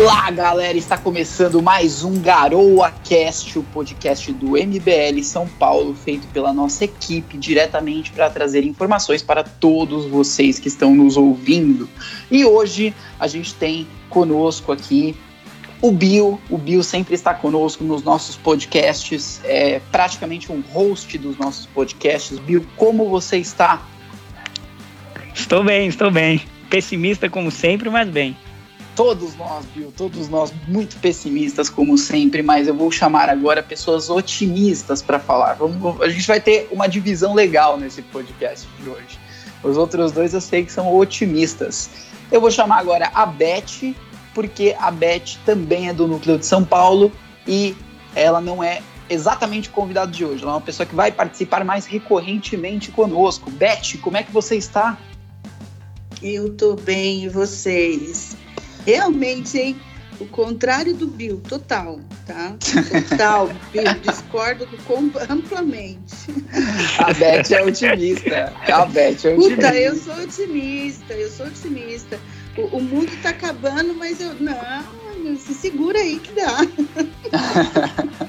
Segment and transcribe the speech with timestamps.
[0.00, 0.78] Olá, galera!
[0.78, 6.84] Está começando mais um Garoa Cast, o podcast do MBL São Paulo, feito pela nossa
[6.84, 11.88] equipe diretamente para trazer informações para todos vocês que estão nos ouvindo.
[12.30, 15.16] E hoje a gente tem conosco aqui
[15.82, 16.40] o Bill.
[16.48, 22.38] O Bill sempre está conosco nos nossos podcasts, é praticamente um host dos nossos podcasts.
[22.38, 23.82] Bill, como você está?
[25.34, 26.40] Estou bem, estou bem.
[26.70, 28.36] Pessimista como sempre, mas bem
[28.98, 34.10] todos nós, Bill, todos nós muito pessimistas como sempre, mas eu vou chamar agora pessoas
[34.10, 35.54] otimistas para falar.
[35.54, 39.16] Vamos, a gente vai ter uma divisão legal nesse podcast de hoje.
[39.62, 41.88] Os outros dois eu sei que são otimistas.
[42.32, 43.94] Eu vou chamar agora a Beth,
[44.34, 47.12] porque a Beth também é do núcleo de São Paulo
[47.46, 47.76] e
[48.16, 50.42] ela não é exatamente convidada de hoje.
[50.42, 53.48] Ela é uma pessoa que vai participar mais recorrentemente conosco.
[53.48, 54.98] Beth, como é que você está?
[56.20, 58.36] Eu tô bem, e vocês?
[58.88, 59.76] Realmente, hein?
[60.18, 62.56] O contrário do Bill, total, tá?
[63.10, 66.14] Total, Bill, discordo com, amplamente.
[66.98, 68.52] A Beth é otimista.
[68.66, 69.56] A Beth é otimista.
[69.56, 72.18] Puta, eu sou otimista, eu sou otimista.
[72.56, 74.34] O, o mundo tá acabando, mas eu.
[74.40, 76.56] Não, se segura aí que dá.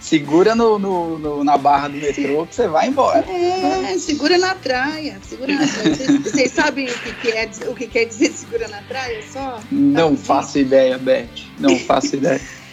[0.00, 3.24] segura no, no, no, na barra do metrô que você vai embora.
[3.30, 5.18] É, segura na traia.
[5.22, 5.94] Segura na traia.
[5.94, 9.60] Vocês, vocês sabem o que, que, é, o que quer dizer segura na traia só?
[9.70, 11.28] Não faço ideia, Beth.
[11.58, 12.40] Não faço ideia.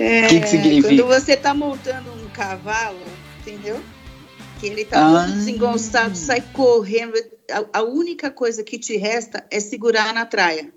[0.00, 0.88] É, o que, que significa?
[0.94, 3.00] Quando você está montando um cavalo,
[3.40, 3.80] entendeu?
[4.60, 5.24] Que ele está ah.
[5.24, 7.14] todo desengonçado, sai correndo.
[7.50, 10.72] A, a única coisa que te resta é segurar na traia.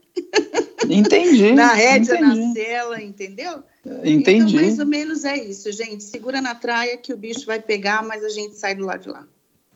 [0.89, 1.51] Entendi.
[1.53, 2.47] na rédea, entendi.
[2.47, 3.63] na cela, entendeu?
[3.85, 4.53] Entendi.
[4.53, 6.03] Então, mais ou menos é isso, gente.
[6.03, 9.09] Segura na traia que o bicho vai pegar, mas a gente sai do lado de
[9.09, 9.25] lá.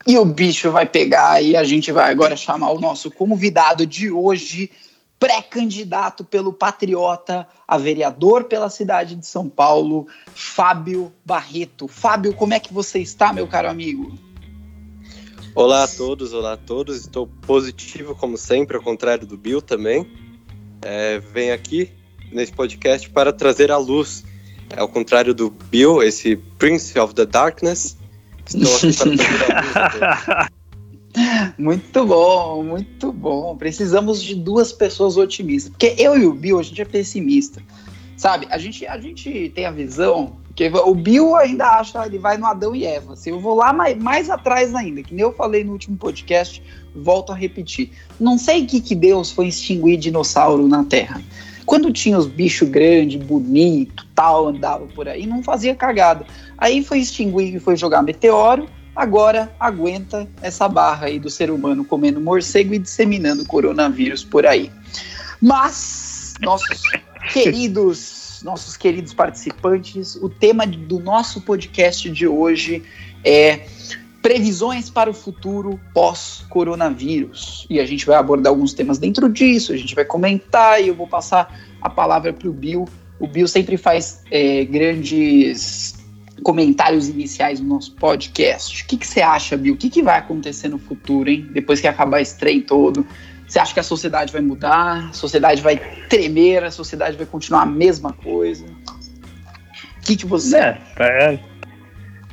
[0.06, 4.10] E o bicho vai pegar e a gente vai agora chamar o nosso convidado de
[4.10, 4.70] hoje,
[5.18, 11.88] pré-candidato pelo Patriota a vereador pela cidade de São Paulo, Fábio Barreto.
[11.88, 14.16] Fábio, como é que você está, meu caro amigo?
[15.52, 16.98] Olá a todos, olá a todos.
[16.98, 20.06] Estou positivo, como sempre, ao contrário do Bill também.
[20.82, 21.90] É, venho aqui
[22.32, 24.24] nesse podcast para trazer a luz.
[24.76, 27.96] Ao contrário do Bill, esse Prince of the Darkness,
[28.46, 30.48] estou aqui para trazer a luz.
[31.58, 33.56] Muito bom, muito bom.
[33.56, 35.70] Precisamos de duas pessoas otimistas.
[35.70, 37.62] Porque eu e o Bill, a gente é pessimista.
[38.16, 38.46] Sabe?
[38.50, 40.36] A gente, a gente tem a visão.
[40.54, 43.16] que o Bill ainda acha, ele vai no Adão e Eva.
[43.16, 46.62] Se eu vou lá mais, mais atrás ainda, que nem eu falei no último podcast,
[46.94, 47.90] volto a repetir.
[48.18, 51.22] Não sei o que, que Deus foi extinguir dinossauro na Terra.
[51.66, 56.24] Quando tinha os bichos grandes, bonito, tal, andava por aí, não fazia cagada.
[56.56, 61.84] Aí foi extinguir e foi jogar meteoro, agora aguenta essa barra aí do ser humano
[61.84, 64.70] comendo morcego e disseminando coronavírus por aí.
[65.42, 66.80] Mas, nossos
[67.32, 72.84] queridos, nossos queridos participantes, o tema do nosso podcast de hoje
[73.24, 73.66] é
[74.26, 77.64] previsões para o futuro pós-coronavírus.
[77.70, 80.96] E a gente vai abordar alguns temas dentro disso, a gente vai comentar e eu
[80.96, 82.88] vou passar a palavra para o Bill.
[83.20, 85.94] O Bill sempre faz é, grandes
[86.42, 88.82] comentários iniciais no nosso podcast.
[88.82, 89.74] O que, que você acha, Bill?
[89.74, 91.48] O que, que vai acontecer no futuro, hein?
[91.52, 93.06] Depois que acabar esse trem todo.
[93.46, 95.08] Você acha que a sociedade vai mudar?
[95.10, 95.76] A sociedade vai
[96.08, 96.64] tremer?
[96.64, 98.64] A sociedade vai continuar a mesma coisa?
[98.64, 100.56] O que, que você.
[100.56, 101.38] É, é,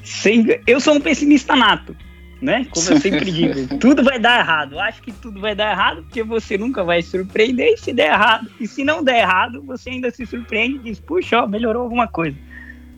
[0.04, 1.96] Sempre, eu sou um pessimista nato,
[2.42, 2.68] né?
[2.70, 4.74] Como eu sempre digo, tudo vai dar errado.
[4.74, 7.94] Eu acho que tudo vai dar errado porque você nunca vai se surpreender e se
[7.94, 8.50] der errado.
[8.60, 12.08] E se não der errado, você ainda se surpreende e diz, puxa, ó, melhorou alguma
[12.08, 12.38] coisa.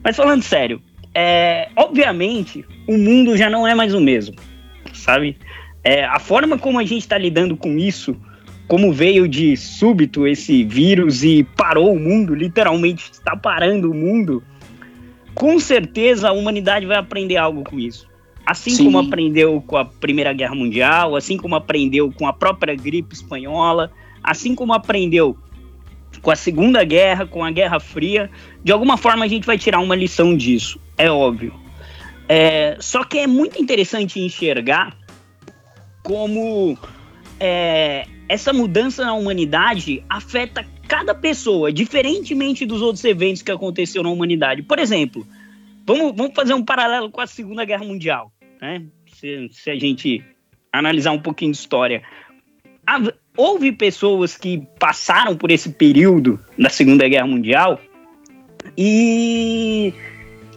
[0.04, 0.82] Mas falando sério,
[1.14, 4.36] é, obviamente o mundo já não é mais o mesmo,
[4.94, 5.38] sabe?
[5.84, 8.16] É, a forma como a gente está lidando com isso,
[8.68, 14.44] como veio de súbito esse vírus e parou o mundo, literalmente está parando o mundo
[15.36, 18.08] com certeza a humanidade vai aprender algo com isso.
[18.46, 18.86] Assim Sim.
[18.86, 23.92] como aprendeu com a Primeira Guerra Mundial, assim como aprendeu com a própria gripe espanhola,
[24.24, 25.38] assim como aprendeu
[26.22, 28.30] com a Segunda Guerra, com a Guerra Fria,
[28.64, 31.54] de alguma forma a gente vai tirar uma lição disso, é óbvio.
[32.30, 34.96] É, só que é muito interessante enxergar
[36.02, 36.78] como
[37.40, 44.10] é, essa mudança na humanidade afeta cada pessoa, diferentemente dos outros eventos que aconteceram na
[44.10, 44.62] humanidade.
[44.64, 45.26] Por exemplo,
[45.86, 48.84] vamos, vamos fazer um paralelo com a Segunda Guerra Mundial, né?
[49.14, 50.24] Se, se a gente
[50.72, 52.04] analisar um pouquinho de história.
[53.36, 57.80] houve pessoas que passaram por esse período da Segunda Guerra Mundial
[58.78, 59.94] e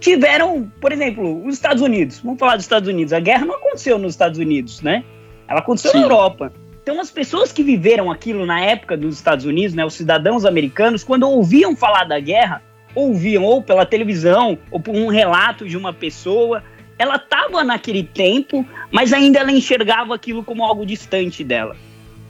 [0.00, 2.20] tiveram, por exemplo, os Estados Unidos.
[2.20, 3.12] Vamos falar dos Estados Unidos.
[3.12, 5.04] A guerra não aconteceu nos Estados Unidos, né?
[5.46, 5.98] Ela aconteceu Sim.
[5.98, 6.52] na Europa
[6.88, 11.05] Então, as pessoas que viveram aquilo na época dos Estados Unidos, né, os cidadãos americanos,
[11.05, 12.62] quando ouviam falar da guerra,
[12.94, 16.64] ouviam ou pela televisão ou por um relato de uma pessoa,
[16.99, 21.76] ela estava naquele tempo, mas ainda ela enxergava aquilo como algo distante dela.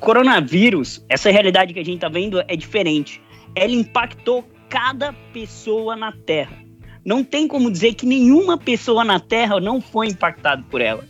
[0.01, 3.23] Coronavírus, essa realidade que a gente está vendo é diferente.
[3.55, 6.59] Ela impactou cada pessoa na Terra.
[7.05, 11.05] Não tem como dizer que nenhuma pessoa na Terra não foi impactada por ela.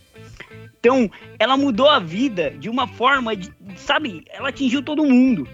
[0.79, 5.47] Então, ela mudou a vida de uma forma, de, sabe, ela atingiu todo mundo.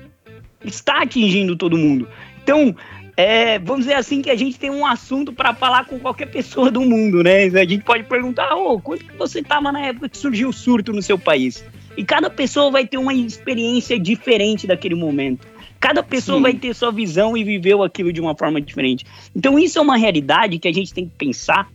[0.64, 2.08] Está atingindo todo mundo.
[2.44, 2.76] Então,
[3.18, 6.70] é, vamos dizer assim que a gente tem um assunto para falar com qualquer pessoa
[6.70, 7.46] do mundo, né?
[7.46, 10.54] A gente pode perguntar, ô, oh, quanto que você estava na época que surgiu o
[10.54, 11.64] surto no seu país?
[11.98, 15.48] E cada pessoa vai ter uma experiência diferente daquele momento.
[15.80, 16.44] Cada pessoa Sim.
[16.44, 19.06] vai ter sua visão e viveu aquilo de uma forma diferente.
[19.36, 21.70] Então isso é uma realidade que a gente tem que pensar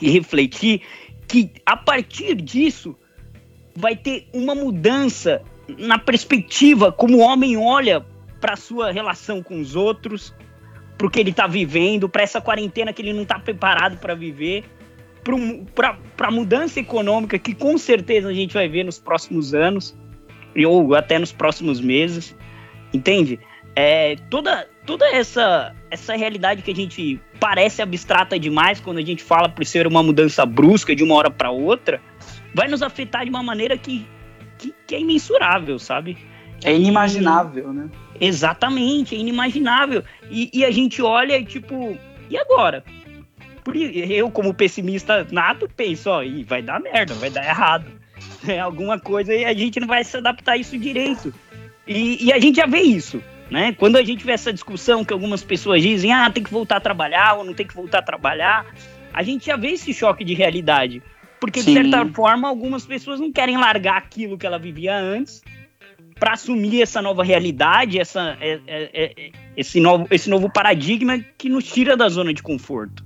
[0.00, 0.80] e refletir
[1.28, 2.96] que a partir disso
[3.76, 5.42] vai ter uma mudança
[5.78, 8.04] na perspectiva como o homem olha
[8.40, 10.34] para sua relação com os outros,
[10.98, 14.14] para o que ele está vivendo, para essa quarentena que ele não está preparado para
[14.14, 14.64] viver,
[15.74, 19.96] para a mudança econômica que com certeza a gente vai ver nos próximos anos
[20.66, 22.36] ou até nos próximos meses,
[22.92, 23.40] entende?
[23.74, 29.22] É, toda toda essa essa realidade que a gente parece abstrata demais quando a gente
[29.22, 32.00] fala por ser uma mudança brusca de uma hora para outra,
[32.52, 34.06] vai nos afetar de uma maneira que,
[34.58, 36.18] que, que é imensurável, sabe?
[36.64, 37.90] É inimaginável, e, né?
[38.20, 40.02] Exatamente, é inimaginável.
[40.30, 41.96] E, e, a gente olha e tipo,
[42.28, 42.82] e agora?
[43.62, 47.86] Por, eu, como pessimista nato, penso, ó, vai dar merda, vai dar errado.
[48.46, 51.32] É alguma coisa e a gente não vai se adaptar a isso direito.
[51.86, 53.22] E, e a gente já vê isso.
[53.54, 53.72] Né?
[53.72, 56.80] Quando a gente vê essa discussão que algumas pessoas dizem, ah, tem que voltar a
[56.80, 58.66] trabalhar ou não tem que voltar a trabalhar,
[59.12, 61.00] a gente já vê esse choque de realidade.
[61.38, 61.72] Porque, Sim.
[61.72, 65.40] de certa forma, algumas pessoas não querem largar aquilo que ela vivia antes
[66.18, 71.48] para assumir essa nova realidade, essa, é, é, é, esse, novo, esse novo paradigma que
[71.48, 73.04] nos tira da zona de conforto.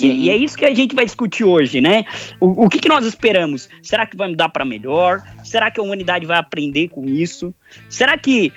[0.00, 2.04] E, e, é isso que a gente vai discutir hoje, né?
[2.38, 3.68] O, o que, que nós esperamos?
[3.82, 5.22] Será que vai mudar para melhor?
[5.42, 7.52] Será que a humanidade vai aprender com isso?
[7.88, 8.52] Será que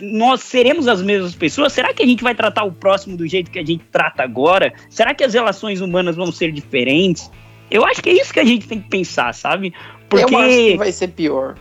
[0.00, 1.72] nós seremos as mesmas pessoas?
[1.72, 4.72] Será que a gente vai tratar o próximo do jeito que a gente trata agora?
[4.88, 7.30] Será que as relações humanas vão ser diferentes?
[7.70, 9.72] Eu acho que é isso que a gente tem que pensar, sabe?
[10.08, 10.34] Porque...
[10.34, 11.58] Eu acho que vai ser pior.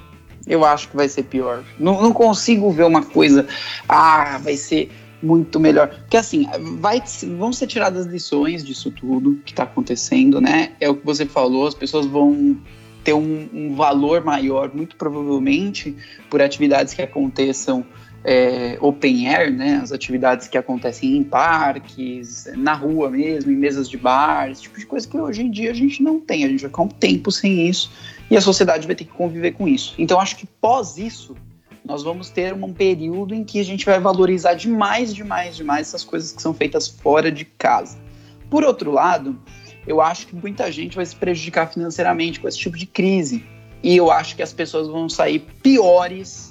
[0.47, 1.63] Eu acho que vai ser pior.
[1.79, 3.47] Não, não consigo ver uma coisa.
[3.87, 4.89] Ah, vai ser
[5.21, 5.89] muito melhor.
[5.89, 6.47] Porque assim,
[6.79, 7.01] vai,
[7.37, 10.71] vão ser tiradas lições disso tudo que está acontecendo, né?
[10.79, 12.57] É o que você falou, as pessoas vão
[13.03, 15.95] ter um, um valor maior, muito provavelmente,
[16.29, 17.85] por atividades que aconteçam
[18.23, 23.89] é, open air, né, as atividades que acontecem em parques, na rua mesmo, em mesas
[23.89, 26.47] de bar, esse tipo de coisa que hoje em dia a gente não tem, a
[26.47, 27.91] gente vai ficar um tempo sem isso
[28.29, 29.95] e a sociedade vai ter que conviver com isso.
[29.97, 31.35] Então acho que pós isso,
[31.85, 36.03] nós vamos ter um período em que a gente vai valorizar demais, demais, demais essas
[36.03, 37.97] coisas que são feitas fora de casa.
[38.49, 39.39] Por outro lado,
[39.87, 43.43] eu acho que muita gente vai se prejudicar financeiramente com esse tipo de crise.
[43.81, 46.48] E eu acho que as pessoas vão sair piores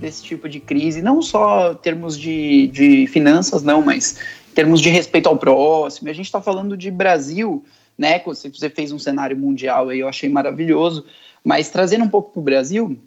[0.00, 4.18] desse tipo de crise, não só em termos de, de finanças, não, mas
[4.50, 6.08] em termos de respeito ao próximo.
[6.08, 7.64] A gente está falando de Brasil,
[7.96, 8.20] né?
[8.20, 11.04] Você, fez um cenário mundial aí, eu achei maravilhoso,
[11.44, 12.98] mas trazendo um pouco para o Brasil,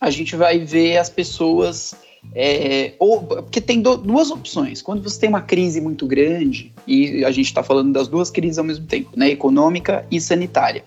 [0.00, 1.94] a gente vai ver as pessoas.
[2.34, 4.82] É, ou, porque tem do, duas opções.
[4.82, 8.58] Quando você tem uma crise muito grande, e a gente está falando das duas crises
[8.58, 10.84] ao mesmo tempo, né, econômica e sanitária,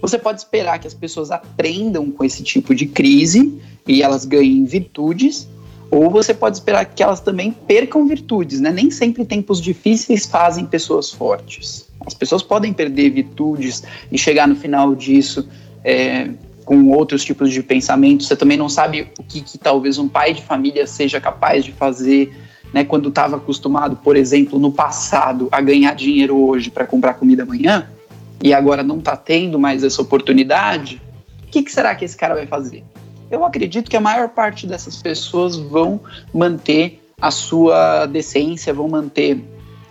[0.00, 4.64] você pode esperar que as pessoas aprendam com esse tipo de crise e elas ganhem
[4.66, 5.48] virtudes,
[5.90, 8.70] ou você pode esperar que elas também percam virtudes, né?
[8.70, 11.88] Nem sempre tempos difíceis fazem pessoas fortes.
[12.06, 15.48] As pessoas podem perder virtudes e chegar no final disso
[15.82, 16.28] é,
[16.64, 18.28] com outros tipos de pensamentos.
[18.28, 21.72] Você também não sabe o que, que talvez um pai de família seja capaz de
[21.72, 22.36] fazer,
[22.72, 22.84] né?
[22.84, 27.88] Quando estava acostumado, por exemplo, no passado, a ganhar dinheiro hoje para comprar comida amanhã
[28.42, 31.00] e agora não está tendo mais essa oportunidade.
[31.44, 32.84] O que, que será que esse cara vai fazer?
[33.30, 36.00] Eu acredito que a maior parte dessas pessoas vão
[36.32, 39.42] manter a sua decência, vão manter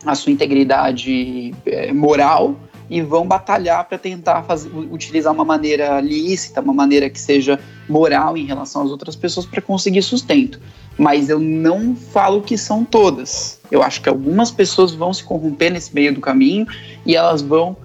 [0.06, 2.56] a sua integridade é, moral
[2.90, 8.38] e vão batalhar para tentar fazer, utilizar uma maneira lícita, uma maneira que seja moral
[8.38, 10.60] em relação às outras pessoas para conseguir sustento.
[10.98, 13.60] Mas eu não falo que são todas.
[13.70, 16.66] Eu acho que algumas pessoas vão se corromper nesse meio do caminho
[17.06, 17.76] e elas vão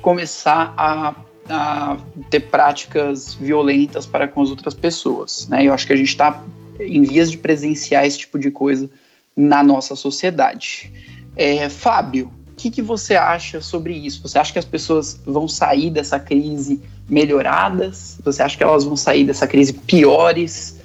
[0.00, 1.14] começar a
[1.48, 1.96] a
[2.30, 5.46] ter práticas violentas para com as outras pessoas.
[5.48, 5.64] Né?
[5.66, 6.42] Eu acho que a gente está
[6.80, 8.88] em vias de presenciar esse tipo de coisa
[9.36, 10.92] na nossa sociedade.
[11.36, 14.22] É, Fábio, o que, que você acha sobre isso?
[14.22, 18.18] Você acha que as pessoas vão sair dessa crise melhoradas?
[18.24, 20.76] Você acha que elas vão sair dessa crise piores?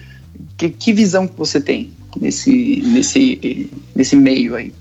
[0.57, 4.73] Que, que visão que você tem nesse, nesse, nesse meio aí?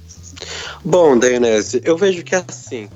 [0.84, 2.88] Bom, Dainese, eu vejo que assim,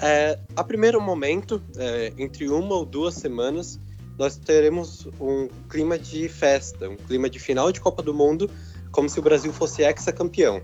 [0.00, 3.78] é, a primeiro momento, é, entre uma ou duas semanas,
[4.18, 8.50] nós teremos um clima de festa, um clima de final de Copa do Mundo,
[8.90, 10.62] como se o Brasil fosse ex-campeão.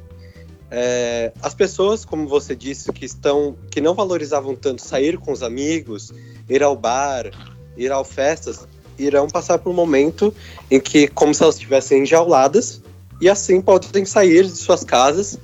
[0.71, 5.43] É, as pessoas, como você disse, que estão, que não valorizavam tanto sair com os
[5.43, 6.13] amigos,
[6.49, 7.31] ir ao bar,
[7.77, 10.33] ir a festas, irão passar por um momento
[10.71, 12.81] em que, como se elas estivessem enjauladas,
[13.21, 15.39] e assim podem sair de suas casas.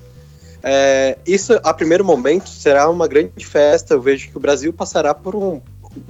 [0.69, 3.95] É, isso, a primeiro momento, será uma grande festa.
[3.95, 5.63] Eu vejo que o Brasil passará por um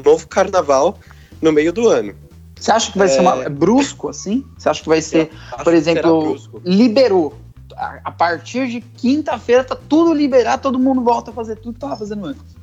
[0.02, 0.98] novo carnaval
[1.42, 2.14] no meio do ano.
[2.58, 3.10] Você acha que vai é...
[3.10, 4.46] ser uma, é brusco assim?
[4.56, 5.30] Você acha que vai ser,
[5.62, 7.34] por exemplo, liberou?
[7.76, 11.80] A, a partir de quinta-feira tá tudo liberado, todo mundo volta a fazer tudo que
[11.80, 12.56] tava fazendo antes.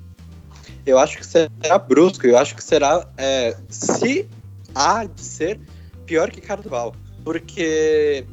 [0.84, 4.28] Eu acho que será brusco, eu acho que será, é, se
[4.74, 5.60] há de ser,
[6.08, 6.96] pior que carnaval.
[7.24, 8.26] Porque,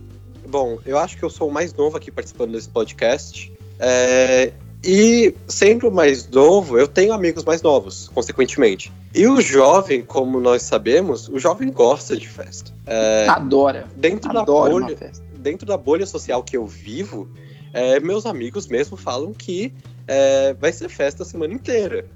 [0.46, 3.52] bom, eu acho que eu sou o mais novo aqui participando desse podcast.
[3.78, 8.92] É, e sendo mais novo, eu tenho amigos mais novos, consequentemente.
[9.14, 12.72] E o jovem, como nós sabemos, o jovem gosta de festa.
[12.86, 13.86] É, Adora.
[13.96, 17.28] Dentro Adora da bolha, dentro da bolha social que eu vivo,
[17.72, 19.72] é, meus amigos mesmo falam que
[20.06, 22.06] é, vai ser festa a semana inteira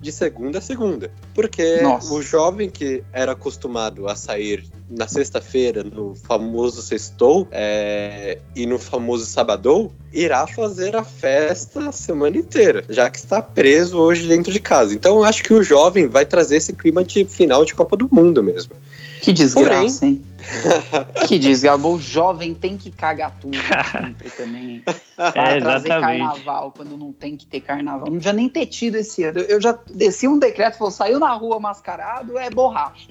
[0.00, 1.10] de segunda a segunda.
[1.34, 2.12] Porque Nossa.
[2.12, 8.78] o jovem que era acostumado a sair na sexta-feira, no famoso sextou é, e no
[8.78, 14.52] famoso sabadou, irá fazer a festa a semana inteira, já que está preso hoje dentro
[14.52, 14.94] de casa.
[14.94, 18.08] Então eu acho que o jovem vai trazer esse clima de final de Copa do
[18.10, 18.72] Mundo mesmo.
[19.20, 20.12] Que desgraça, Porém...
[20.12, 20.24] hein?
[21.26, 21.86] que desgraça.
[21.86, 23.56] O jovem tem que cagar tudo
[23.92, 24.82] sempre também.
[25.34, 28.08] É, trazer carnaval quando não tem que ter carnaval.
[28.08, 29.40] Não já nem ter tido esse ano.
[29.40, 33.10] Eu já desci um decreto, falou, saiu na rua mascarado, é borracha.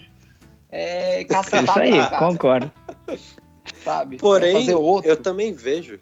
[0.71, 1.85] É cacetada.
[1.85, 2.71] Isso aí, concordo.
[3.83, 4.15] Sabe?
[4.17, 5.99] Porém, eu também vejo,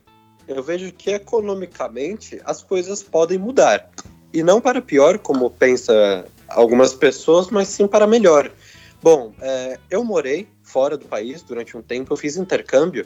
[0.48, 3.89] eu vejo que economicamente as coisas podem mudar.
[4.32, 8.51] E não para pior, como pensa algumas pessoas, mas sim para melhor.
[9.01, 13.05] Bom, é, eu morei fora do país durante um tempo, eu fiz intercâmbio,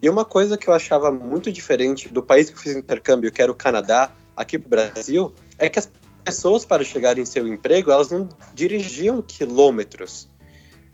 [0.00, 3.40] e uma coisa que eu achava muito diferente do país que eu fiz intercâmbio, que
[3.40, 5.90] era o Canadá, aqui para o Brasil, é que as
[6.24, 10.28] pessoas, para chegarem em seu emprego, elas não dirigiam quilômetros.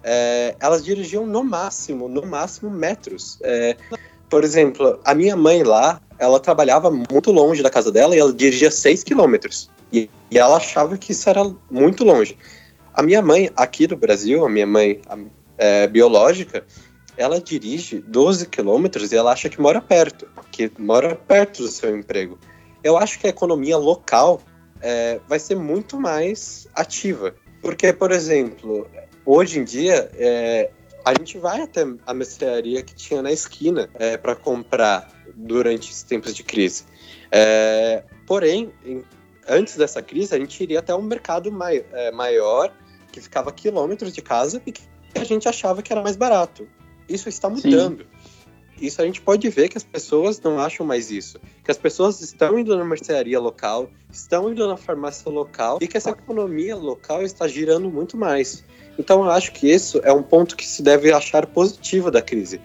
[0.03, 3.39] É, elas dirigiam no máximo, no máximo metros.
[3.43, 3.77] É,
[4.31, 8.33] por exemplo, a minha mãe lá, ela trabalhava muito longe da casa dela e ela
[8.33, 9.71] dirigia 6 quilômetros.
[9.93, 12.39] E, e ela achava que isso era muito longe.
[12.95, 15.01] A minha mãe, aqui do Brasil, a minha mãe
[15.59, 16.65] é, biológica,
[17.17, 21.97] ela dirige 12 quilômetros e ela acha que mora perto, que mora perto do seu
[21.97, 22.39] emprego.
[22.83, 24.41] Eu acho que a economia local
[24.81, 27.35] é, vai ser muito mais ativa.
[27.63, 28.87] Porque, por exemplo,
[29.25, 30.71] hoje em dia, é,
[31.05, 36.03] a gente vai até a mercearia que tinha na esquina é, para comprar durante os
[36.03, 36.85] tempos de crise.
[37.31, 39.03] É, porém, em,
[39.49, 42.73] antes dessa crise, a gente iria até um mercado mai, é, maior
[43.11, 44.83] que ficava quilômetros de casa e que
[45.19, 46.67] a gente achava que era mais barato.
[47.09, 48.01] Isso está mudando.
[48.01, 48.07] Sim.
[48.81, 51.39] Isso a gente pode ver que as pessoas não acham mais isso.
[51.63, 55.97] Que as pessoas estão indo na mercearia local, estão indo na farmácia local e que
[55.97, 58.65] essa economia local está girando muito mais.
[58.99, 62.61] Então eu acho que isso é um ponto que se deve achar positivo da crise.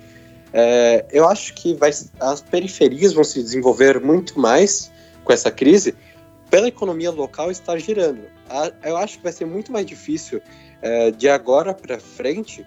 [0.52, 4.92] É, eu acho que vai, as periferias vão se desenvolver muito mais
[5.24, 5.94] com essa crise
[6.50, 8.40] pela economia local estar girando
[8.84, 10.42] eu acho que vai ser muito mais difícil
[10.82, 12.66] é, de agora para frente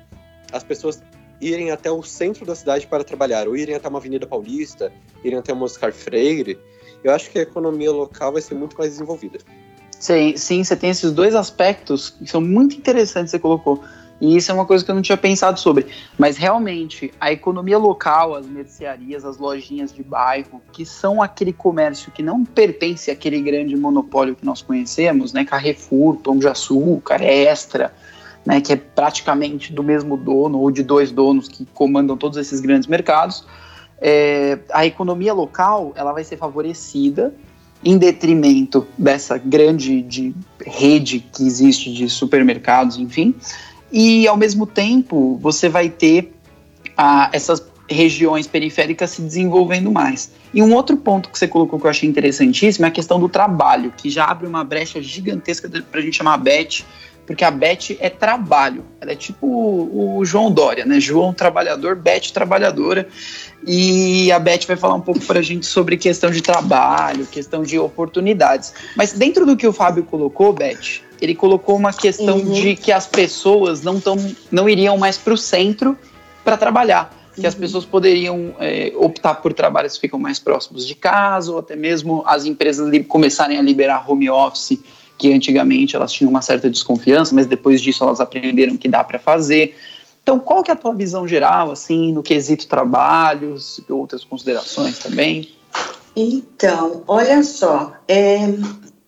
[0.53, 1.03] as pessoas
[1.41, 4.93] irem até o centro da cidade para trabalhar, ou irem até uma Avenida Paulista,
[5.25, 6.59] irem até uma Oscar Freire.
[7.03, 9.39] Eu acho que a economia local vai ser muito mais desenvolvida.
[9.99, 13.83] Sim, sim, você tem esses dois aspectos que são muito interessantes que você colocou.
[14.21, 15.87] E isso é uma coisa que eu não tinha pensado sobre.
[16.17, 22.13] Mas realmente, a economia local, as mercearias, as lojinhas de bairro, que são aquele comércio
[22.13, 25.45] que não pertence àquele grande monopólio que nós conhecemos, né?
[25.45, 27.93] Carrefour, Pão de Açúcar, Extra,
[28.45, 28.61] né?
[28.61, 32.89] Que é praticamente do mesmo dono ou de dois donos que comandam todos esses grandes
[32.89, 33.45] mercados.
[34.01, 37.33] É, a economia local ela vai ser favorecida
[37.85, 40.35] em detrimento dessa grande de
[40.65, 43.35] rede que existe de supermercados, enfim,
[43.91, 46.33] e ao mesmo tempo você vai ter
[47.33, 50.33] essas regiões periféricas se desenvolvendo mais.
[50.55, 53.29] E um outro ponto que você colocou que eu achei interessantíssimo é a questão do
[53.29, 56.85] trabalho, que já abre uma brecha gigantesca para a gente chamar a Beth,
[57.27, 58.85] porque a Beth é trabalho.
[59.01, 60.99] Ela é tipo o, o João Dória, né?
[60.99, 63.09] João trabalhador, Beth trabalhadora.
[63.67, 67.63] E a Beth vai falar um pouco para a gente sobre questão de trabalho, questão
[67.63, 68.75] de oportunidades.
[68.97, 72.53] Mas dentro do que o Fábio colocou, Beth, ele colocou uma questão uhum.
[72.53, 74.17] de que as pessoas não, tão,
[74.51, 75.97] não iriam mais para o centro
[76.43, 77.17] para trabalhar.
[77.35, 81.59] que as pessoas poderiam é, optar por trabalhos que ficam mais próximos de casa, ou
[81.61, 84.79] até mesmo as empresas começarem a liberar home office,
[85.19, 89.19] que antigamente elas tinham uma certa desconfiança, mas depois disso elas aprenderam que dá para
[89.19, 89.77] fazer.
[90.23, 94.99] Então, qual que é a tua visão geral, assim, no quesito trabalhos e outras considerações
[94.99, 95.49] também?
[96.15, 98.55] Então, olha só, é,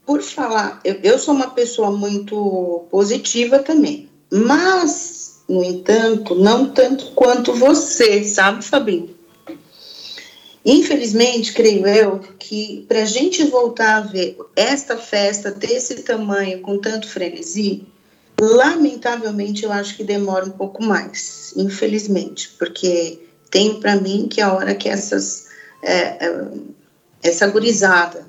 [0.05, 7.13] por falar, eu, eu sou uma pessoa muito positiva também, mas, no entanto, não tanto
[7.13, 9.14] quanto você, sabe, Fabinho?
[10.65, 16.79] Infelizmente, creio eu que para a gente voltar a ver esta festa desse tamanho, com
[16.79, 17.87] tanto frenesi,
[18.41, 23.19] lamentavelmente eu acho que demora um pouco mais, infelizmente, porque
[23.51, 25.49] tem para mim que a hora que essas
[25.83, 26.49] é, é,
[27.23, 28.27] essa gurizada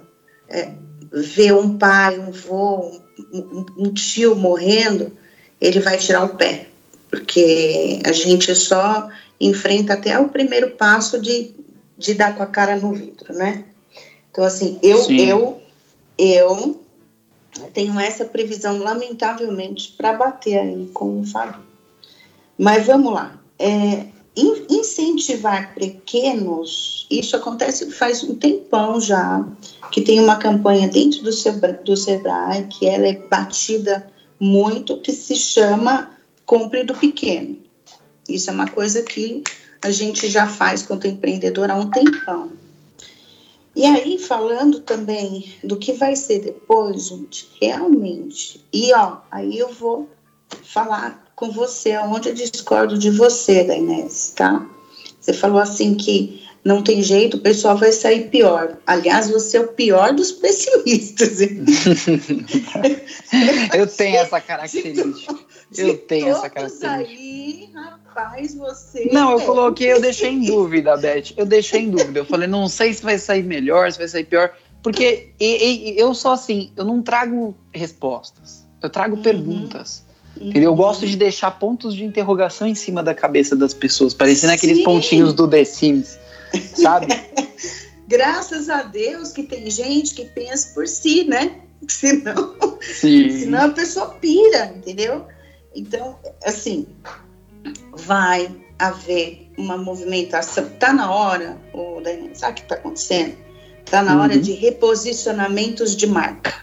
[0.49, 0.71] é,
[1.11, 2.99] vê um pai, um vô,
[3.31, 5.11] um, um tio morrendo,
[5.59, 6.67] ele vai tirar o pé,
[7.09, 11.55] porque a gente só enfrenta até o primeiro passo de
[11.97, 13.65] de dar com a cara no vidro, né?
[14.31, 15.61] Então, assim, eu, eu,
[16.17, 16.81] eu
[17.73, 21.61] tenho essa previsão, lamentavelmente, para bater aí com o Fábio.
[22.57, 23.39] Mas vamos lá.
[23.57, 29.47] É, incentivar pequenos, isso acontece faz um tempão já,
[29.91, 34.05] que tem uma campanha dentro do, Sebra, do Sebrae, que ela é batida
[34.39, 36.11] muito, que se chama
[36.45, 37.57] Compre do Pequeno.
[38.27, 39.41] Isso é uma coisa que
[39.85, 42.51] a gente já faz quanto empreendedor há um tempão.
[43.75, 49.71] E aí, falando também do que vai ser depois, gente, realmente, e ó, aí eu
[49.71, 50.09] vou
[50.63, 54.67] falar com você onde eu discordo de você, da Inês, tá?
[55.19, 58.77] Você falou assim que não tem jeito, o pessoal vai sair pior.
[58.87, 61.41] Aliás, você é o pior dos pessimistas.
[63.77, 65.35] eu tenho essa característica.
[65.77, 66.91] Eu tenho essa característica.
[66.91, 67.69] Aí,
[68.15, 69.09] rapaz, você.
[69.11, 71.33] Não, eu coloquei, eu deixei em dúvida, Beth.
[71.35, 72.19] Eu deixei em dúvida.
[72.19, 74.53] Eu falei, não sei se vai sair melhor, se vai sair pior.
[74.81, 79.21] Porque eu sou assim, eu não trago respostas, eu trago uhum.
[79.21, 80.05] perguntas.
[80.39, 80.51] Uhum.
[80.53, 84.57] Eu gosto de deixar pontos de interrogação em cima da cabeça das pessoas, parecendo Sim.
[84.57, 86.19] aqueles pontinhos do The Sims,
[86.75, 87.07] sabe?
[88.07, 91.61] Graças a Deus que tem gente que pensa por si, né?
[91.87, 93.29] Senão, Sim.
[93.29, 95.25] senão a pessoa pira, entendeu?
[95.75, 96.87] Então, assim,
[97.91, 100.67] vai haver uma movimentação.
[100.67, 103.37] Está na hora, o Daniel, sabe o que está acontecendo?
[103.83, 104.21] Está na uhum.
[104.21, 106.53] hora de reposicionamentos de marca.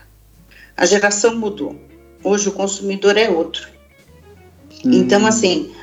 [0.77, 1.77] A geração mudou.
[2.23, 3.69] Hoje o consumidor é outro.
[4.85, 4.93] Uhum.
[4.93, 5.75] Então, assim,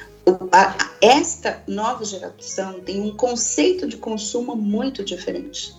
[0.52, 5.74] a, esta nova geração tem um conceito de consumo muito diferente.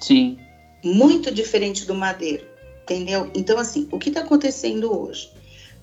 [0.00, 0.38] Sim.
[0.82, 2.46] Muito diferente do madeiro,
[2.82, 3.30] entendeu?
[3.34, 5.30] Então, assim, o que está acontecendo hoje?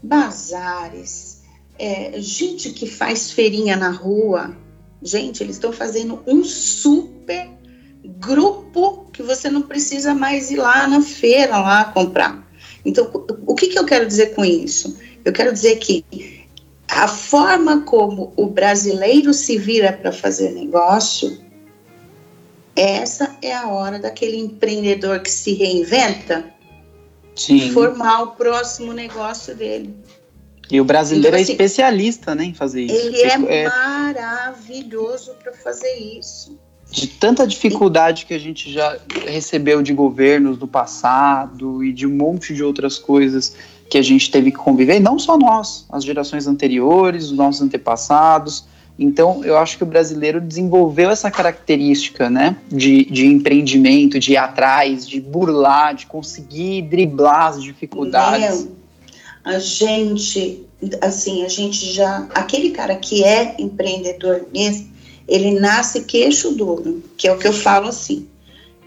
[0.02, 1.37] bazares,
[1.80, 4.56] é, gente que faz feirinha na rua.
[5.02, 7.50] Gente, eles estão fazendo um super
[8.04, 12.48] grupo que você não precisa mais ir lá na feira lá comprar.
[12.86, 13.10] Então,
[13.46, 14.98] o que, que eu quero dizer com isso?
[15.24, 16.06] Eu quero dizer que
[16.88, 21.38] a forma como o brasileiro se vira para fazer negócio,
[22.76, 26.46] essa é a hora daquele empreendedor que se reinventa
[27.36, 27.72] Sim.
[27.72, 29.96] formar o próximo negócio dele.
[30.70, 32.96] E o brasileiro então, é assim, é especialista né, em fazer isso.
[32.96, 36.58] Ele é, é maravilhoso para fazer isso.
[36.90, 42.16] De tanta dificuldade que a gente já recebeu de governos do passado e de um
[42.16, 43.56] monte de outras coisas
[43.90, 47.62] que a gente teve que conviver, e não só nós, as gerações anteriores, os nossos
[47.62, 48.66] antepassados,
[49.00, 54.38] então, eu acho que o brasileiro desenvolveu essa característica, né, de, de empreendimento, de ir
[54.38, 58.64] atrás, de burlar, de conseguir driblar as dificuldades.
[58.64, 58.76] Meu,
[59.48, 60.68] a gente,
[61.02, 64.92] assim, a gente já, aquele cara que é empreendedor mesmo,
[65.26, 68.28] ele nasce queixo duro, que é o que eu falo assim.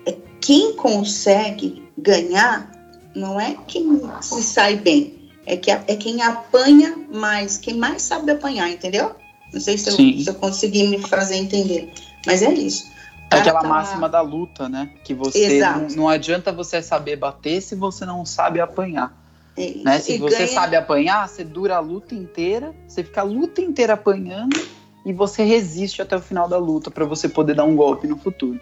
[0.04, 2.70] É quem consegue ganhar
[3.16, 8.30] não é quem se sai bem, é, que, é quem apanha mais, quem mais sabe
[8.30, 9.12] apanhar, entendeu?
[9.52, 11.90] Não sei se eu, se eu consegui me fazer entender,
[12.26, 12.84] mas é isso.
[13.32, 13.68] É aquela tá...
[13.68, 14.90] máxima da luta, né?
[15.02, 19.18] Que você não, não, adianta você saber bater se você não sabe apanhar.
[19.56, 19.98] Né?
[20.00, 20.48] Se você ganha...
[20.48, 24.58] sabe apanhar, você dura a luta inteira, você fica a luta inteira apanhando
[25.04, 28.16] e você resiste até o final da luta para você poder dar um golpe no
[28.16, 28.60] futuro.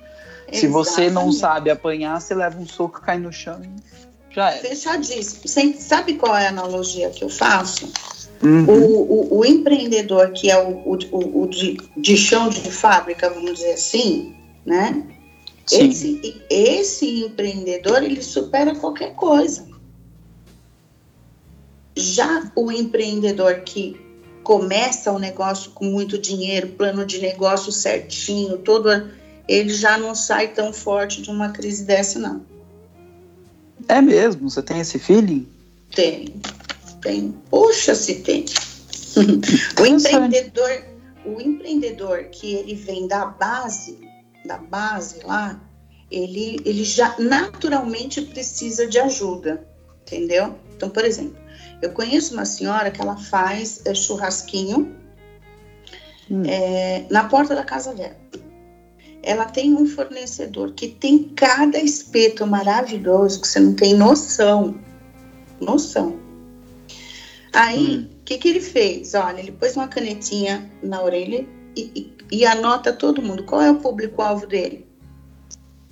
[0.50, 0.60] Exatamente.
[0.60, 3.98] Se você não sabe apanhar, você leva um soco, cai no chão e
[4.30, 4.58] já é.
[4.58, 5.74] Fechadíssimo.
[5.78, 7.90] Sabe qual é a analogia que eu faço?
[8.42, 8.66] Uhum.
[8.66, 13.54] O, o, o, empreendedor que é o, o, o de, de, chão de fábrica, vamos
[13.54, 15.04] dizer assim, né?
[15.70, 19.66] Esse, esse empreendedor ele supera qualquer coisa.
[21.98, 24.00] Já o empreendedor que
[24.42, 29.10] começa o negócio com muito dinheiro, plano de negócio certinho, todo,
[29.46, 32.46] ele já não sai tão forte de uma crise dessa, não.
[33.88, 34.48] É mesmo?
[34.48, 35.46] Você tem esse feeling?
[35.94, 36.34] Tem,
[37.02, 37.34] tem.
[37.50, 38.44] Puxa, se tem.
[39.80, 40.84] o empreendedor,
[41.24, 43.98] o empreendedor que ele vem da base,
[44.44, 45.60] da base lá,
[46.10, 49.66] ele, ele já naturalmente precisa de ajuda,
[50.02, 50.54] entendeu?
[50.74, 51.36] Então, por exemplo,
[51.80, 54.94] eu conheço uma senhora que ela faz é, churrasquinho
[56.30, 56.42] hum.
[56.44, 58.16] é, na porta da casa dela.
[59.22, 64.78] Ela tem um fornecedor que tem cada espeto maravilhoso que você não tem noção.
[65.60, 66.18] Noção.
[67.52, 68.08] Aí, o hum.
[68.24, 69.14] que, que ele fez?
[69.14, 73.44] Olha, ele pôs uma canetinha na orelha e, e, e anota todo mundo.
[73.44, 74.86] Qual é o público-alvo dele?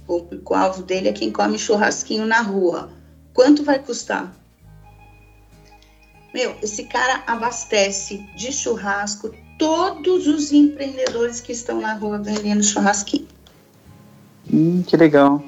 [0.06, 2.90] O público-alvo dele é quem come churrasquinho na rua.
[3.32, 4.32] Quanto vai custar?
[6.36, 13.26] Meu, esse cara abastece de churrasco todos os empreendedores que estão na rua vendendo churrasquinho.
[14.52, 15.42] Hum, que legal.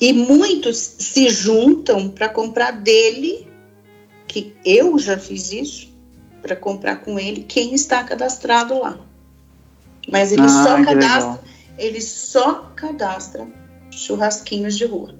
[0.00, 3.46] E muitos se juntam para comprar dele,
[4.26, 5.94] que eu já fiz isso,
[6.42, 8.98] para comprar com ele quem está cadastrado lá.
[10.10, 11.40] Mas ele ah, só cadastra,
[11.78, 13.46] ele só cadastra
[13.88, 15.14] churrasquinhos de rua.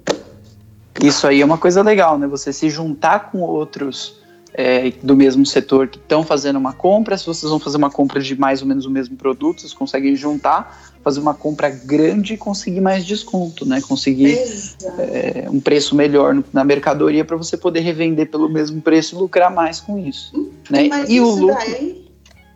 [1.01, 2.27] Isso aí é uma coisa legal, né?
[2.27, 4.24] Você se juntar com outros
[4.57, 7.17] é, do mesmo setor que estão fazendo uma compra.
[7.17, 10.15] Se vocês vão fazer uma compra de mais ou menos o mesmo produto, vocês conseguem
[10.15, 13.81] juntar, fazer uma compra grande e conseguir mais desconto, né?
[13.81, 14.37] Conseguir
[14.97, 19.53] é, um preço melhor na mercadoria para você poder revender pelo mesmo preço e lucrar
[19.53, 20.31] mais com isso.
[20.33, 20.89] Hum, né?
[21.09, 21.57] e o lucro.
[21.57, 22.07] Daí,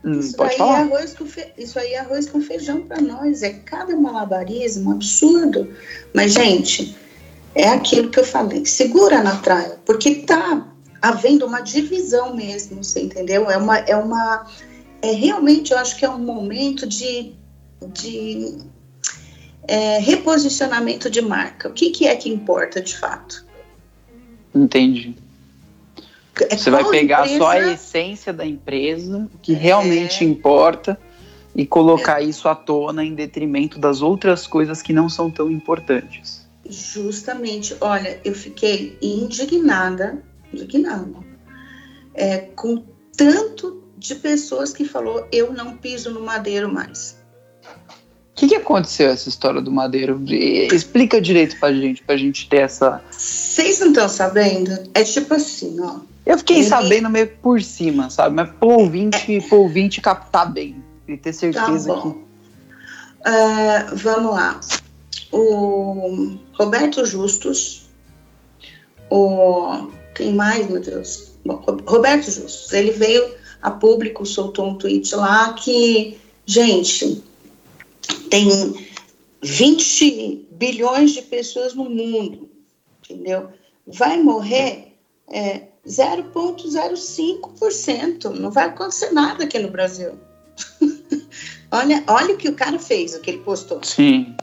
[0.06, 0.80] hum, isso, pode falar.
[0.80, 1.48] É arroz com fe...
[1.58, 3.44] isso aí é arroz com feijão para nós.
[3.44, 5.68] É cada malabarismo absurdo.
[6.14, 6.96] Mas, gente,
[7.54, 8.66] é aquilo que eu falei.
[8.66, 10.66] Segura na traia, porque tá
[11.02, 13.50] havendo uma divisão mesmo, você entendeu?
[13.50, 14.46] É uma, é uma,
[15.02, 17.34] é realmente eu acho que é um momento de,
[17.94, 18.58] de
[19.68, 21.70] é, reposicionamento de marca.
[21.70, 23.46] O que, que é que importa de fato?
[24.54, 25.16] Entendi.
[26.50, 27.38] É você vai pegar empresa...
[27.38, 30.28] só a essência da empresa, o que realmente é...
[30.28, 30.98] importa,
[31.56, 32.26] e colocar é...
[32.26, 36.48] isso à tona em detrimento das outras coisas que não são tão importantes.
[36.70, 37.76] Justamente.
[37.82, 41.30] Olha, eu fiquei indignada indignado
[42.14, 42.84] é, com
[43.16, 47.18] tanto de pessoas que falou eu não piso no madeiro mais.
[47.64, 50.22] O que, que aconteceu essa história do madeiro?
[50.26, 53.02] Explica direito pra gente, pra gente ter essa.
[53.12, 54.72] Vocês não estão sabendo?
[54.94, 56.00] É tipo assim, ó.
[56.26, 56.66] Eu fiquei ele...
[56.66, 58.36] sabendo meio por cima, sabe?
[58.36, 59.42] Mas pro ouvinte, é...
[59.42, 62.08] pro ouvinte captar bem e ter certeza tá que.
[62.08, 64.60] Uh, vamos lá.
[65.34, 67.90] O Roberto Justus,
[69.10, 71.32] o quem mais, meu Deus?
[71.88, 72.74] Roberto Justus.
[72.74, 77.24] Ele veio a público, soltou um tweet lá que, gente,
[78.30, 78.86] tem
[79.42, 82.50] 20 bilhões de pessoas no mundo,
[83.02, 83.48] entendeu?
[83.88, 84.98] Vai morrer
[85.32, 88.26] é, 0,05%.
[88.32, 90.20] Não vai acontecer nada aqui no Brasil.
[91.72, 93.82] olha, olha o que o cara fez, o que ele postou.
[93.86, 94.36] Sim.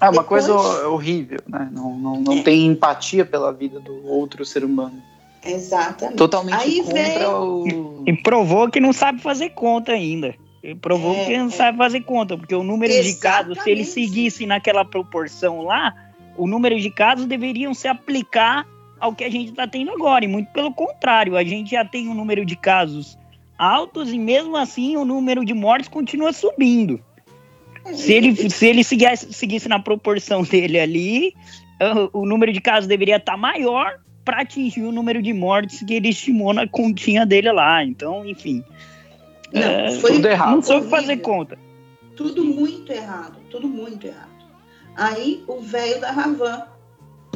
[0.00, 0.46] É uma Depois...
[0.46, 1.68] coisa horrível, né?
[1.70, 2.42] Não, não, não é.
[2.42, 5.02] tem empatia pela vida do outro ser humano.
[5.44, 6.16] Exatamente.
[6.16, 7.30] Totalmente Aí contra veio...
[7.30, 8.04] o.
[8.06, 10.34] E provou que não sabe fazer conta ainda.
[10.62, 11.50] Ele provou é, que não é.
[11.50, 13.14] sabe fazer conta, porque o número Exatamente.
[13.14, 15.94] de casos, se ele seguisse naquela proporção lá,
[16.36, 18.66] o número de casos deveriam se aplicar
[18.98, 20.24] ao que a gente está tendo agora.
[20.24, 23.18] E muito pelo contrário, a gente já tem um número de casos
[23.58, 26.98] altos e mesmo assim o número de mortes continua subindo.
[27.92, 31.34] Se ele, se ele seguisse, seguisse na proporção dele ali,
[32.12, 35.82] o, o número de casos deveria estar tá maior para atingir o número de mortes
[35.86, 37.84] que ele estimou na continha dele lá.
[37.84, 38.64] Então, enfim.
[39.52, 40.54] Não, é, foi tudo errado.
[40.56, 41.58] Não soube fazer conta.
[42.16, 44.30] Tudo muito errado, tudo muito errado.
[44.96, 46.62] Aí o velho da Ravan,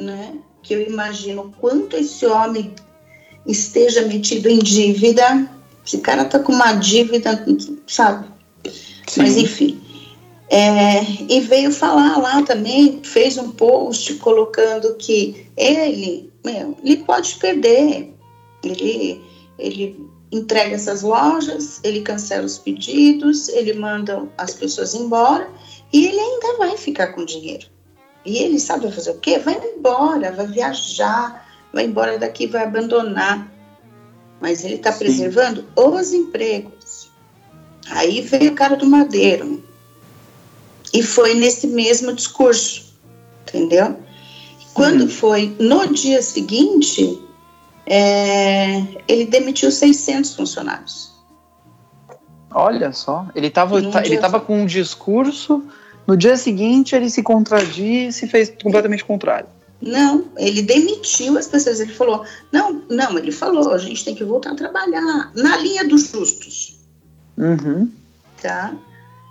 [0.01, 0.35] né?
[0.63, 2.73] Que eu imagino quanto esse homem
[3.47, 5.49] esteja metido em dívida.
[5.85, 7.45] Esse cara tá com uma dívida,
[7.87, 8.29] sabe?
[9.07, 9.23] Sim.
[9.23, 9.81] Mas enfim.
[10.51, 17.35] É, e veio falar lá também, fez um post colocando que ele, meu, ele pode
[17.37, 18.15] perder,
[18.65, 19.23] ele,
[19.59, 25.51] ele entrega essas lojas, ele cancela os pedidos, ele manda as pessoas embora
[25.93, 27.67] e ele ainda vai ficar com dinheiro.
[28.25, 29.39] E ele sabe fazer o quê?
[29.39, 33.51] Vai embora, vai viajar, vai embora daqui, vai abandonar.
[34.41, 37.11] Mas ele está preservando os empregos.
[37.91, 39.63] Aí veio o cara do Madeiro,
[40.93, 42.95] e foi nesse mesmo discurso,
[43.43, 43.97] entendeu?
[44.75, 45.09] Quando uhum.
[45.09, 47.21] foi no dia seguinte,
[47.87, 51.13] é, ele demitiu 600 funcionários.
[52.51, 55.63] Olha só, ele estava ele tava com um discurso,
[56.07, 59.49] no dia seguinte ele se contradisse e fez completamente contrário.
[59.81, 61.81] Não, ele demitiu as pessoas.
[61.81, 65.87] Ele falou: não, não, ele falou, a gente tem que voltar a trabalhar na linha
[65.87, 66.79] dos justos.
[67.37, 67.91] Uhum.
[68.43, 68.75] Tá?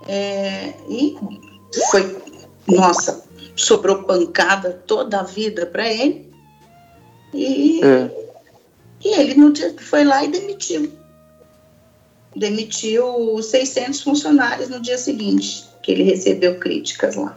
[0.06, 1.16] É, e
[1.90, 2.16] foi,
[2.66, 3.24] nossa,
[3.56, 6.28] sobrou pancada toda a vida para ele.
[7.34, 8.10] E, é.
[9.04, 10.92] e ele no dia, foi lá e demitiu.
[12.34, 17.36] Demitiu 600 funcionários no dia seguinte, que ele recebeu críticas lá.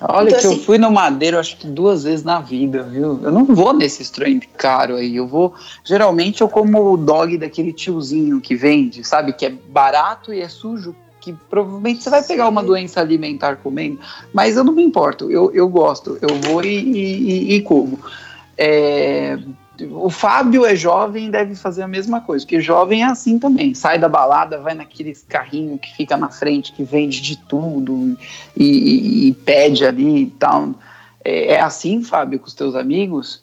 [0.00, 3.18] Olha então, que assim, eu fui no Madeiro acho que duas vezes na vida, viu?
[3.22, 5.16] Eu não vou nesse estranho caro aí.
[5.16, 5.54] Eu vou.
[5.84, 9.32] Geralmente eu como o dog daquele tiozinho que vende, sabe?
[9.32, 10.94] Que é barato e é sujo.
[11.26, 13.98] Que provavelmente você vai pegar uma doença alimentar comendo.
[14.32, 15.28] Mas eu não me importo.
[15.28, 16.16] Eu, eu gosto.
[16.22, 17.98] Eu vou e, e, e como.
[18.56, 19.36] É,
[19.90, 23.74] o Fábio é jovem e deve fazer a mesma coisa, porque jovem é assim também.
[23.74, 28.16] Sai da balada, vai naqueles carrinho que fica na frente, que vende de tudo
[28.56, 30.76] e, e, e pede ali e tal.
[31.24, 33.42] É, é, assim, Fábio, com os teus amigos?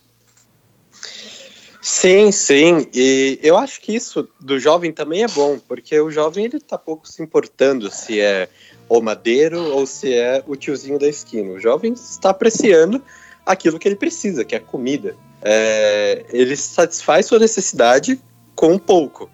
[1.84, 2.88] Sim, sim.
[2.94, 6.78] E eu acho que isso do jovem também é bom, porque o jovem ele tá
[6.78, 8.48] pouco se importando se é
[8.88, 11.52] o madeiro ou se é o tiozinho da esquina.
[11.52, 13.04] O jovem está apreciando
[13.46, 18.20] aquilo que ele precisa, que é comida é, ele satisfaz sua necessidade
[18.56, 19.30] com pouco.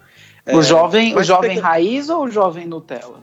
[0.46, 1.62] O é, jovem, o jovem pega...
[1.62, 3.22] raiz ou o jovem Nutella?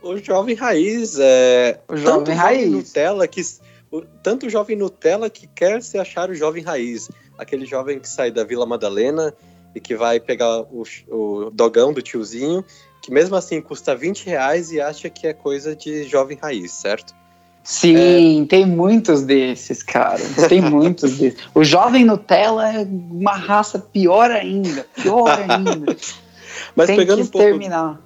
[0.00, 2.64] O jovem raiz é o jovem tanto raiz.
[2.64, 3.42] Jovem Nutella que
[3.90, 8.08] o, tanto o jovem Nutella que quer se achar o jovem raiz, aquele jovem que
[8.08, 9.34] sai da Vila Madalena
[9.74, 12.64] e que vai pegar o, o dogão do tiozinho,
[13.02, 17.14] que mesmo assim custa 20 reais e acha que é coisa de jovem raiz, certo?
[17.62, 18.46] Sim, é...
[18.46, 20.20] tem muitos desses, cara.
[20.48, 21.40] Tem muitos desses.
[21.54, 24.86] O jovem Nutella é uma raça pior ainda.
[24.94, 25.96] Pior ainda.
[26.76, 28.00] Mas tem pegando que um pouco, terminar.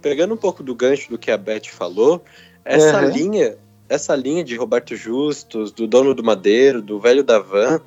[0.00, 2.24] Pegando um pouco do gancho do que a Beth falou,
[2.64, 3.10] essa uhum.
[3.10, 3.56] linha,
[3.88, 7.80] essa linha de Roberto Justus, do dono do Madeiro, do velho da van,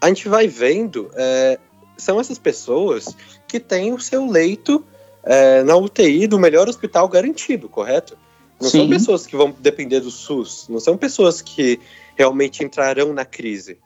[0.00, 1.58] a gente vai vendo, é,
[1.96, 4.84] são essas pessoas que têm o seu leito
[5.22, 8.16] é, na UTI do melhor hospital garantido, correto?
[8.60, 8.78] Não Sim.
[8.78, 11.80] são pessoas que vão depender do SUS, não são pessoas que
[12.16, 13.78] realmente entrarão na crise.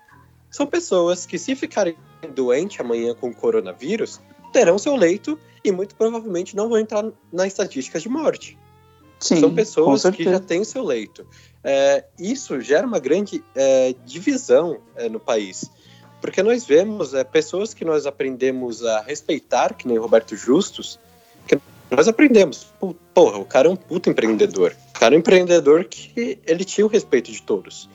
[0.51, 1.97] São pessoas que, se ficarem
[2.35, 4.21] doentes amanhã com o coronavírus,
[4.53, 8.59] terão seu leito e muito provavelmente não vão entrar nas estatísticas de morte.
[9.19, 11.27] Sim, são pessoas que já têm seu leito.
[11.63, 15.71] É, isso gera uma grande é, divisão é, no país.
[16.23, 20.99] Porque nós vemos é, pessoas que nós aprendemos a respeitar, que nem Roberto Justus,
[21.49, 21.59] que
[21.91, 22.73] nós aprendemos.
[23.13, 24.73] Porra, o cara é um puto empreendedor.
[24.91, 27.91] O cara é um empreendedor que ele tinha o respeito de todos.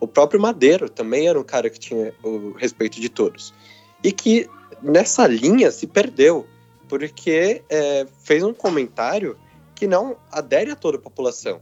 [0.00, 3.54] O próprio Madeiro também era um cara que tinha o respeito de todos.
[4.02, 4.50] E que
[4.82, 6.48] nessa linha se perdeu,
[6.88, 9.38] porque é, fez um comentário
[9.76, 11.60] que não adere a toda a população.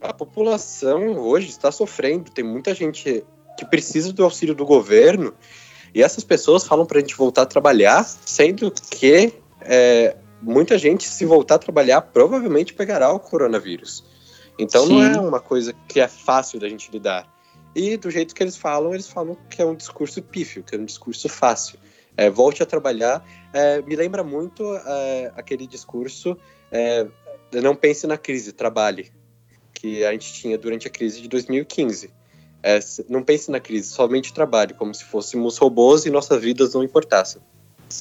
[0.00, 3.24] A população hoje está sofrendo, tem muita gente
[3.56, 5.34] que precisa do auxílio do governo,
[5.94, 11.08] e essas pessoas falam para a gente voltar a trabalhar, sendo que é, muita gente,
[11.08, 14.04] se voltar a trabalhar, provavelmente pegará o coronavírus.
[14.58, 14.94] Então Sim.
[14.94, 17.26] não é uma coisa que é fácil da gente lidar.
[17.74, 20.78] E do jeito que eles falam, eles falam que é um discurso pífio, que é
[20.78, 21.78] um discurso fácil.
[22.16, 23.22] É, volte a trabalhar.
[23.52, 26.36] É, me lembra muito é, aquele discurso
[26.70, 27.06] é,
[27.52, 29.12] não pense na crise, trabalhe,
[29.72, 32.10] que a gente tinha durante a crise de 2015.
[32.68, 36.82] É, não pense na crise, somente trabalhe, como se fôssemos robôs e nossas vidas não
[36.82, 37.40] importassem.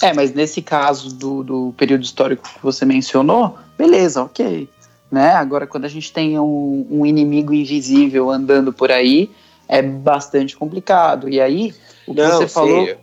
[0.02, 4.68] É, mas nesse caso do, do período histórico que você mencionou, beleza, ok.
[5.12, 5.34] Né?
[5.34, 9.30] Agora, quando a gente tem um, um inimigo invisível andando por aí,
[9.68, 11.30] é bastante complicado.
[11.30, 11.72] E aí,
[12.08, 12.96] o que Não, você falou, sim.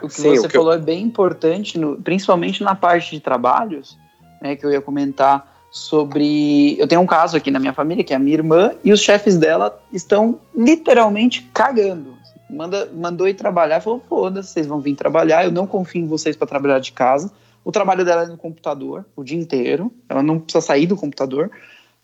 [0.00, 0.78] o que sim, você o que falou eu...
[0.78, 3.98] é bem importante, no, principalmente na parte de trabalhos,
[4.40, 6.78] né, que eu ia comentar sobre.
[6.78, 9.00] Eu tenho um caso aqui na minha família, que é a minha irmã, e os
[9.00, 15.44] chefes dela estão literalmente cagando manda, mandou ir trabalhar, falou: foda-se, vocês vão vir trabalhar,
[15.44, 17.30] eu não confio em vocês para trabalhar de casa.
[17.64, 21.50] O trabalho dela é no computador o dia inteiro, ela não precisa sair do computador.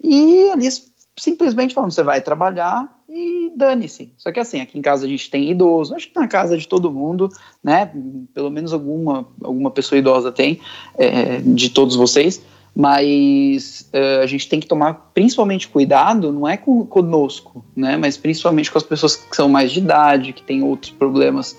[0.02, 4.12] E eles simplesmente falam: você vai trabalhar e dane-se.
[4.18, 6.68] Só que assim, aqui em casa a gente tem idoso, acho que na casa de
[6.68, 7.30] todo mundo,
[7.62, 7.90] né?
[8.34, 10.60] Pelo menos alguma, alguma pessoa idosa tem,
[10.98, 12.42] é, de todos vocês
[12.74, 18.16] mas uh, a gente tem que tomar principalmente cuidado, não é com, conosco, né, mas
[18.16, 21.56] principalmente com as pessoas que são mais de idade, que têm outros problemas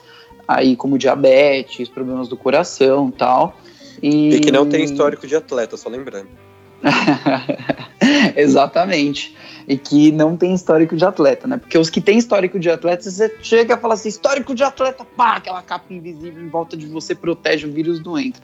[0.48, 3.58] aí como diabetes, problemas do coração tal.
[4.02, 6.28] E, e que não tem histórico de atleta, só lembrando.
[8.36, 9.36] Exatamente.
[9.68, 11.58] E que não tem histórico de atleta, né?
[11.58, 15.04] Porque os que têm histórico de atleta, você chega e fala assim: histórico de atleta,
[15.04, 18.44] pá, aquela capa invisível em volta de você protege o vírus não entra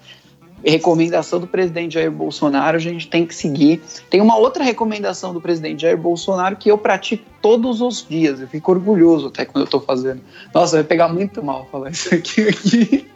[0.63, 3.81] recomendação do presidente Jair Bolsonaro, a gente tem que seguir.
[4.09, 8.39] Tem uma outra recomendação do presidente Jair Bolsonaro que eu pratico todos os dias.
[8.39, 10.21] Eu fico orgulhoso até quando eu estou fazendo.
[10.53, 12.49] Nossa, vai pegar muito mal falar isso aqui.
[12.49, 13.11] aqui.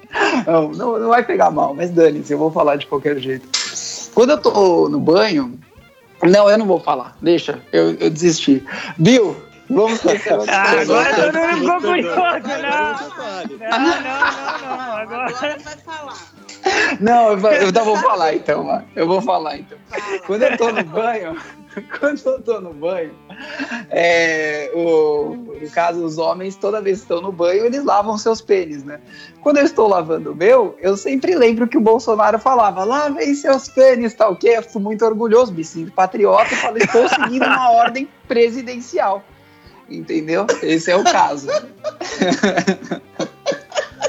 [0.48, 3.50] Não, não, não vai pegar mal, mas dane-se, eu vou falar de qualquer jeito.
[4.14, 5.60] Quando eu tô no banho,
[6.24, 8.64] não, eu não vou falar, deixa, eu, eu desisti.
[8.98, 9.36] Bill,
[9.70, 10.40] Vamos passar.
[10.48, 12.12] Ah, agora todo mundo ficou curioso,
[12.62, 13.00] não.
[13.58, 14.98] Não, não, não, não.
[14.98, 16.35] Agora vai falar.
[17.00, 19.78] Não, eu, eu então vou falar então, Eu vou falar então.
[20.26, 21.38] Quando eu tô no banho,
[22.00, 23.14] quando eu tô no banho,
[23.90, 28.42] é, o, no caso, os homens, toda vez que estão no banho, eles lavam seus
[28.42, 29.00] pênis, né?
[29.42, 33.68] Quando eu estou lavando o meu, eu sempre lembro que o Bolsonaro falava: lavem seus
[33.68, 34.58] pênis, tá ok?
[34.58, 39.24] Eu fico muito orgulhoso, me sinto patriota e estou seguindo uma ordem presidencial.
[39.88, 40.48] Entendeu?
[40.64, 41.48] Esse é o caso.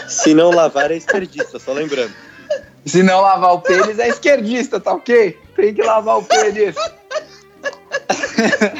[0.08, 2.14] Se não lavar, é esquerdista, só lembrando.
[2.86, 5.36] Se não lavar o pênis, é esquerdista, tá ok?
[5.56, 6.76] Tem que lavar o pênis.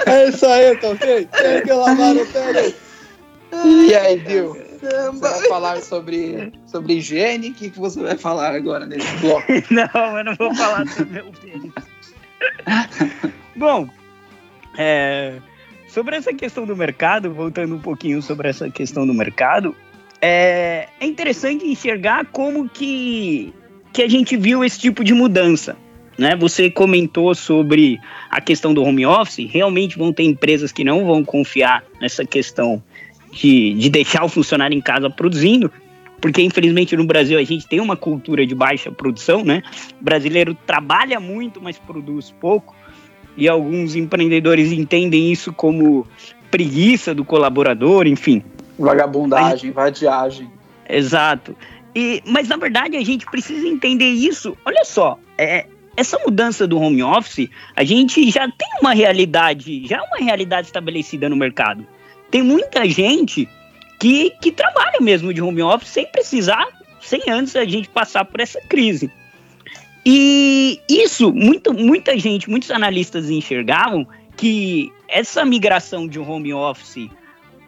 [0.06, 1.28] É isso aí, tá ok?
[1.32, 2.74] Tem que lavar o pênis.
[3.64, 4.56] E aí, Dil?
[4.80, 7.50] Você vai falar sobre, sobre higiene?
[7.50, 9.46] O que, que você vai falar agora nesse bloco?
[9.70, 11.72] não, eu não vou falar sobre o pênis.
[13.56, 13.88] Bom,
[14.78, 15.40] é,
[15.88, 19.74] sobre essa questão do mercado, voltando um pouquinho sobre essa questão do mercado,
[20.20, 23.52] é, é interessante enxergar como que
[23.96, 25.74] que a gente viu esse tipo de mudança.
[26.18, 26.36] Né?
[26.36, 27.98] Você comentou sobre
[28.30, 29.50] a questão do home office.
[29.50, 32.82] Realmente vão ter empresas que não vão confiar nessa questão
[33.32, 35.72] de, de deixar o funcionário em casa produzindo,
[36.20, 39.62] porque infelizmente no Brasil a gente tem uma cultura de baixa produção, né?
[39.98, 42.76] O brasileiro trabalha muito, mas produz pouco,
[43.34, 46.06] e alguns empreendedores entendem isso como
[46.50, 48.42] preguiça do colaborador, enfim.
[48.78, 50.50] Vagabundagem, vadiagem.
[50.88, 51.56] Exato.
[51.96, 54.54] E, mas na verdade a gente precisa entender isso.
[54.66, 55.64] Olha só, é,
[55.96, 60.66] essa mudança do home office, a gente já tem uma realidade, já é uma realidade
[60.66, 61.86] estabelecida no mercado.
[62.30, 63.48] Tem muita gente
[63.98, 66.66] que, que trabalha mesmo de home office sem precisar,
[67.00, 69.10] sem antes a gente passar por essa crise.
[70.04, 74.06] E isso, muito, muita gente, muitos analistas enxergavam
[74.36, 77.08] que essa migração de home office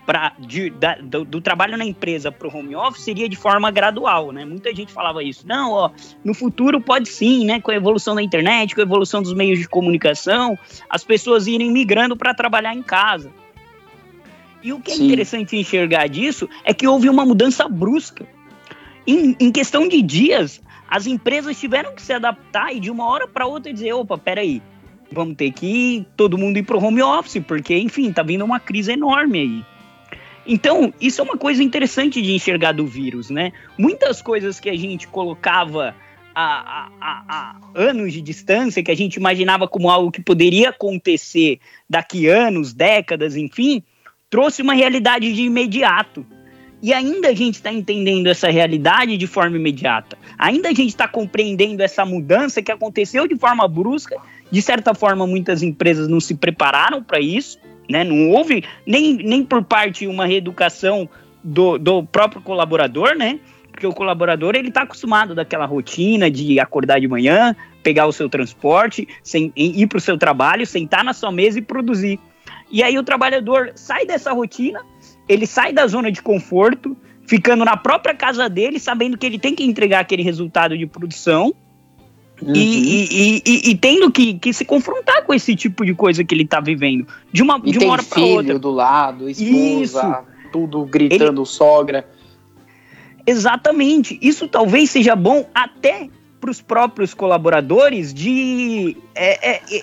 [0.09, 3.71] pra, de, da, do, do, trabalho na empresa para o home office seria de forma
[3.71, 4.43] gradual, né?
[4.43, 5.47] Muita gente falava isso.
[5.47, 5.91] Não, ó,
[6.25, 7.61] no futuro pode sim, né?
[7.61, 11.71] Com a evolução da internet, com a evolução dos meios de comunicação, as pessoas irem
[11.71, 13.31] migrando para trabalhar em casa.
[14.63, 15.05] E o que é sim.
[15.09, 18.27] interessante enxergar disso é que houve uma mudança brusca.
[19.07, 23.29] Em, em questão de dias, as empresas tiveram que se adaptar e de uma hora
[23.29, 24.63] para outra dizer, opa, peraí,
[25.13, 28.59] vamos ter que todo mundo ir para o home office, porque, enfim, tá vindo uma
[28.59, 29.78] crise enorme aí.
[30.51, 33.53] Então, isso é uma coisa interessante de enxergar do vírus, né?
[33.77, 35.95] Muitas coisas que a gente colocava
[36.35, 41.61] a, a, a, anos de distância, que a gente imaginava como algo que poderia acontecer
[41.89, 43.83] daqui anos, décadas, enfim,
[44.31, 46.25] trouxe uma realidade de imediato.
[46.81, 50.17] E ainda a gente está entendendo essa realidade de forma imediata.
[50.39, 54.17] Ainda a gente está compreendendo essa mudança que aconteceu de forma brusca.
[54.51, 57.59] De certa forma, muitas empresas não se prepararam para isso
[57.89, 58.05] né?
[58.05, 61.09] Não houve nem, nem por parte uma reeducação
[61.43, 63.39] do, do próprio colaborador, né?
[63.71, 68.29] Porque o colaborador ele está acostumado daquela rotina de acordar de manhã, pegar o seu
[68.29, 72.19] transporte, sem, ir para o seu trabalho, sentar na sua mesa e produzir.
[72.71, 74.85] E aí o trabalhador sai dessa rotina,
[75.29, 76.97] ele sai da zona de conforto,
[77.27, 81.55] ficando na própria casa dele, sabendo que ele tem que entregar aquele resultado de produção,
[82.41, 82.55] Uhum.
[82.55, 86.35] E, e, e, e, tendo que, que se confrontar com esse tipo de coisa que
[86.35, 87.07] ele está vivendo.
[87.33, 88.59] De uma, de uma hora para outra.
[88.59, 90.51] do lado, esposa, Isso.
[90.53, 91.49] tudo gritando, ele...
[91.49, 92.09] sogra.
[93.27, 94.19] Exatamente.
[94.23, 96.09] Isso talvez seja bom até
[96.41, 99.83] para os próprios colaboradores de é, é, é,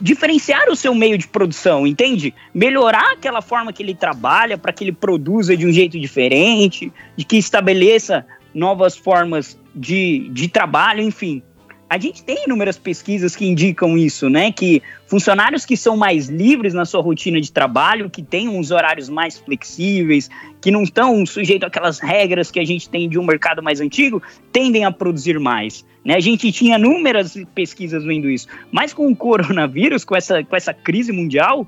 [0.00, 2.32] diferenciar o seu meio de produção, entende?
[2.54, 7.24] Melhorar aquela forma que ele trabalha para que ele produza de um jeito diferente, de
[7.24, 11.42] que estabeleça novas formas de, de trabalho, enfim
[11.90, 14.52] a gente tem inúmeras pesquisas que indicam isso, né?
[14.52, 19.08] Que funcionários que são mais livres na sua rotina de trabalho, que têm uns horários
[19.08, 20.28] mais flexíveis,
[20.60, 24.22] que não estão sujeitos àquelas regras que a gente tem de um mercado mais antigo,
[24.52, 25.84] tendem a produzir mais.
[26.04, 26.14] Né?
[26.14, 28.46] A gente tinha inúmeras pesquisas vendo isso.
[28.70, 31.66] Mas com o coronavírus, com essa, com essa crise mundial,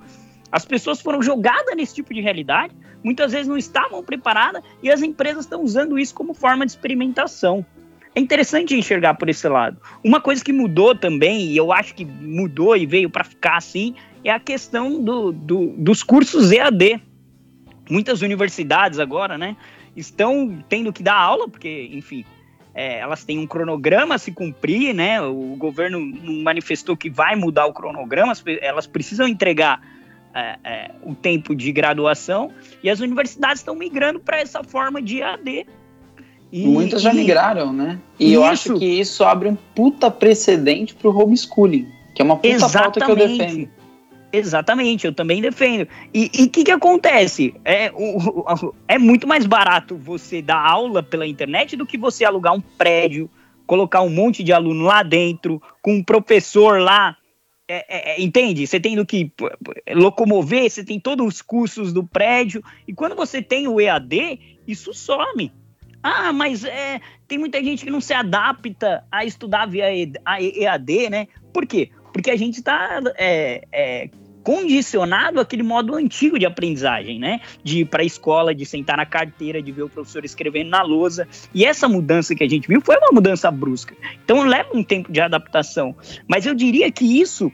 [0.52, 5.00] as pessoas foram jogadas nesse tipo de realidade, muitas vezes não estavam preparadas e as
[5.00, 7.64] empresas estão usando isso como forma de experimentação
[8.14, 9.80] é interessante enxergar por esse lado.
[10.02, 13.94] Uma coisa que mudou também, e eu acho que mudou e veio para ficar assim,
[14.24, 17.00] é a questão do, do, dos cursos EAD.
[17.88, 19.56] Muitas universidades agora, né,
[19.96, 22.24] estão tendo que dar aula, porque, enfim,
[22.74, 25.20] é, elas têm um cronograma a se cumprir, né?
[25.20, 29.80] O governo manifestou que vai mudar o cronograma, elas precisam entregar
[30.32, 32.52] é, é, o tempo de graduação
[32.82, 35.66] e as universidades estão migrando para essa forma de AD.
[36.52, 37.98] E, Muitas já migraram, né?
[38.18, 38.34] E isso.
[38.34, 42.48] eu acho que isso abre um puta precedente para o homeschooling, que é uma puta
[42.48, 42.82] Exatamente.
[42.82, 43.68] pauta que eu defendo.
[44.32, 45.88] Exatamente, eu também defendo.
[46.14, 47.54] E o que, que acontece?
[47.64, 52.24] É, o, o, é muito mais barato você dar aula pela internet do que você
[52.24, 53.28] alugar um prédio,
[53.66, 57.16] colocar um monte de aluno lá dentro, com um professor lá.
[57.68, 58.66] É, é, é entende?
[58.66, 59.32] Você tem que
[59.92, 62.62] locomover, você tem todos os custos do prédio.
[62.86, 65.52] E quando você tem o EAD, isso some.
[66.02, 71.28] Ah, mas é, tem muita gente que não se adapta a estudar via EAD, né?
[71.52, 71.90] Por quê?
[72.12, 74.10] Porque a gente está é, é,
[74.42, 77.40] condicionado àquele modo antigo de aprendizagem, né?
[77.62, 80.82] De ir para a escola, de sentar na carteira, de ver o professor escrevendo na
[80.82, 81.28] lousa.
[81.54, 83.94] E essa mudança que a gente viu foi uma mudança brusca.
[84.24, 85.94] Então leva um tempo de adaptação.
[86.26, 87.52] Mas eu diria que isso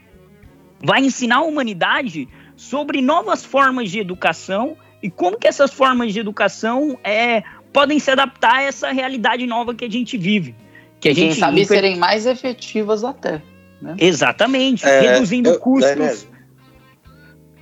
[0.83, 6.19] vai ensinar a humanidade sobre novas formas de educação e como que essas formas de
[6.19, 10.55] educação é, podem se adaptar a essa realidade nova que a gente vive.
[10.99, 13.41] Que a Quem gente sabe serem mais efetivas até.
[13.81, 13.95] Né?
[13.99, 16.27] Exatamente, é, reduzindo eu, custos.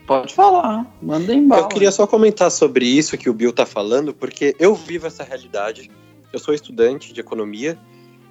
[0.07, 1.61] Pode falar, manda embora.
[1.61, 5.23] Eu queria só comentar sobre isso que o Bill tá falando, porque eu vivo essa
[5.23, 5.89] realidade.
[6.31, 7.77] Eu sou estudante de economia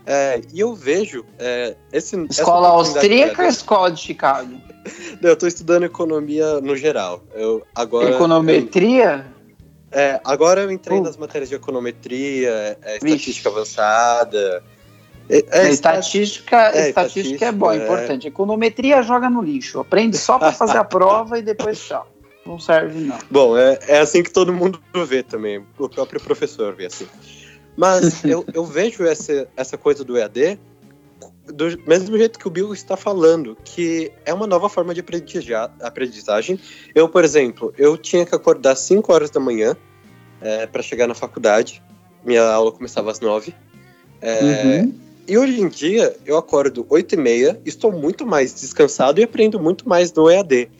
[0.06, 2.16] é, e eu vejo é, esse.
[2.30, 4.54] Escola austríaca ou escola de Chicago?
[5.20, 7.24] Não, eu tô estudando economia no geral.
[7.34, 9.26] Eu, agora, Econometria?
[9.94, 11.02] É, agora eu entrei uh.
[11.02, 14.62] nas matérias de econometria, é, estatística avançada,
[15.28, 18.28] é, é, estatística, é, estatística é bom, é importante.
[18.28, 19.80] Econometria joga no lixo.
[19.80, 22.06] Aprende só para fazer a prova e depois tchau.
[22.44, 23.18] Não serve, não.
[23.30, 25.64] Bom, é, é assim que todo mundo vê também.
[25.78, 27.06] O próprio professor vê assim.
[27.74, 30.58] Mas eu, eu vejo essa, essa coisa do EAD
[31.46, 35.04] do mesmo jeito que o Bill está falando, que é uma nova forma de
[35.80, 36.58] aprendizagem.
[36.94, 39.76] Eu, por exemplo, eu tinha que acordar 5 horas da manhã
[40.40, 41.82] é, para chegar na faculdade.
[42.24, 43.54] Minha aula começava às 9.
[44.20, 44.94] É, uhum.
[45.26, 49.58] E hoje em dia eu acordo 8 e meia, estou muito mais descansado e aprendo
[49.58, 50.70] muito mais no EAD.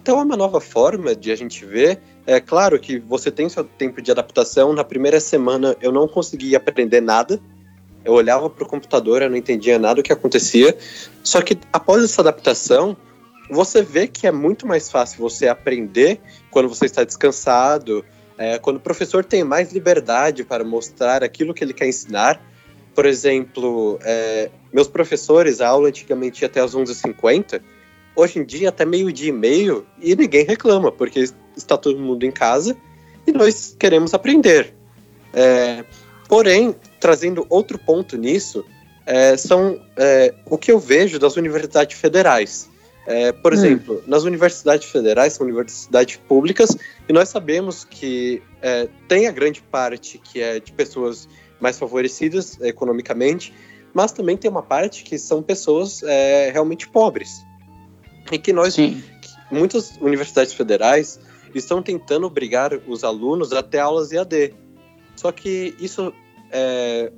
[0.00, 2.00] Então é uma nova forma de a gente ver.
[2.26, 4.72] É claro que você tem seu tempo de adaptação.
[4.72, 7.40] Na primeira semana eu não conseguia aprender nada.
[8.04, 10.76] Eu olhava para o computador, eu não entendia nada do que acontecia.
[11.22, 12.96] Só que após essa adaptação,
[13.50, 18.04] você vê que é muito mais fácil você aprender quando você está descansado,
[18.38, 22.40] é, quando o professor tem mais liberdade para mostrar aquilo que ele quer ensinar
[22.94, 27.60] por exemplo, é, meus professores, a aula antigamente ia até as 11h50,
[28.14, 31.24] hoje em dia até meio-dia e meio, e ninguém reclama, porque
[31.56, 32.76] está todo mundo em casa
[33.26, 34.74] e nós queremos aprender.
[35.32, 35.84] É,
[36.32, 38.64] porém, trazendo outro ponto nisso,
[39.04, 42.70] é, são é, o que eu vejo das universidades federais.
[43.06, 43.54] É, por hum.
[43.54, 46.74] exemplo, nas universidades federais, são universidades públicas,
[47.06, 51.28] e nós sabemos que é, tem a grande parte que é de pessoas
[51.60, 53.52] mais favorecidas economicamente,
[53.92, 57.44] mas também tem uma parte que são pessoas é, realmente pobres.
[58.32, 59.04] E que nós, Sim.
[59.50, 61.20] muitas universidades federais,
[61.54, 64.54] estão tentando obrigar os alunos a ter aulas EAD.
[65.14, 66.10] Só que isso
[66.52, 67.10] é,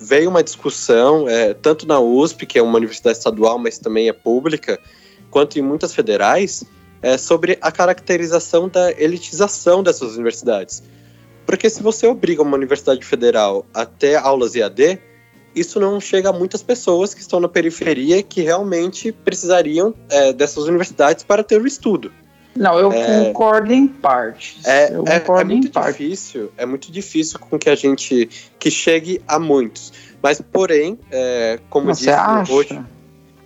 [0.00, 4.12] veio uma discussão, é, tanto na USP, que é uma universidade estadual, mas também é
[4.12, 4.78] pública,
[5.30, 6.64] quanto em muitas federais,
[7.02, 10.82] é, sobre a caracterização da elitização dessas universidades.
[11.44, 14.98] Porque se você obriga uma universidade federal a ter aulas EAD,
[15.54, 20.64] isso não chega a muitas pessoas que estão na periferia que realmente precisariam é, dessas
[20.64, 22.12] universidades para ter o estudo.
[22.56, 24.64] Não, eu é, concordo em partes.
[24.66, 28.28] É, eu é, concordo é muito difícil, é muito difícil com que a gente
[28.58, 29.92] que chegue a muitos.
[30.22, 32.52] Mas, porém, é, como Você disse acha?
[32.52, 32.80] hoje,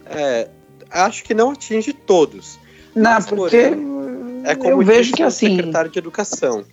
[0.06, 0.48] é,
[0.90, 2.58] acho que não atinge todos.
[2.94, 6.64] Não, mas, porque porém, é como eu vejo que assim, secretário de educação,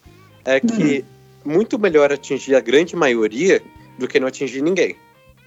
[0.45, 1.17] é que hum
[1.47, 3.61] muito melhor atingir a grande maioria
[3.97, 4.95] do que não atingir ninguém.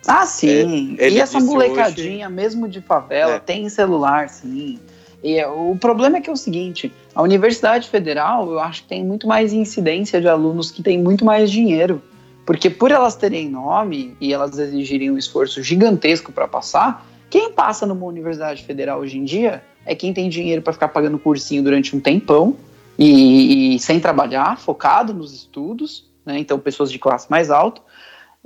[0.06, 0.96] Ah, sim.
[0.98, 2.34] É, e essa molecadinha, hoje...
[2.34, 3.38] mesmo de favela, é.
[3.38, 4.80] tem celular, sim.
[5.22, 8.88] E é, o problema é que é o seguinte: a Universidade Federal, eu acho que
[8.88, 12.02] tem muito mais incidência de alunos que têm muito mais dinheiro.
[12.46, 17.86] Porque por elas terem nome e elas exigirem um esforço gigantesco para passar, quem passa
[17.86, 21.94] numa universidade federal hoje em dia é quem tem dinheiro para ficar pagando cursinho durante
[21.94, 22.56] um tempão
[22.98, 26.38] e, e sem trabalhar, focado nos estudos, né?
[26.38, 27.80] então pessoas de classe mais alta,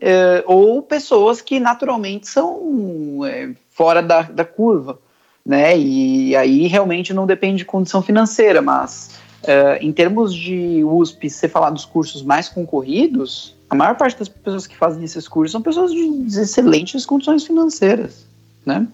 [0.00, 4.98] é, ou pessoas que naturalmente são é, fora da, da curva,
[5.44, 5.76] né?
[5.78, 11.36] E aí realmente não depende de condição financeira, mas Uh, em termos de USP, se
[11.36, 15.52] você falar dos cursos mais concorridos, a maior parte das pessoas que fazem esses cursos
[15.52, 18.26] são pessoas de excelentes condições financeiras,
[18.64, 18.88] né?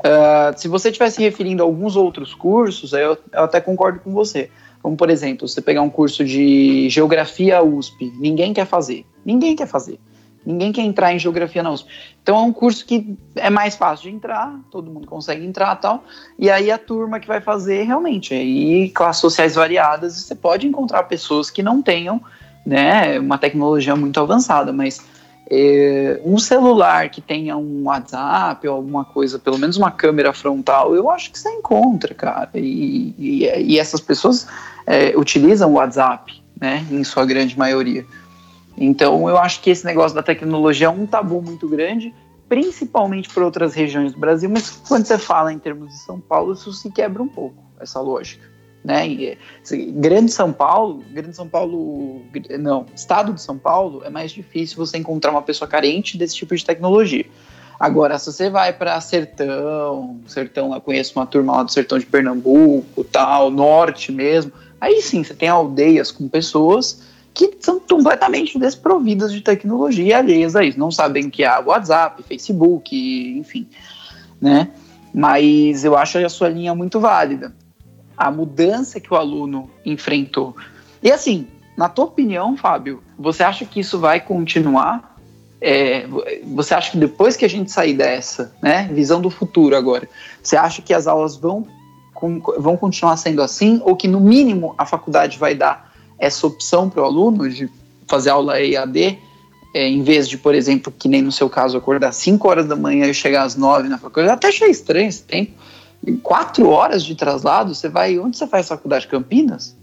[0.00, 4.12] Uh, se você estiver se referindo a alguns outros cursos, eu, eu até concordo com
[4.12, 4.50] você.
[4.82, 9.06] Como, por exemplo, você pegar um curso de Geografia USP, ninguém quer fazer.
[9.24, 9.98] Ninguém quer fazer.
[10.44, 11.88] Ninguém quer entrar em geografia na USP.
[12.22, 16.04] Então é um curso que é mais fácil de entrar, todo mundo consegue entrar tal.
[16.38, 21.02] E aí a turma que vai fazer realmente, aí classes sociais variadas, você pode encontrar
[21.04, 22.20] pessoas que não tenham
[22.64, 25.00] né, uma tecnologia muito avançada, mas
[25.50, 30.94] é, um celular que tenha um WhatsApp ou alguma coisa, pelo menos uma câmera frontal,
[30.94, 32.50] eu acho que você encontra, cara.
[32.54, 34.46] E, e, e essas pessoas
[34.86, 38.06] é, utilizam o WhatsApp, né, em sua grande maioria.
[38.76, 42.14] Então, eu acho que esse negócio da tecnologia é um tabu muito grande,
[42.48, 46.52] principalmente para outras regiões do Brasil, mas quando você fala em termos de São Paulo,
[46.52, 48.48] isso se quebra um pouco, essa lógica.
[48.82, 49.06] Né?
[49.08, 49.38] E,
[49.92, 52.22] grande São Paulo, Grande São Paulo,
[52.58, 56.56] não, Estado de São Paulo, é mais difícil você encontrar uma pessoa carente desse tipo
[56.56, 57.26] de tecnologia.
[57.78, 62.06] Agora, se você vai para Sertão, Sertão, eu conheço uma turma lá do Sertão de
[62.06, 67.02] Pernambuco, tal, Norte mesmo, aí sim, você tem aldeias com pessoas
[67.32, 70.78] que são completamente desprovidas de tecnologia alheias a isso.
[70.78, 72.94] Não sabem que há WhatsApp, Facebook,
[73.38, 73.68] enfim,
[74.40, 74.68] né?
[75.12, 77.54] Mas eu acho a sua linha muito válida.
[78.16, 80.54] A mudança que o aluno enfrentou.
[81.02, 85.16] E assim, na tua opinião, Fábio, você acha que isso vai continuar?
[85.60, 86.06] É,
[86.44, 90.08] você acha que depois que a gente sair dessa, né, visão do futuro agora,
[90.42, 91.66] você acha que as aulas vão,
[92.58, 93.80] vão continuar sendo assim?
[93.84, 95.89] Ou que no mínimo a faculdade vai dar
[96.20, 97.68] essa opção para o aluno de
[98.06, 99.18] fazer aula EAD,
[99.74, 102.76] é, em vez de, por exemplo, que nem no seu caso, acordar 5 horas da
[102.76, 105.52] manhã e chegar às 9 na faculdade, até achei estranho esse tempo.
[106.06, 108.18] Em 4 horas de traslado, você vai.
[108.18, 109.06] Onde você faz faculdade?
[109.06, 109.76] Campinas?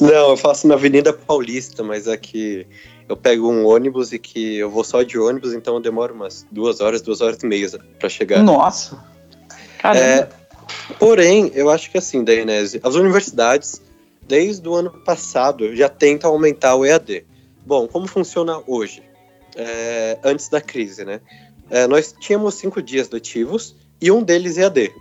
[0.00, 2.66] Não, eu faço na Avenida Paulista, mas aqui
[3.08, 6.46] eu pego um ônibus e que eu vou só de ônibus, então eu demoro umas
[6.50, 8.42] duas horas, duas horas e meia para chegar.
[8.42, 8.98] Nossa!
[9.78, 10.00] Caramba!
[10.00, 10.28] É,
[10.98, 13.80] porém, eu acho que assim, Dainese, as universidades
[14.26, 17.24] desde o ano passado, já tenta aumentar o EAD.
[17.64, 19.02] Bom, como funciona hoje?
[19.56, 21.20] É, antes da crise, né?
[21.70, 24.92] É, nós tínhamos cinco dias letivos e um deles EAD.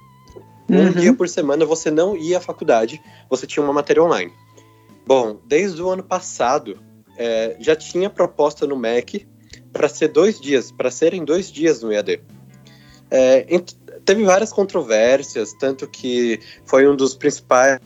[0.70, 0.92] Um uhum.
[0.92, 4.32] dia por semana você não ia à faculdade, você tinha uma matéria online.
[5.06, 6.80] Bom, desde o ano passado,
[7.18, 9.28] é, já tinha proposta no MEC
[9.74, 12.22] para ser dois dias, para serem dois dias no EAD.
[13.10, 13.46] É,
[14.06, 17.80] teve várias controvérsias, tanto que foi um dos principais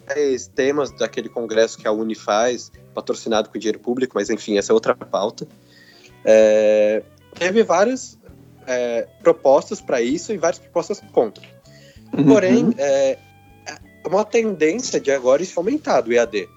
[0.53, 4.73] temas daquele congresso que a Uni faz, patrocinado com dinheiro público, mas enfim, essa é
[4.73, 5.47] outra pauta.
[6.23, 7.03] É,
[7.33, 8.17] teve várias
[8.65, 11.43] é, propostas para isso e várias propostas contra.
[12.17, 12.25] Uhum.
[12.25, 13.17] Porém, é,
[13.67, 16.47] é uma tendência de agora isso aumentar o EAD.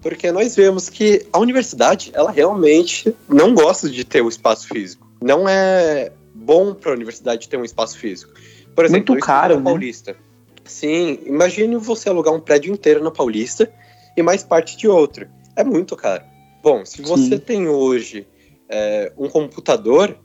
[0.00, 5.08] Porque nós vemos que a universidade, ela realmente não gosta de ter o espaço físico.
[5.20, 8.32] Não é bom para a universidade ter um espaço físico.
[8.78, 9.64] Por exemplo, Muito caro, na né?
[9.64, 10.16] Paulista.
[10.64, 13.68] Sim, imagine você alugar um prédio inteiro na Paulista
[14.16, 15.26] e mais parte de outro.
[15.56, 16.22] É muito caro.
[16.62, 17.38] Bom, se você Sim.
[17.38, 18.24] tem hoje
[18.68, 20.16] é, um computador,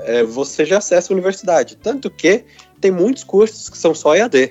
[0.00, 1.78] é, você já acessa a universidade.
[1.78, 2.44] Tanto que
[2.82, 4.50] tem muitos cursos que são só EAD.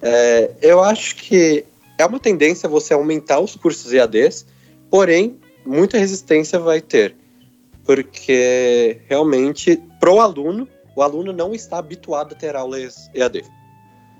[0.00, 1.66] É, eu acho que
[1.98, 4.46] é uma tendência você aumentar os cursos EADs,
[4.90, 7.14] porém, muita resistência vai ter.
[7.84, 10.66] Porque realmente, pro aluno,
[10.96, 13.44] o aluno não está habituado a ter aulas EAD.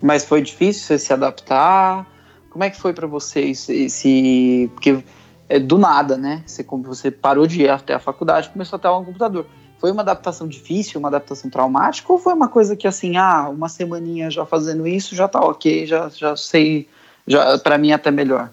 [0.03, 2.07] Mas foi difícil se adaptar?
[2.51, 5.03] Como é que foi para vocês esse, porque
[5.49, 6.43] é do nada, né?
[6.47, 9.47] Você você parou de ir até a faculdade, começou a ter no computador.
[9.79, 13.68] Foi uma adaptação difícil, uma adaptação traumática ou foi uma coisa que assim, ah, uma
[13.68, 16.89] semaninha já fazendo isso já tá OK, já já sei,
[17.27, 18.51] já para mim é até melhor.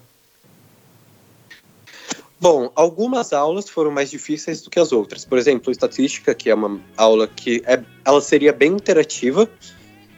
[2.44, 5.24] Bom, algumas aulas foram mais difíceis do que as outras.
[5.24, 9.50] Por exemplo, estatística, que é uma aula que é, ela seria bem interativa,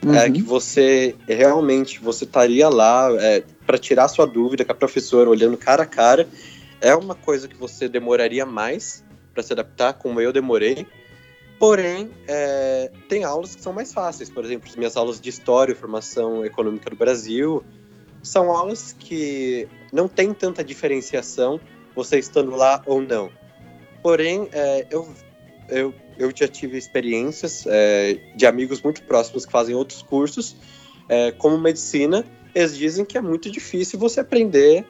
[0.01, 0.15] é, uhum.
[0.15, 5.29] é, que você realmente você estaria lá é, para tirar sua dúvida com a professora,
[5.29, 6.27] olhando cara a cara.
[6.81, 10.87] É uma coisa que você demoraria mais para se adaptar, como eu demorei.
[11.59, 14.31] Porém, é, tem aulas que são mais fáceis.
[14.31, 17.63] Por exemplo, as minhas aulas de História e Formação Econômica do Brasil
[18.23, 21.61] são aulas que não tem tanta diferenciação
[21.95, 23.31] você estando lá ou não.
[24.03, 25.07] Porém, é, eu,
[25.69, 30.55] eu, eu já tive experiências é, de amigos muito próximos que fazem outros cursos,
[31.07, 34.85] é, como medicina, eles dizem que é muito difícil você aprender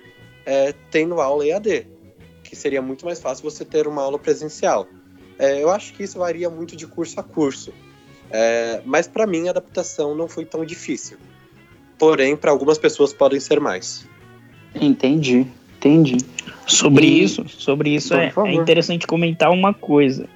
[0.45, 1.87] é, tendo aula EAD,
[2.43, 4.87] que seria muito mais fácil você ter uma aula presencial.
[5.37, 7.73] É, eu acho que isso varia muito de curso a curso,
[8.29, 11.17] é, mas para mim a adaptação não foi tão difícil.
[11.97, 14.05] Porém, para algumas pessoas podem ser mais.
[14.75, 15.47] Entendi,
[15.87, 16.17] entendi.
[16.65, 17.23] Sobre e...
[17.23, 20.27] isso, sobre isso é, é, interessante comentar uma coisa.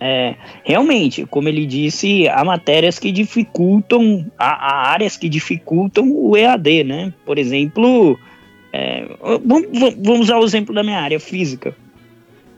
[0.00, 6.36] É, realmente, como ele disse, há matérias que dificultam, há, há áreas que dificultam o
[6.36, 7.12] EAD, né?
[7.24, 8.18] Por exemplo,
[8.72, 9.08] é,
[9.44, 9.66] vamos,
[9.98, 11.74] vamos usar o exemplo da minha área, física.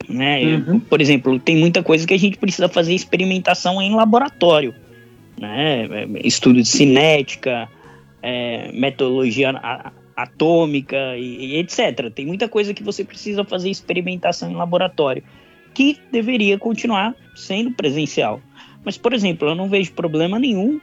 [0.09, 0.57] Né?
[0.57, 0.80] Uhum.
[0.80, 4.74] Por exemplo, tem muita coisa que a gente precisa fazer experimentação em laboratório.
[5.40, 5.88] Né?
[6.24, 7.68] Estudo de cinética,
[8.22, 9.53] é, metodologia
[10.23, 12.11] atômica e, e, etc.
[12.14, 15.23] Tem muita coisa que você precisa fazer experimentação em laboratório,
[15.75, 18.41] que deveria continuar sendo presencial.
[18.85, 20.81] Mas, por exemplo, eu não vejo problema nenhum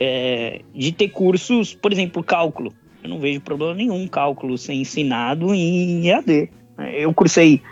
[0.00, 2.72] é, de ter cursos, por exemplo, cálculo.
[3.02, 6.50] Eu não vejo problema nenhum cálculo ser ensinado em EAD.
[6.92, 7.62] Eu cursei,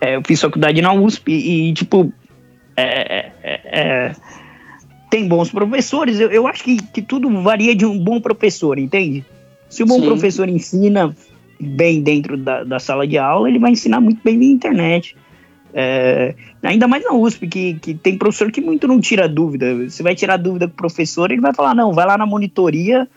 [0.00, 2.12] é, eu fiz faculdade na USP e, tipo,
[2.76, 4.12] é, é, é,
[5.10, 6.20] tem bons professores.
[6.20, 9.24] Eu, eu acho que, que tudo varia de um bom professor, entende?
[9.68, 10.06] Se o bom Sim.
[10.06, 11.14] professor ensina
[11.58, 15.16] bem dentro da, da, sala de aula, ele vai ensinar muito bem via internet.
[15.74, 19.74] É, ainda mais na USP, que, que tem professor que muito não tira dúvida.
[19.88, 23.08] Você vai tirar dúvida com o professor, ele vai falar: não, vai lá na monitoria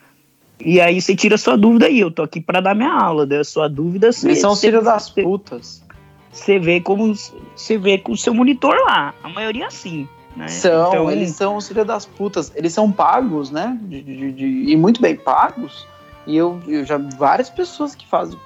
[0.63, 1.99] e aí você tira a sua dúvida aí.
[1.99, 4.11] Eu tô aqui para dar minha aula, da sua dúvida.
[4.11, 5.83] Você, Eles são os filhos das putas.
[6.31, 7.13] Você vê como
[7.55, 9.13] você vê com o seu monitor lá.
[9.23, 10.07] A maioria é assim.
[10.35, 10.47] Né?
[10.47, 12.51] São, então, eles são os filhos das putas.
[12.55, 13.77] Eles são pagos, né?
[13.83, 15.87] De, de, de, e muito bem pagos
[16.29, 18.37] e eu, eu já várias pessoas que faz,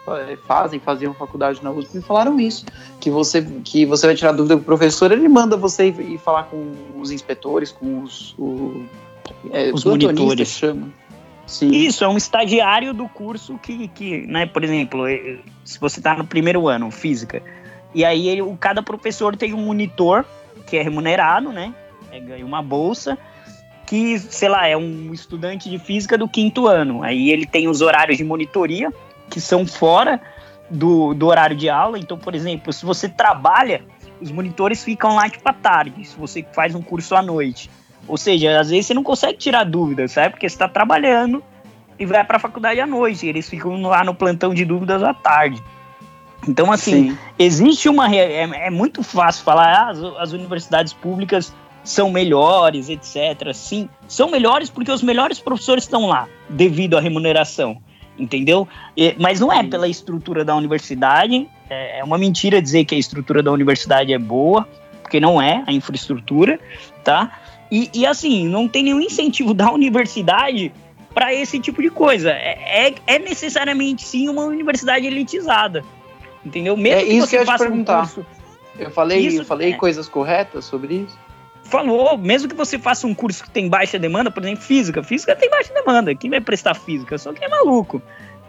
[0.47, 2.65] fazem, faziam faculdade na USP me falaram isso.
[3.01, 6.17] Que você, que você vai tirar dúvida com o professor, ele manda você ir, ir
[6.17, 8.85] falar com os inspetores, com os, o,
[9.51, 10.47] é, os monitores.
[10.47, 10.93] Chama.
[11.45, 11.71] Sim.
[11.71, 16.15] Isso, é um estagiário do curso que, que né, por exemplo, eh, se você está
[16.15, 17.43] no primeiro ano, física,
[17.93, 20.23] e aí ele, cada professor tem um monitor
[20.65, 21.75] que é remunerado, né?
[22.09, 23.17] É, ganha uma bolsa
[23.85, 27.03] que, sei lá, é um estudante de física do quinto ano.
[27.03, 28.91] Aí ele tem os horários de monitoria,
[29.29, 30.21] que são fora
[30.69, 31.99] do, do horário de aula.
[31.99, 33.83] Então, por exemplo, se você trabalha,
[34.21, 37.69] os monitores ficam lá tipo à tarde, se você faz um curso à noite.
[38.07, 40.31] Ou seja, às vezes você não consegue tirar dúvidas, sabe?
[40.31, 41.43] Porque você está trabalhando
[41.97, 43.27] e vai para a faculdade à noite.
[43.27, 45.61] eles ficam lá no plantão de dúvidas à tarde.
[46.47, 47.17] Então, assim, Sim.
[47.39, 48.13] existe uma.
[48.13, 51.53] É, é, muito fácil falar, ah, as, as universidades públicas
[51.83, 53.53] são melhores, etc.
[53.53, 57.77] Sim, são melhores porque os melhores professores estão lá, devido à remuneração,
[58.17, 58.67] entendeu?
[58.95, 62.97] E, mas não é pela estrutura da universidade, é, é uma mentira dizer que a
[62.97, 64.67] estrutura da universidade é boa,
[65.01, 66.59] porque não é a infraestrutura,
[67.03, 67.39] tá?
[67.69, 70.71] E, e assim, não tem nenhum incentivo da universidade
[71.13, 72.31] para esse tipo de coisa.
[72.31, 75.83] É, é, é, necessariamente sim uma universidade elitizada,
[76.45, 76.77] entendeu?
[76.77, 77.97] Mesmo é isso que, que eu ia te perguntar.
[77.97, 78.25] Um curso,
[78.79, 79.75] eu falei, isso, eu falei é.
[79.75, 81.17] coisas corretas sobre isso?
[81.73, 85.35] Falou, mesmo que você faça um curso que tem baixa demanda, por exemplo, física, física
[85.35, 86.13] tem baixa demanda.
[86.13, 87.17] Quem vai prestar física?
[87.17, 87.99] Só quem é maluco.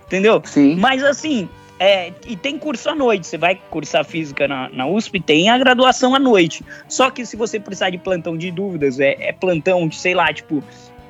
[0.07, 0.43] Entendeu?
[0.45, 0.77] Sim.
[0.77, 1.49] Mas assim,
[1.81, 3.27] é, e tem curso à noite.
[3.27, 6.63] Você vai cursar física na, na, USP, tem a graduação à noite.
[6.87, 10.31] Só que se você precisar de plantão de dúvidas, é, é plantão de, sei lá,
[10.31, 10.63] tipo,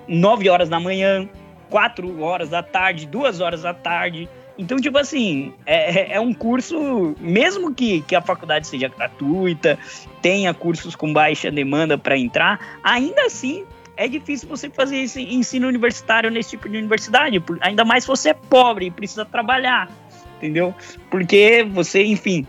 [0.06, 1.28] 9 horas da manhã,
[1.68, 4.28] 4 horas da tarde, 2 horas da tarde.
[4.56, 9.78] Então, tipo assim, é, é, é um curso, mesmo que, que a faculdade seja gratuita,
[10.22, 13.64] tenha cursos com baixa demanda para entrar, ainda assim
[13.96, 18.30] é difícil você fazer esse ensino universitário nesse tipo de universidade, ainda mais se você
[18.30, 19.88] é pobre e precisa trabalhar,
[20.36, 20.74] entendeu?
[21.10, 22.46] Porque você, enfim,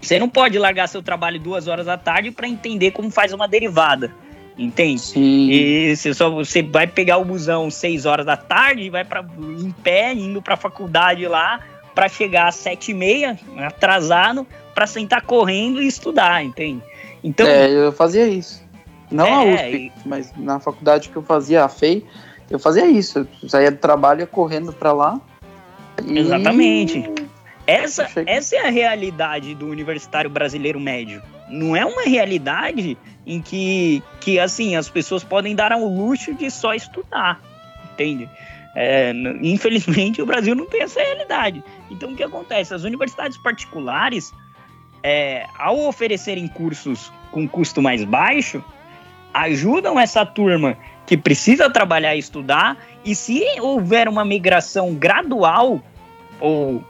[0.00, 3.48] você não pode largar seu trabalho duas horas da tarde para entender como faz uma
[3.48, 4.14] derivada.
[4.56, 5.00] Entende?
[5.00, 5.50] Sim.
[5.50, 9.70] E você só você vai pegar o busão 6 horas da tarde, vai para em
[9.82, 11.60] pé, indo para a faculdade lá,
[11.94, 16.82] para chegar às sete e meia, atrasado, para sentar correndo e estudar, entende?
[17.22, 18.62] Então, é, eu fazia isso.
[19.10, 22.04] Não é, a USP, mas na faculdade que eu fazia, a FEI,
[22.50, 23.26] eu fazia isso.
[23.42, 25.20] Eu saía do trabalho correndo para lá.
[26.04, 26.18] E...
[26.18, 27.08] Exatamente.
[27.66, 31.22] Essa, essa é a realidade do universitário brasileiro médio.
[31.48, 36.50] Não é uma realidade em que, que assim, as pessoas podem dar ao luxo de
[36.50, 37.40] só estudar,
[37.92, 38.28] entende?
[38.74, 41.62] É, infelizmente, o Brasil não tem essa realidade.
[41.90, 42.74] Então, o que acontece?
[42.74, 44.32] As universidades particulares,
[45.02, 48.62] é, ao oferecerem cursos com custo mais baixo,
[49.32, 55.82] ajudam essa turma que precisa trabalhar e estudar, e se houver uma migração gradual,
[56.40, 56.82] ou,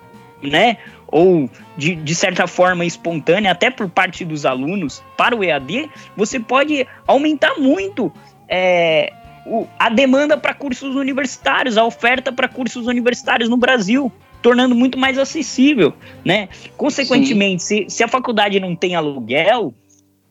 [0.43, 0.78] né,
[1.14, 6.40] ou de, de certa forma espontânea, até por parte dos alunos, para o EAD, você
[6.40, 8.12] pode aumentar muito
[8.48, 9.12] é,
[9.46, 14.10] o, a demanda para cursos universitários, a oferta para cursos universitários no Brasil,
[14.42, 15.94] tornando muito mais acessível,
[16.24, 16.48] né?
[16.76, 19.72] Consequentemente, se, se a faculdade não tem aluguel,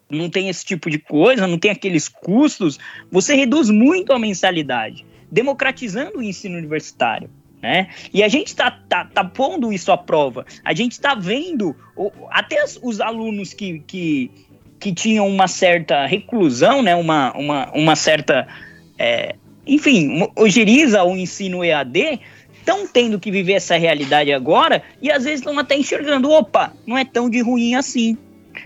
[0.10, 2.78] não tem esse tipo de coisa, não tem aqueles custos,
[3.10, 7.30] você reduz muito a mensalidade, democratizando o ensino universitário.
[7.64, 7.88] Né?
[8.14, 10.46] E a gente está tá, tá pondo isso à prova.
[10.66, 11.74] A gente está vendo,
[12.30, 14.30] até os alunos que, que,
[14.82, 16.94] que tinham uma certa reclusão, né?
[16.94, 18.46] uma, uma, uma certa.
[19.00, 19.36] É,
[19.66, 22.20] enfim, ojeriza o ensino EAD,
[22.54, 26.98] estão tendo que viver essa realidade agora e às vezes estão até enxergando: opa, não
[26.98, 28.18] é tão de ruim assim.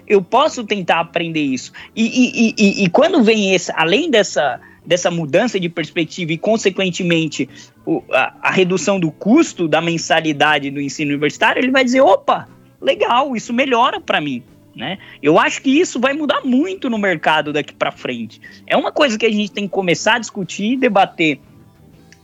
[0.08, 1.72] Eu posso tentar aprender isso.
[1.96, 7.50] E, e, e, e quando vem esse, além dessa dessa mudança de perspectiva e, consequentemente,
[7.86, 12.48] o, a, a, redução do custo da mensalidade do ensino universitário, ele vai dizer: opa,
[12.82, 14.42] legal, isso melhora para mim.
[14.74, 14.98] Né?
[15.22, 18.40] Eu acho que isso vai mudar muito no mercado daqui para frente.
[18.66, 21.40] É uma coisa que a gente tem que começar a discutir e debater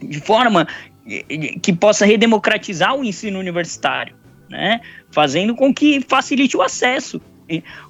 [0.00, 0.66] de forma
[1.60, 4.16] que possa redemocratizar o ensino universitário,
[4.48, 4.80] né?
[5.10, 7.20] fazendo com que facilite o acesso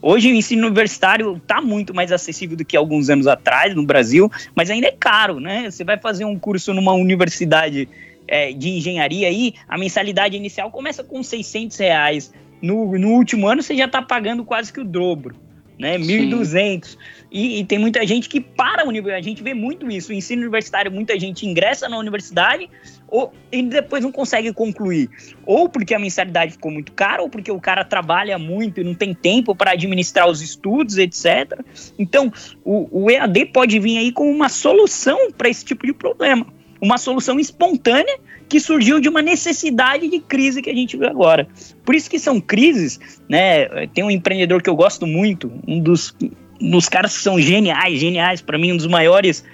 [0.03, 4.31] Hoje o ensino universitário está muito mais acessível do que alguns anos atrás no Brasil,
[4.55, 5.71] mas ainda é caro, né?
[5.71, 7.89] Você vai fazer um curso numa universidade
[8.27, 12.33] é, de engenharia aí, a mensalidade inicial começa com 600 reais.
[12.61, 15.37] No, no último ano você já está pagando quase que o dobro
[15.79, 15.99] né?
[15.99, 16.97] 1.200.
[17.31, 19.27] E, e, tem muita gente que para a universidade.
[19.27, 20.13] A gente vê muito isso.
[20.13, 22.69] O ensino universitário, muita gente ingressa na universidade
[23.15, 25.09] ou, e depois não consegue concluir.
[25.47, 28.93] Ou porque a mensalidade ficou muito cara, ou porque o cara trabalha muito e não
[28.93, 31.61] tem tempo para administrar os estudos, etc.
[31.97, 32.33] Então,
[32.65, 36.45] o, o EAD pode vir aí com uma solução para esse tipo de problema.
[36.81, 41.47] Uma solução espontânea que surgiu de uma necessidade de crise que a gente vê agora.
[41.85, 42.99] Por isso que são crises,
[43.29, 43.87] né?
[43.95, 46.17] Tem um empreendedor que eu gosto muito, um dos,
[46.61, 49.45] um dos caras que são geniais, geniais, para mim, um dos maiores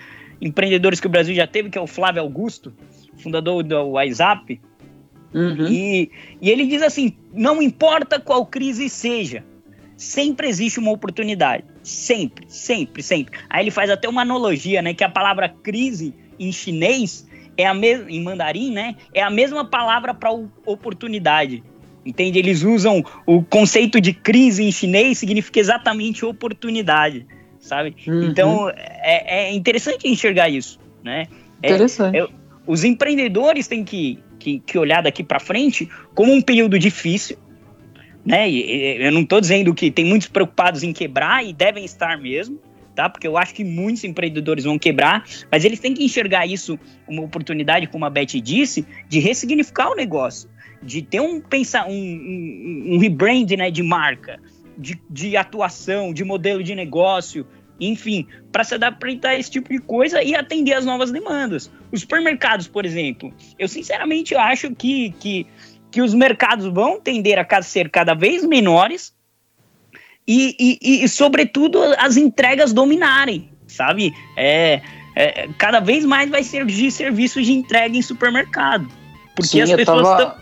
[0.41, 2.73] empreendedores que o Brasil já teve, que é o Flávio Augusto,
[3.21, 4.61] fundador do WhatsApp.
[5.33, 5.67] Uhum.
[5.69, 6.11] E,
[6.41, 9.45] e ele diz assim: não importa qual crise seja,
[9.97, 11.65] sempre existe uma oportunidade.
[11.83, 13.39] Sempre, sempre, sempre.
[13.49, 14.95] Aí ele faz até uma analogia, né?
[14.95, 18.97] Que a palavra crise em chinês é a mesma em mandarim, né?
[19.15, 20.31] É a mesma palavra para
[20.65, 21.63] oportunidade.
[22.05, 22.39] Entende?
[22.39, 27.27] Eles usam o conceito de crise em chinês significa exatamente oportunidade,
[27.59, 27.95] sabe?
[28.07, 28.23] Uhum.
[28.23, 31.27] Então é, é, interessante enxergar isso, né?
[31.63, 32.19] É, interessante.
[32.19, 32.27] É,
[32.71, 37.37] os empreendedores têm que, que, que olhar daqui para frente como um período difícil,
[38.25, 38.49] né?
[38.49, 42.61] E, eu não estou dizendo que tem muitos preocupados em quebrar e devem estar mesmo,
[42.95, 43.11] tá?
[43.11, 47.23] Porque eu acho que muitos empreendedores vão quebrar, mas eles têm que enxergar isso uma
[47.23, 50.49] oportunidade, como a Beth disse, de ressignificar o negócio,
[50.81, 54.39] de ter um pensar um, um, um rebrand, né, de marca,
[54.79, 57.45] de, de atuação, de modelo de negócio,
[57.81, 61.71] enfim, para se adaptar a esse tipo de coisa e atender as novas demandas.
[61.91, 65.47] Os supermercados, por exemplo, eu sinceramente acho que, que,
[65.91, 69.15] que os mercados vão tender a ser cada vez menores
[70.27, 74.13] e, e, e, sobretudo, as entregas dominarem, sabe?
[74.37, 74.81] É,
[75.17, 78.87] é, cada vez mais vai surgir serviços de entrega em supermercado.
[79.35, 80.37] Porque Sim, as pessoas estão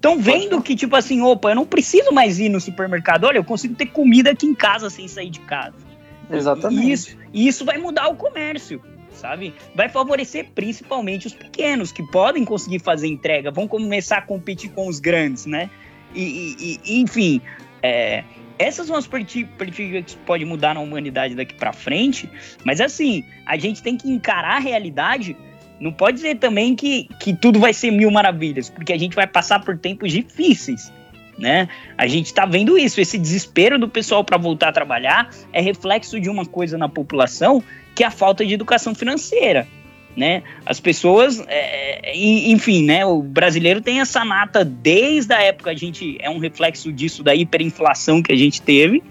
[0.00, 0.22] tava...
[0.22, 3.74] vendo que, tipo assim, opa, eu não preciso mais ir no supermercado, olha, eu consigo
[3.74, 5.91] ter comida aqui em casa sem sair de casa.
[6.36, 6.86] Exatamente.
[6.86, 9.54] E isso, e isso vai mudar o comércio, sabe?
[9.74, 14.88] Vai favorecer principalmente os pequenos, que podem conseguir fazer entrega, vão começar a competir com
[14.88, 15.70] os grandes, né?
[16.14, 17.40] E, e, e enfim,
[17.82, 18.24] é,
[18.58, 22.28] essas são as perspectivas que pode mudar na humanidade daqui para frente,
[22.64, 25.36] mas assim, a gente tem que encarar a realidade.
[25.80, 29.26] Não pode dizer também que, que tudo vai ser mil maravilhas, porque a gente vai
[29.26, 30.92] passar por tempos difíceis,
[31.42, 31.68] né?
[31.98, 36.20] A gente está vendo isso, esse desespero do pessoal para voltar a trabalhar é reflexo
[36.20, 37.60] de uma coisa na população,
[37.96, 39.66] que é a falta de educação financeira
[40.16, 40.42] né?
[40.66, 43.04] As pessoas, é, enfim, né?
[43.04, 47.34] O brasileiro tem essa nata desde a época a gente é um reflexo disso da
[47.34, 49.02] hiperinflação que a gente teve,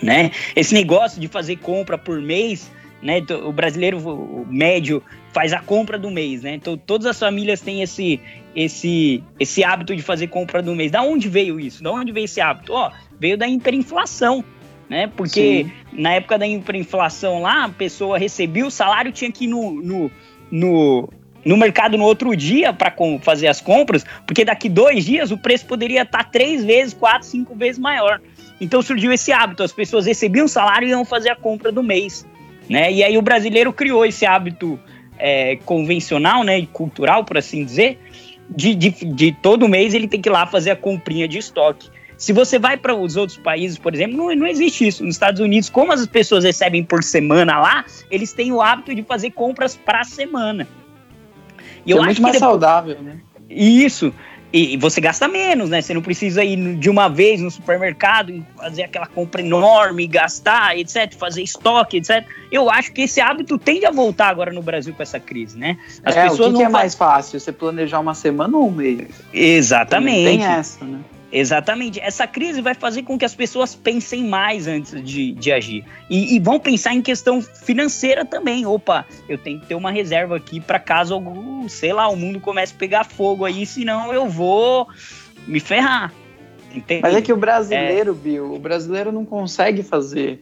[0.00, 0.30] né?
[0.54, 2.70] Esse negócio de fazer compra por mês,
[3.02, 3.22] né?
[3.44, 6.54] O brasileiro médio faz a compra do mês, né?
[6.54, 8.20] Então todas as famílias têm esse
[8.54, 10.90] esse esse hábito de fazer compra do mês.
[10.90, 11.82] Da onde veio isso?
[11.82, 12.72] Da onde veio esse hábito?
[12.72, 14.44] Ó, veio da hiperinflação
[14.88, 15.10] né?
[15.16, 15.72] Porque Sim.
[15.92, 20.10] na época da hiperinflação lá, a pessoa recebia o salário, tinha que ir no, no,
[20.50, 21.08] no,
[21.44, 25.66] no mercado no outro dia para fazer as compras, porque daqui dois dias o preço
[25.66, 28.20] poderia estar tá três vezes, quatro, cinco vezes maior.
[28.60, 31.82] Então surgiu esse hábito, as pessoas recebiam o salário e iam fazer a compra do
[31.82, 32.26] mês,
[32.68, 32.92] né?
[32.92, 34.78] E aí o brasileiro criou esse hábito
[35.18, 37.98] é, convencional, né, cultural, por assim dizer,
[38.50, 41.88] de, de, de todo mês ele tem que ir lá fazer a comprinha de estoque.
[42.16, 45.04] Se você vai para os outros países, por exemplo, não, não existe isso.
[45.04, 49.02] Nos Estados Unidos, como as pessoas recebem por semana lá, eles têm o hábito de
[49.02, 50.68] fazer compras para a semana.
[51.84, 52.50] E eu é acho muito mais depois...
[52.50, 53.20] saudável, né?
[53.50, 54.12] Isso.
[54.54, 55.82] E, e, você gasta menos, né?
[55.82, 60.78] Você não precisa ir de uma vez no supermercado e fazer aquela compra enorme, gastar,
[60.78, 62.24] etc., fazer estoque, etc.
[62.52, 65.76] Eu acho que esse hábito tende a voltar agora no Brasil com essa crise, né?
[66.04, 67.40] As é, pessoas o que, que é mais fácil?
[67.40, 69.08] Você planejar uma semana ou um mês?
[69.32, 70.38] Exatamente.
[70.38, 71.00] Tem essa, né?
[71.34, 71.98] Exatamente.
[71.98, 75.84] Essa crise vai fazer com que as pessoas pensem mais antes de, de agir.
[76.08, 78.64] E, e, vão pensar em questão financeira também.
[78.64, 82.38] Opa, eu tenho que ter uma reserva aqui para caso algum, sei lá, o mundo
[82.38, 84.86] comece a pegar fogo aí, senão eu vou
[85.44, 86.12] me ferrar.
[86.72, 87.02] Entende?
[87.02, 88.14] Mas é que o brasileiro, é...
[88.14, 90.40] Bill, o brasileiro não consegue fazer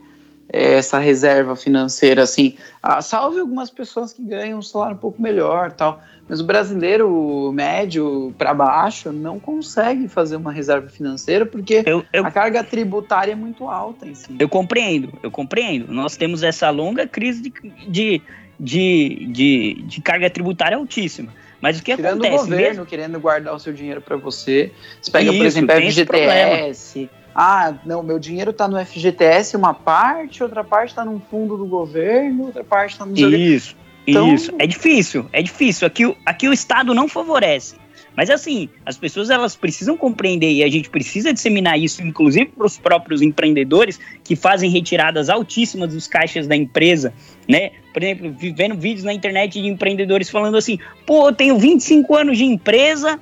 [0.52, 2.56] essa reserva financeira assim.
[3.00, 6.02] Salve algumas pessoas que ganham um salário um pouco melhor tal.
[6.28, 12.24] Mas o brasileiro médio para baixo não consegue fazer uma reserva financeira porque eu, eu,
[12.24, 14.36] a carga tributária é muito alta em si.
[14.38, 15.92] Eu compreendo, eu compreendo.
[15.92, 17.52] Nós temos essa longa crise de,
[17.88, 18.22] de,
[18.60, 21.32] de, de, de carga tributária altíssima.
[21.60, 22.34] Mas o que Tirando acontece?
[22.34, 22.86] o governo mesmo...
[22.86, 24.72] querendo guardar o seu dinheiro para você.
[25.00, 27.10] Você pega, Isso, por exemplo, FGTS.
[27.34, 31.64] Ah, não, meu dinheiro está no FGTS, uma parte, outra parte está num fundo do
[31.64, 33.16] governo, outra parte está no.
[33.16, 33.76] Isso.
[34.06, 34.34] Então...
[34.34, 35.86] Isso, é difícil, é difícil.
[35.86, 37.76] Aqui, aqui o Estado não favorece.
[38.16, 42.66] Mas assim, as pessoas elas precisam compreender e a gente precisa disseminar isso, inclusive para
[42.66, 47.14] os próprios empreendedores que fazem retiradas altíssimas dos caixas da empresa,
[47.48, 47.70] né?
[47.92, 52.36] Por exemplo, vendo vídeos na internet de empreendedores falando assim: pô, eu tenho 25 anos
[52.36, 53.18] de empresa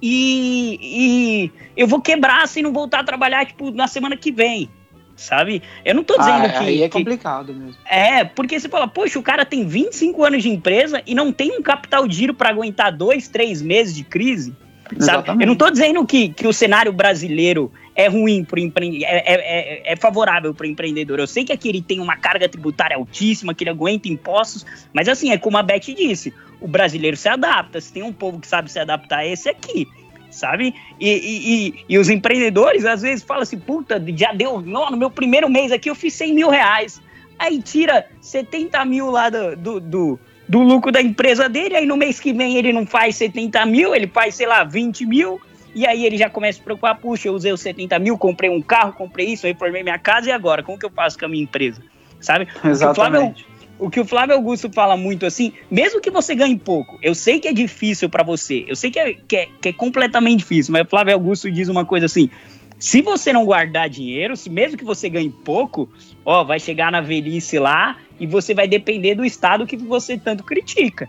[0.00, 4.68] e, e eu vou quebrar se não voltar a trabalhar tipo, na semana que vem
[5.16, 5.62] sabe?
[5.84, 6.64] Eu não tô dizendo ah, que.
[6.64, 7.76] Aí é que, complicado mesmo.
[7.86, 11.52] É, porque você fala, poxa, o cara tem 25 anos de empresa e não tem
[11.52, 14.54] um capital de giro para aguentar dois, três meses de crise.
[14.98, 15.42] Sabe?
[15.42, 19.02] Eu não tô dizendo que, que o cenário brasileiro é ruim para empre...
[19.04, 21.18] é, é, é, é favorável para o empreendedor.
[21.18, 25.08] Eu sei que aqui ele tem uma carga tributária altíssima, que ele aguenta impostos, mas
[25.08, 26.34] assim, é como a Beth disse,
[26.64, 27.78] o brasileiro se adapta.
[27.78, 29.86] Se tem um povo que sabe se adaptar, é esse aqui
[30.30, 30.74] sabe?
[30.98, 34.96] E, e, e, e, os empreendedores às vezes falam assim, puta, já deu, não, no
[34.96, 37.00] meu primeiro mês aqui eu fiz 100 mil reais.
[37.38, 41.96] Aí tira 70 mil lá do, do, do, do lucro da empresa dele, aí no
[41.96, 45.40] mês que vem ele não faz 70 mil, ele faz, sei lá, 20 mil,
[45.72, 48.50] e aí ele já começa a se preocupar, puxa, eu usei os 70 mil, comprei
[48.50, 50.64] um carro, comprei isso, reformei minha casa, e agora?
[50.64, 51.80] Como que eu faço com a minha empresa?
[52.20, 52.48] Sabe?
[52.64, 57.14] Exatamente o que o Flávio Augusto fala muito assim, mesmo que você ganhe pouco, eu
[57.14, 60.38] sei que é difícil para você, eu sei que é, que é, que, é, completamente
[60.40, 62.30] difícil, mas o Flávio Augusto diz uma coisa assim:
[62.78, 65.88] se você não guardar dinheiro, se mesmo que você ganhe pouco,
[66.24, 70.44] ó, vai chegar na velhice lá e você vai depender do Estado que você tanto
[70.44, 71.08] critica.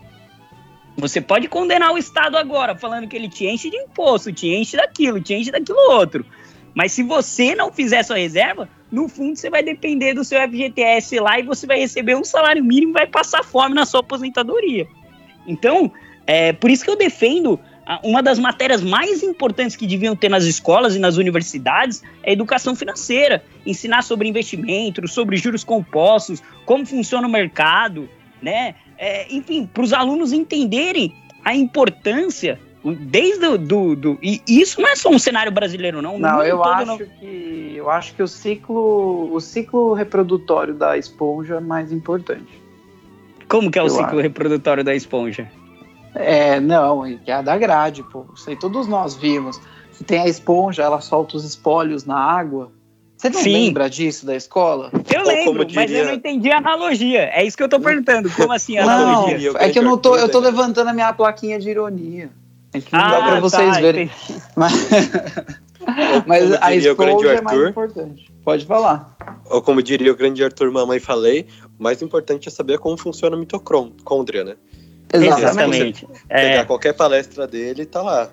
[0.96, 4.76] Você pode condenar o Estado agora, falando que ele te enche de imposto, te enche
[4.76, 6.24] daquilo, te enche daquilo outro.
[6.74, 11.18] Mas se você não fizer sua reserva, no fundo você vai depender do seu FGTS
[11.18, 14.86] lá e você vai receber um salário mínimo e vai passar fome na sua aposentadoria.
[15.46, 15.92] Então,
[16.26, 17.58] é por isso que eu defendo
[18.02, 22.74] uma das matérias mais importantes que deviam ter nas escolas e nas universidades é educação
[22.74, 28.08] financeira, ensinar sobre investimento, sobre juros compostos, como funciona o mercado,
[28.42, 28.74] né?
[28.98, 31.14] É, enfim, para os alunos entenderem
[31.44, 32.58] a importância
[32.94, 36.62] desde o, do, do, e isso não é só um cenário brasileiro não não eu
[36.62, 36.98] acho não...
[36.98, 42.62] que eu acho que o ciclo o ciclo reprodutório da esponja é mais importante
[43.48, 44.20] como que é o eu ciclo acho.
[44.20, 45.50] reprodutório da esponja
[46.14, 49.60] é não que é a da grade pô isso aí todos nós vimos
[49.92, 52.70] se tem a esponja ela solta os espólios na água
[53.16, 53.52] você não Sim.
[53.52, 54.90] lembra disso da escola?
[55.12, 55.82] Eu lembro, diria...
[55.82, 57.30] mas eu não entendi a analogia.
[57.32, 58.28] É isso que eu tô perguntando.
[58.30, 59.52] Como assim a não, analogia?
[59.56, 62.30] É que eu não tô, eu tô levantando a minha plaquinha de ironia.
[62.92, 64.10] Não ah, dá pra vocês tá, verem.
[64.56, 64.72] Mas,
[66.26, 68.32] mas a esponja é mais importante.
[68.42, 69.16] Pode falar.
[69.48, 71.46] Ou como diria o grande Arthur Mamãe Falei,
[71.78, 74.56] o mais importante é saber como funciona a mitocôndria, né?
[75.12, 76.06] Exatamente.
[76.28, 76.64] Pegar é...
[76.64, 78.28] qualquer palestra dele, tá lá.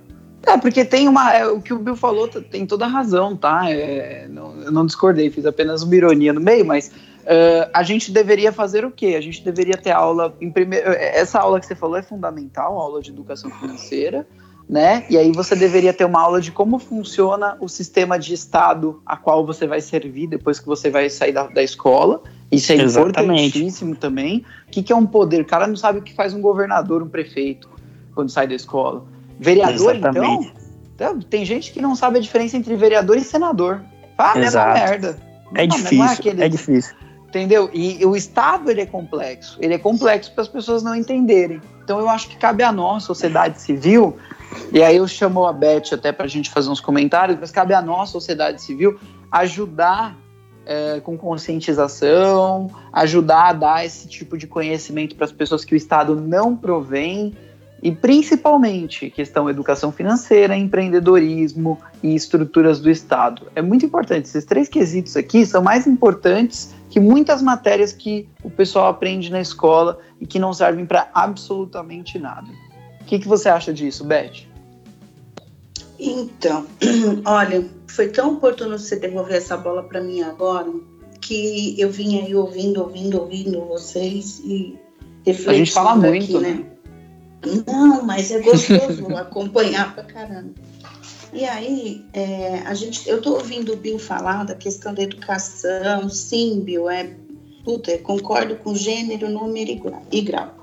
[0.46, 1.34] É, porque tem uma.
[1.34, 3.70] É, o que o Bill falou tem toda a razão, tá?
[3.70, 6.92] É, não, eu não discordei, fiz apenas uma ironia no meio, mas
[7.24, 9.16] uh, a gente deveria fazer o quê?
[9.18, 10.36] A gente deveria ter aula.
[10.40, 14.28] Em primeiro, essa aula que você falou é fundamental, aula de educação financeira,
[14.68, 15.06] né?
[15.10, 19.18] E aí você deveria ter uma aula de como funciona o sistema de Estado a
[19.18, 22.22] qual você vai servir depois que você vai sair da, da escola.
[22.52, 23.48] Isso é Exatamente.
[23.48, 24.46] importantíssimo também.
[24.68, 25.42] O que, que é um poder?
[25.42, 27.70] O cara não sabe o que faz um governador, um prefeito,
[28.14, 29.04] quando sai da escola.
[29.40, 30.52] Vereador, então?
[30.96, 31.20] então?
[31.20, 33.82] Tem gente que não sabe a diferença entre vereador e senador.
[34.18, 35.18] Ah, mesma merda.
[35.56, 36.44] É difícil, é, aquele...
[36.44, 36.96] é difícil.
[37.34, 37.68] Entendeu?
[37.74, 39.58] E o Estado, ele é complexo.
[39.60, 41.60] Ele é complexo para as pessoas não entenderem.
[41.84, 44.16] Então, eu acho que cabe a nós, sociedade civil,
[44.72, 47.74] e aí eu chamo a Beth até para a gente fazer uns comentários, mas cabe
[47.74, 49.00] a nós, sociedade civil,
[49.32, 50.16] ajudar
[50.64, 55.76] é, com conscientização, ajudar a dar esse tipo de conhecimento para as pessoas que o
[55.76, 57.36] Estado não provém,
[57.82, 63.48] e principalmente questão educação financeira, empreendedorismo e estruturas do Estado.
[63.56, 64.26] É muito importante.
[64.26, 69.42] Esses três quesitos aqui são mais importantes que muitas matérias que o pessoal aprende na
[69.42, 72.48] escola e que não servem para absolutamente nada.
[73.02, 74.46] O que, que você acha disso, Beth?
[75.98, 76.68] Então,
[77.26, 80.72] olha, foi tão oportuno você devolver essa bola para mim agora
[81.20, 84.78] que eu vim aí ouvindo, ouvindo, ouvindo vocês e
[85.26, 85.50] refletindo.
[85.50, 86.54] A gente fala muito, aqui, né?
[87.44, 87.64] né?
[87.66, 90.54] Não, mas é gostoso acompanhar pra caramba.
[91.34, 96.08] E aí, é, a gente, eu tô ouvindo o Bill falar da questão da educação,
[96.08, 97.16] sim, Bill, é,
[97.66, 99.72] puta, concordo com gênero, número
[100.12, 100.54] e grau.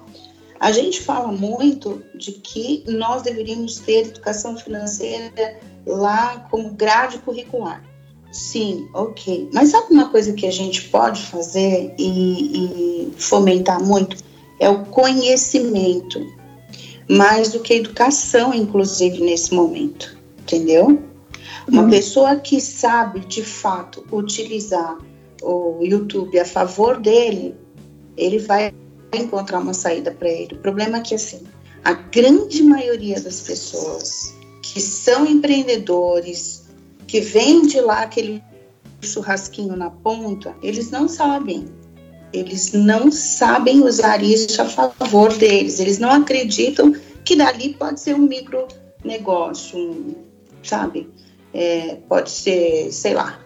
[0.60, 7.82] A gente fala muito de que nós deveríamos ter educação financeira lá como grade curricular.
[8.30, 9.48] Sim, ok.
[9.52, 14.22] Mas sabe uma coisa que a gente pode fazer e, e fomentar muito?
[14.60, 16.24] É o conhecimento
[17.08, 21.02] mais do que educação, inclusive, nesse momento, entendeu?
[21.68, 21.90] Uma uhum.
[21.90, 24.98] pessoa que sabe, de fato, utilizar
[25.42, 27.54] o YouTube a favor dele,
[28.16, 28.72] ele vai
[29.14, 30.54] encontrar uma saída para ele.
[30.54, 31.42] O problema é que, assim,
[31.84, 36.68] a grande maioria das pessoas que são empreendedores,
[37.06, 38.42] que vende lá aquele
[39.00, 41.66] churrasquinho na ponta, eles não sabem
[42.32, 45.80] eles não sabem usar isso a favor deles.
[45.80, 48.66] Eles não acreditam que dali pode ser um micro
[49.04, 50.14] negócio, um,
[50.62, 51.08] sabe?
[51.52, 53.40] É, pode ser, sei lá,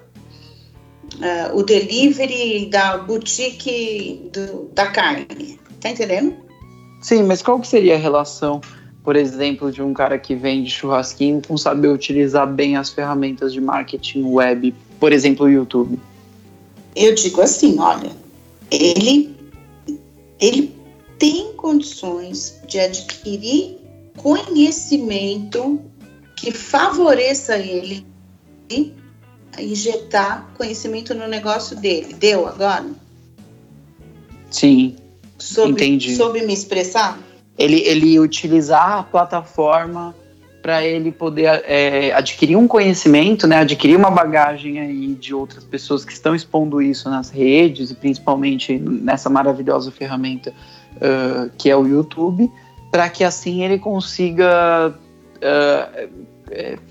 [1.15, 5.59] uh, o delivery da boutique do, da carne.
[5.81, 6.35] Tá entendendo?
[7.01, 8.61] Sim, mas qual que seria a relação,
[9.03, 13.61] por exemplo, de um cara que vende churrasquinho com saber utilizar bem as ferramentas de
[13.61, 15.99] marketing web, por exemplo, o YouTube?
[16.97, 18.11] Eu digo assim, olha,
[18.71, 19.37] ele,
[20.41, 20.75] ele
[21.19, 23.79] tem condições de adquirir
[24.17, 25.81] conhecimento
[26.45, 28.07] que favoreça ele
[29.57, 32.13] a injetar conhecimento no negócio dele.
[32.13, 32.85] Deu agora?
[34.51, 34.97] Sim.
[35.39, 36.15] Soube, entendi.
[36.15, 37.19] Soube me expressar?
[37.57, 40.15] Ele, ele utilizar a plataforma
[40.61, 46.05] para ele poder é, adquirir um conhecimento, né, adquirir uma bagagem aí de outras pessoas
[46.05, 50.53] que estão expondo isso nas redes e principalmente nessa maravilhosa ferramenta
[50.97, 52.51] uh, que é o YouTube,
[52.91, 54.95] para que assim ele consiga
[55.37, 56.34] uh,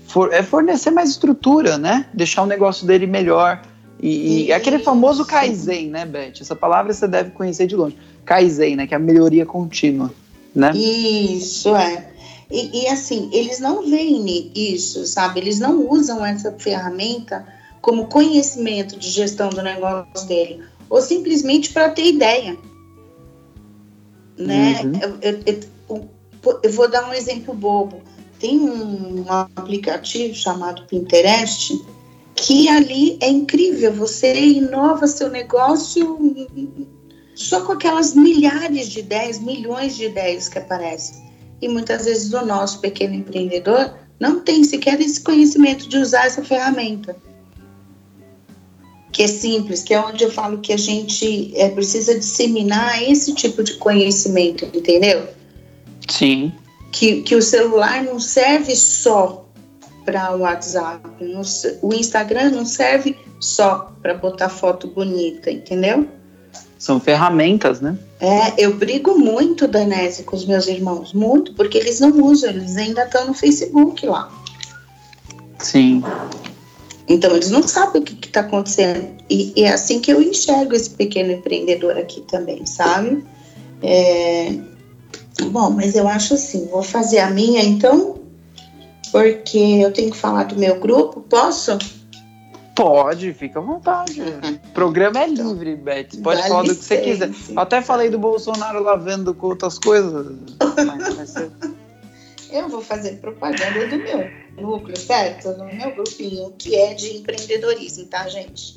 [0.06, 3.62] for, é fornecer mais estrutura, né, deixar o negócio dele melhor.
[4.00, 6.34] E, e aquele famoso Kaizen, né, Beth?
[6.40, 7.96] Essa palavra você deve conhecer de longe.
[8.24, 10.12] Kaizen, né, que é a melhoria contínua,
[10.54, 10.72] né?
[10.74, 12.08] Isso, é.
[12.50, 15.40] E, e, assim, eles não veem isso, sabe?
[15.40, 17.46] Eles não usam essa ferramenta
[17.80, 22.56] como conhecimento de gestão do negócio dele, ou simplesmente para ter ideia.
[24.38, 24.80] Né?
[24.82, 24.92] Uhum.
[25.00, 26.10] Eu, eu, eu,
[26.62, 28.02] eu, vou dar um exemplo bobo.
[28.38, 31.80] Tem um aplicativo chamado Pinterest
[32.34, 33.92] que ali é incrível.
[33.94, 36.18] Você inova seu negócio
[37.34, 41.24] só com aquelas milhares de ideias, milhões de ideias que aparecem
[41.64, 46.44] e muitas vezes o nosso pequeno empreendedor não tem sequer esse conhecimento de usar essa
[46.44, 47.16] ferramenta.
[49.10, 53.32] Que é simples, que é onde eu falo que a gente é, precisa disseminar esse
[53.34, 55.28] tipo de conhecimento, entendeu?
[56.08, 56.52] Sim.
[56.94, 59.44] Que, que o celular não serve só
[60.04, 61.02] para o WhatsApp,
[61.82, 66.06] o Instagram não serve só para botar foto bonita, entendeu?
[66.78, 67.98] São ferramentas, né?
[68.20, 72.76] É, eu brigo muito, Danese, com os meus irmãos, muito, porque eles não usam, eles
[72.76, 74.30] ainda estão no Facebook lá.
[75.58, 76.02] Sim.
[77.08, 79.08] Então, eles não sabem o que está acontecendo.
[79.28, 83.24] E, e, é assim que eu enxergo esse pequeno empreendedor aqui também, sabe?
[83.82, 84.73] É...
[85.42, 88.20] Bom, mas eu acho assim, vou fazer a minha então,
[89.10, 91.78] porque eu tenho que falar do meu grupo, posso?
[92.74, 94.20] Pode, fica à vontade.
[94.20, 96.08] O programa é livre, Beth.
[96.22, 96.74] Pode Dá falar licença.
[96.74, 97.30] do que você quiser.
[97.50, 100.36] Eu até falei do Bolsonaro lá vendo com outras coisas.
[102.50, 105.48] Eu vou fazer propaganda do meu núcleo, certo?
[105.58, 108.76] No meu grupinho, que é de empreendedorismo, tá, gente?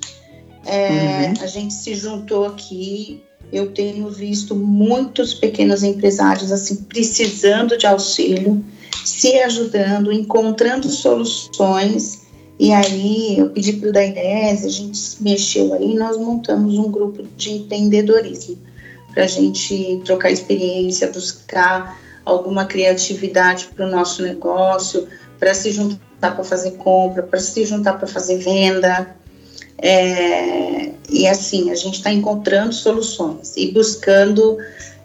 [0.65, 1.33] É, uhum.
[1.41, 3.23] A gente se juntou aqui.
[3.51, 8.63] Eu tenho visto muitos pequenos empresários assim precisando de auxílio,
[9.05, 12.27] se ajudando, encontrando soluções
[12.59, 17.23] e aí eu pedi para o Dainese, a gente mexeu aí, nós montamos um grupo
[17.35, 18.57] de empreendedorismo
[19.13, 25.07] para a gente trocar experiência, buscar alguma criatividade para o nosso negócio,
[25.39, 29.15] para se juntar para fazer compra, para se juntar para fazer venda.
[29.80, 34.57] É, e assim, a gente está encontrando soluções e buscando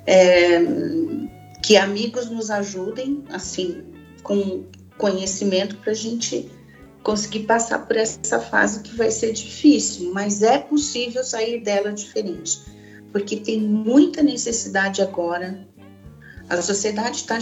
[0.06, 0.60] é,
[1.62, 3.82] que amigos nos ajudem, assim,
[4.22, 4.64] com
[4.96, 6.50] conhecimento para a gente
[7.02, 12.60] conseguir passar por essa fase que vai ser difícil, mas é possível sair dela diferente,
[13.10, 15.66] porque tem muita necessidade agora.
[16.48, 17.38] A sociedade está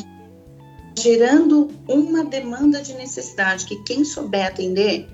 [0.99, 5.09] gerando uma demanda de necessidade que quem souber atender,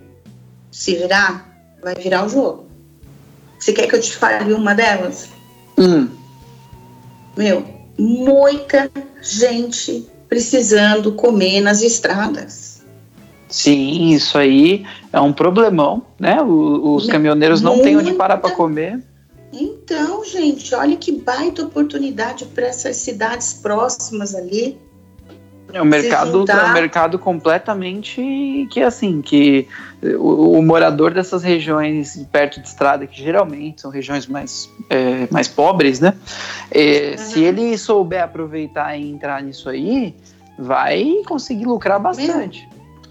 [0.71, 1.56] se virar,
[1.87, 2.67] vai virar o jogo.
[3.61, 5.29] Você quer que eu te fale uma delas?
[5.79, 6.09] Hum.
[7.37, 7.65] Meu,
[7.97, 8.91] muita
[9.23, 12.83] gente precisando comer nas estradas.
[13.49, 16.43] Sim, isso aí é um problemão, né?
[16.43, 19.01] O, os caminhoneiros não têm onde parar para comer.
[19.53, 24.77] Então, gente, olha que baita oportunidade para essas cidades próximas ali.
[25.77, 29.69] É um mercado, é um mercado completamente que assim, que
[30.03, 35.49] o, o, morador dessas regiões perto de estrada, que geralmente são regiões mais, é, mais
[35.49, 36.15] pobres, né?
[36.71, 37.19] É, uhum.
[37.19, 40.15] Se ele souber aproveitar e entrar nisso aí,
[40.59, 42.67] vai conseguir lucrar bastante.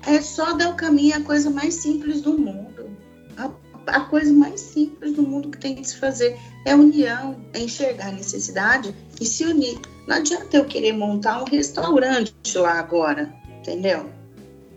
[0.06, 2.90] Meu, é só dar o caminho a coisa mais simples do mundo.
[3.38, 3.50] A,
[3.88, 6.36] a coisa mais simples do mundo que tem que se fazer
[6.66, 9.80] é união, é enxergar a necessidade e se unir.
[10.08, 14.06] Não adianta eu querer montar um restaurante lá agora, entendeu?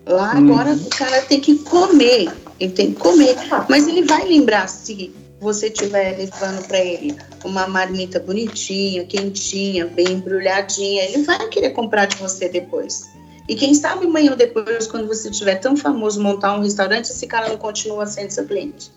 [0.07, 0.53] Lá uhum.
[0.53, 3.37] agora o cara tem que comer, ele tem que comer.
[3.68, 7.14] Mas ele vai lembrar se você estiver levando para ele
[7.45, 13.09] uma marmita bonitinha, quentinha, bem embrulhadinha, ele vai querer comprar de você depois.
[13.49, 17.26] E quem sabe amanhã ou depois, quando você estiver tão famoso, montar um restaurante, esse
[17.26, 18.91] cara não continua sendo seu cliente.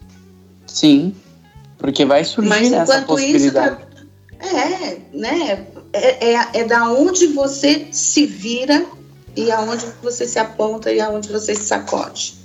[0.68, 1.16] Sim,
[1.78, 3.78] porque vai surgir Mas, essa possibilidade.
[4.42, 5.68] Isso, é, né?
[5.94, 8.86] É, é, é da onde você se vira
[9.36, 12.42] e aonde você se aponta e aonde você se sacode.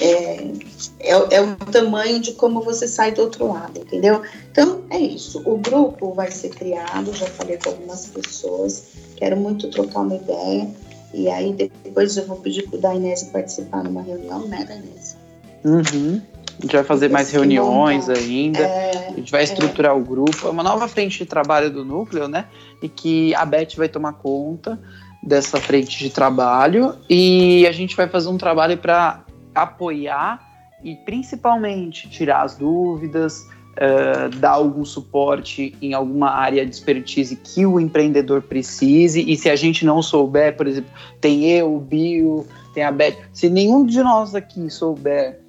[0.00, 0.52] É,
[1.00, 4.22] é, é, o tamanho de como você sai do outro lado, entendeu?
[4.50, 5.42] Então, é isso.
[5.44, 8.84] O grupo vai ser criado, já falei com algumas pessoas,
[9.16, 10.68] quero muito trocar uma ideia.
[11.12, 15.16] E aí, depois eu vou pedir para o Dainese participar numa reunião, né, Dainese?
[15.64, 16.22] Uhum.
[16.60, 18.60] A gente vai fazer mais reuniões ainda.
[18.60, 19.44] É, a gente vai é.
[19.44, 19.94] estruturar é.
[19.94, 20.46] o grupo.
[20.46, 22.44] É uma nova frente de trabalho do núcleo, né?
[22.82, 24.78] E que a Beth vai tomar conta
[25.22, 30.38] dessa frente de trabalho e a gente vai fazer um trabalho para apoiar
[30.84, 37.64] e principalmente tirar as dúvidas, uh, dar algum suporte em alguma área de expertise que
[37.64, 39.24] o empreendedor precise.
[39.26, 40.90] E se a gente não souber, por exemplo,
[41.20, 45.39] tem eu, o Bio, tem a Beth, se nenhum de nós aqui souber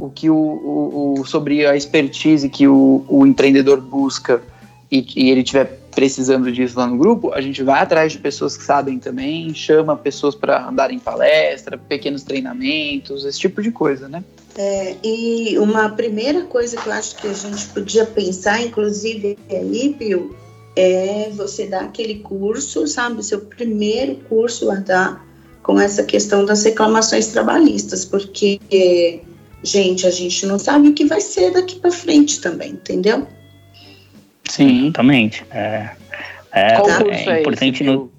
[0.00, 4.42] o que o, o, o sobre a expertise que o, o empreendedor busca
[4.90, 8.56] e, e ele tiver precisando disso lá no grupo, a gente vai atrás de pessoas
[8.56, 14.24] que sabem também, chama pessoas para darem palestra, pequenos treinamentos, esse tipo de coisa, né?
[14.56, 19.94] É, e uma primeira coisa que eu acho que a gente podia pensar, inclusive aí,
[19.98, 20.34] Bill,
[20.74, 25.26] é você dar aquele curso, sabe, seu primeiro curso a dar
[25.62, 28.60] com essa questão das reclamações trabalhistas, porque,
[29.62, 33.26] gente, a gente não sabe o que vai ser daqui para frente também, entendeu?
[34.48, 35.44] Sim, exatamente.
[35.50, 35.90] É,
[36.52, 38.10] é, é, é importante no.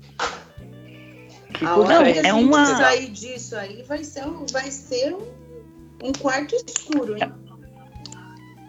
[1.61, 2.65] não, é uma.
[2.65, 7.31] sair disso aí vai ser, um, vai ser um, um quarto escuro, hein?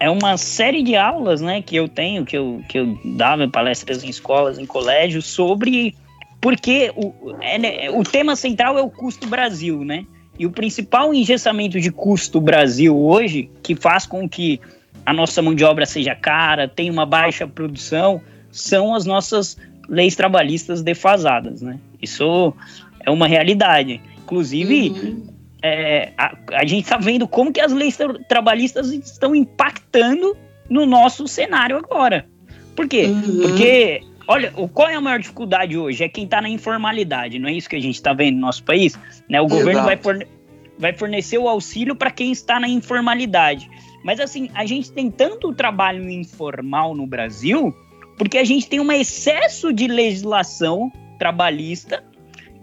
[0.00, 4.02] É uma série de aulas, né, que eu tenho, que eu, que eu dava palestras
[4.02, 5.94] em escolas, em colégios, sobre
[6.40, 10.04] porque o, é, né, o tema central é o custo Brasil, né?
[10.38, 14.60] E o principal engessamento de custo Brasil hoje, que faz com que
[15.04, 18.20] a nossa mão de obra seja cara, tem uma baixa produção,
[18.50, 19.56] são as nossas
[19.88, 21.78] leis trabalhistas defasadas, né?
[22.00, 22.54] Isso
[23.00, 24.00] é uma realidade.
[24.22, 25.26] Inclusive, uhum.
[25.62, 30.36] é, a, a, gente está vendo como que as leis tra trabalhistas estão impactando
[30.68, 32.26] no nosso cenário agora.
[32.74, 33.06] Por quê?
[33.06, 33.42] Uhum.
[33.42, 34.02] Porque,
[34.32, 36.02] olha, qual é a maior dificuldade hoje?
[36.02, 38.64] É quem está na informalidade, não é isso que a gente está vendo no nosso
[38.64, 38.98] país?
[39.28, 39.40] Né?
[39.40, 39.60] O Exato.
[39.60, 40.26] governo vai, forne
[40.78, 43.70] vai fornecer o auxílio para quem está na informalidade.
[44.02, 47.74] Mas assim, a gente tem tanto trabalho informal no Brasil
[48.18, 52.04] porque a gente tem um excesso de legislação trabalhista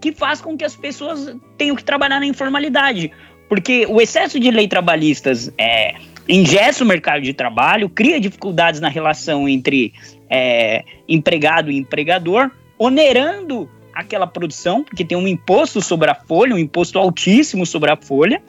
[0.00, 3.10] que faz com que as pessoas tenham que trabalhar na informalidade.
[3.48, 5.94] Porque o excesso de lei trabalhistas é,
[6.28, 9.92] ingessa o mercado de trabalho, cria dificuldades na relação entre
[10.30, 16.58] é, empregado e empregador, onerando aquela produção, porque tem um imposto sobre a folha, um
[16.58, 18.40] imposto altíssimo sobre a folha,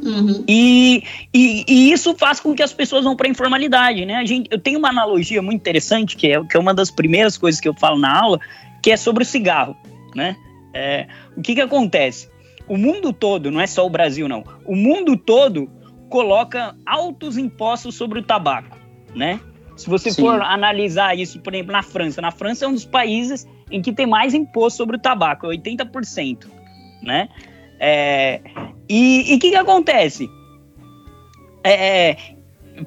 [0.00, 0.44] Uhum.
[0.48, 1.02] E,
[1.32, 4.16] e, e, isso faz com que as pessoas vão para a informalidade, né?
[4.16, 7.38] A gente, eu tenho uma analogia muito interessante, que é, que é uma das primeiras
[7.38, 8.40] coisas que eu falo na aula,
[8.82, 9.76] que é sobre o cigarro,
[10.14, 10.36] né?
[10.74, 11.06] É,
[11.36, 12.28] o que que acontece?
[12.68, 15.70] O mundo todo, não é só o Brasil não, o mundo todo
[16.08, 18.76] coloca altos impostos sobre o tabaco,
[19.14, 19.40] né?
[19.76, 20.22] Se você Sim.
[20.22, 23.92] for analisar isso, por exemplo, na França, na França é um dos países em que
[23.92, 26.46] tem mais imposto sobre o tabaco, 80%,
[27.02, 27.28] né?
[27.80, 28.40] É,
[28.88, 30.30] e o que, que acontece?
[31.64, 32.16] É,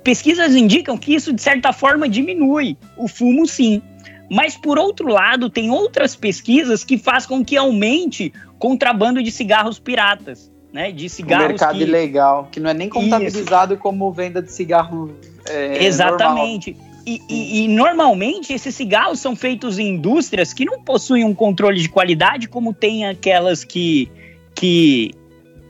[0.04, 3.82] pesquisas indicam que isso, de certa forma, diminui o fumo, sim.
[4.30, 9.80] Mas, por outro lado, tem outras pesquisas que fazem com que aumente contrabando de cigarros
[9.80, 10.52] piratas.
[10.72, 11.46] Né, de cigarros.
[11.46, 11.84] O mercado que...
[11.84, 13.82] ilegal, que não é nem contabilizado Isso.
[13.82, 15.16] como venda de cigarro.
[15.48, 16.76] É, Exatamente.
[17.06, 21.80] E, e, e, normalmente esses cigarros são feitos em indústrias que não possuem um controle
[21.80, 24.12] de qualidade, como tem aquelas que,
[24.54, 25.16] que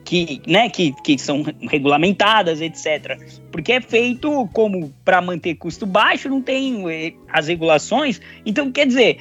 [0.08, 3.20] que, né, que, que são regulamentadas, etc.
[3.52, 8.22] Porque é feito como para manter custo baixo, não tem eh, as regulações.
[8.46, 9.18] Então, quer dizer,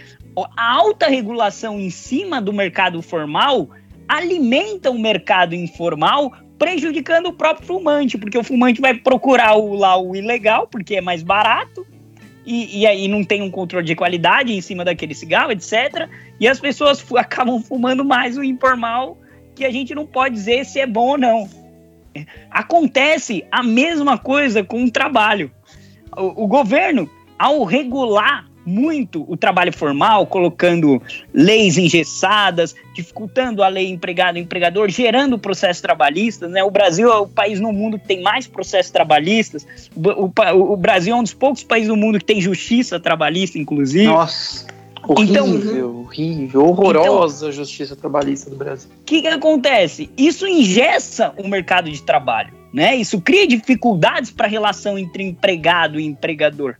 [0.56, 3.68] a alta regulação em cima do mercado formal
[4.08, 9.96] alimenta o mercado informal, prejudicando o próprio fumante, porque o fumante vai procurar o, lá
[9.96, 11.86] o ilegal, porque é mais barato,
[12.44, 16.08] e, e, aí não tem um controle de qualidade em cima daquele cigarro, etc.
[16.38, 19.18] E as pessoas acabam fumando mais o informal
[19.54, 21.48] que a gente não pode dizer se é bom ou não.
[22.50, 25.50] Acontece a mesma coisa com o trabalho.
[26.16, 31.00] O, o governo, ao regular muito o trabalho formal, colocando
[31.32, 36.50] leis engessadas, dificultando a lei empregado-empregador, gerando processos trabalhistas.
[36.50, 36.64] Né?
[36.64, 39.66] O Brasil é o país no mundo que tem mais processos trabalhistas.
[39.94, 43.58] O, o, o Brasil é um dos poucos países do mundo que tem justiça trabalhista,
[43.58, 44.06] inclusive.
[44.06, 44.66] Nossa.
[45.08, 48.90] Horrível, então, horrível, horrorosa então, a justiça trabalhista do Brasil.
[49.02, 50.10] O que, que acontece?
[50.16, 52.96] Isso ingessa o mercado de trabalho, né?
[52.96, 56.74] Isso cria dificuldades para a relação entre empregado e empregador.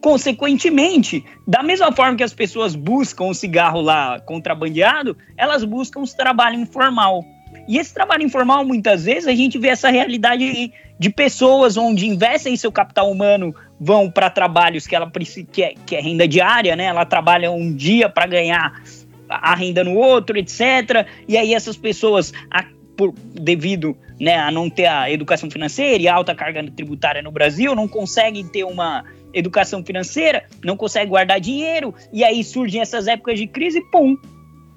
[0.00, 6.06] Consequentemente, da mesma forma que as pessoas buscam o cigarro lá contrabandeado, elas buscam o
[6.06, 7.24] trabalho informal.
[7.68, 12.56] E esse trabalho informal, muitas vezes, a gente vê essa realidade de pessoas onde investem
[12.56, 15.10] seu capital humano vão para trabalhos que ela
[15.52, 16.84] que é, que é renda diária, né?
[16.84, 18.82] Ela trabalha um dia para ganhar
[19.28, 21.06] a renda no outro, etc.
[21.28, 22.64] E aí essas pessoas, a,
[22.96, 27.30] por, devido né, a não ter a educação financeira e a alta carga tributária no
[27.30, 33.06] Brasil, não conseguem ter uma educação financeira, não conseguem guardar dinheiro, e aí surgem essas
[33.06, 34.16] épocas de crise pum,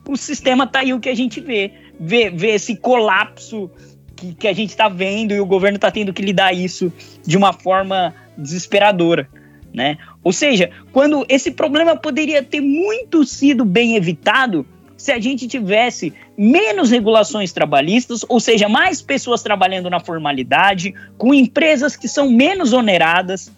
[0.08, 1.72] o sistema tá aí o que a gente vê.
[2.00, 3.70] Vê, vê esse colapso
[4.16, 6.92] que, que a gente está vendo e o governo está tendo que lidar isso
[7.26, 9.30] de uma forma desesperadora,
[9.74, 9.98] né?
[10.24, 14.66] Ou seja, quando esse problema poderia ter muito sido bem evitado
[14.98, 21.34] se a gente tivesse menos regulações trabalhistas, ou seja, mais pessoas trabalhando na formalidade, com
[21.34, 23.52] empresas que são menos oneradas,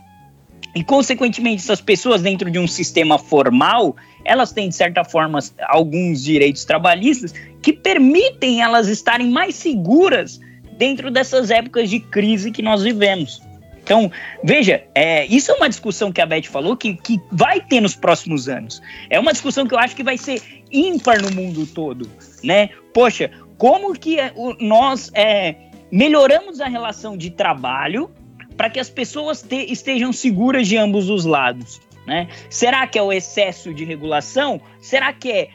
[0.76, 3.95] e consequentemente essas pessoas dentro de um sistema formal,
[4.26, 5.39] elas têm de certa forma
[5.69, 10.41] alguns direitos trabalhistas que permitem elas estarem mais seguras
[10.77, 13.41] dentro dessas épocas de crise que nós vivemos.
[13.81, 14.11] Então,
[14.43, 17.95] veja, é, isso é uma discussão que a Beth falou que, que vai ter nos
[17.95, 18.81] próximos anos.
[19.10, 20.41] É uma discussão que eu acho que vai ser
[20.72, 22.10] ímpar no mundo todo,
[22.43, 22.69] né?
[22.93, 25.56] Poxa, como que é, nós é,
[25.91, 28.10] melhoramos a relação de trabalho
[28.57, 32.27] para que as pessoas te, estejam seguras de ambos os lados, né?
[32.49, 34.61] Será que é o excesso de regulação?
[34.80, 35.49] Será que é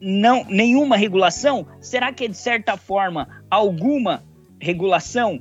[0.00, 1.66] não nenhuma regulação?
[1.80, 4.24] Será que é de certa forma alguma
[4.60, 5.40] regulação?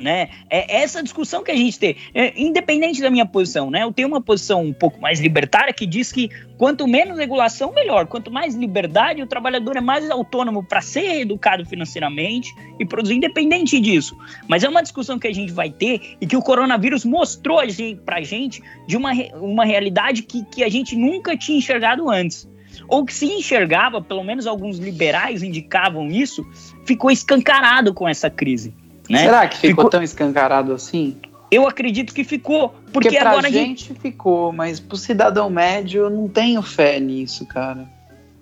[0.00, 0.28] Né?
[0.50, 3.82] É essa discussão que a gente tem, é, independente da minha posição, né?
[3.82, 8.06] Eu tenho uma posição um pouco mais libertária que diz que quanto menos regulação, melhor.
[8.06, 13.80] Quanto mais liberdade, o trabalhador é mais autônomo para ser educado financeiramente e produzir independente
[13.80, 14.16] disso.
[14.48, 17.60] Mas é uma discussão que a gente vai ter e que o coronavírus mostrou
[18.04, 22.48] para a gente de uma, uma realidade que, que a gente nunca tinha enxergado antes
[22.88, 26.44] ou que se enxergava, pelo menos alguns liberais indicavam isso,
[26.84, 28.74] ficou escancarado com essa crise.
[29.08, 29.20] Né?
[29.20, 31.16] Será que ficou, ficou, tão escancarado assim?
[31.50, 32.70] Eu acredito que ficou.
[32.92, 36.98] Porque, porque pra agora gente, gente ficou, mas pro cidadão médio eu não tenho fé
[36.98, 37.88] nisso, cara.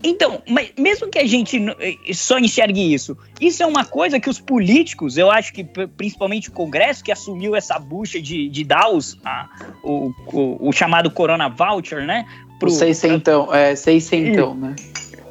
[0.07, 4.29] Então, mas mesmo que a gente eh, só enxergue isso, isso é uma coisa que
[4.29, 8.91] os políticos, eu acho que principalmente o Congresso, que assumiu essa bucha de, de dar
[8.91, 9.49] os, a,
[9.83, 12.27] o, o, o, chamado Corona Voucher, né?
[12.61, 13.59] Pro, o seiscentão, pra...
[13.59, 14.77] é, seiscentão, né?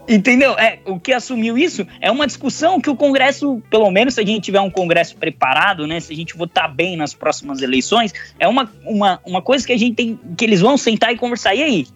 [0.08, 0.52] Entendeu?
[0.60, 4.26] É, o que assumiu isso é uma discussão que o Congresso, pelo menos se a
[4.26, 8.48] gente tiver um Congresso preparado, né, se a gente votar bem nas próximas eleições, é
[8.48, 11.56] uma, uma, uma coisa que a gente tem, que eles vão sentar e conversar.
[11.56, 11.88] E aí?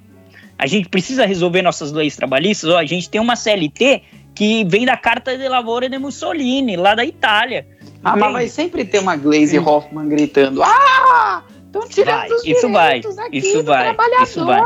[0.58, 2.70] A gente precisa resolver nossas leis trabalhistas?
[2.70, 4.02] Ó, a gente tem uma CLT
[4.34, 7.68] que vem da Carta de Lavoro de Mussolini, lá da Itália.
[8.04, 11.44] Ah, mas vai sempre ter uma Glaze Hoffman gritando: Ah!
[11.66, 13.14] Estão tirando vai, os isso vai, isso
[13.64, 13.94] vai,
[14.24, 14.66] isso vai.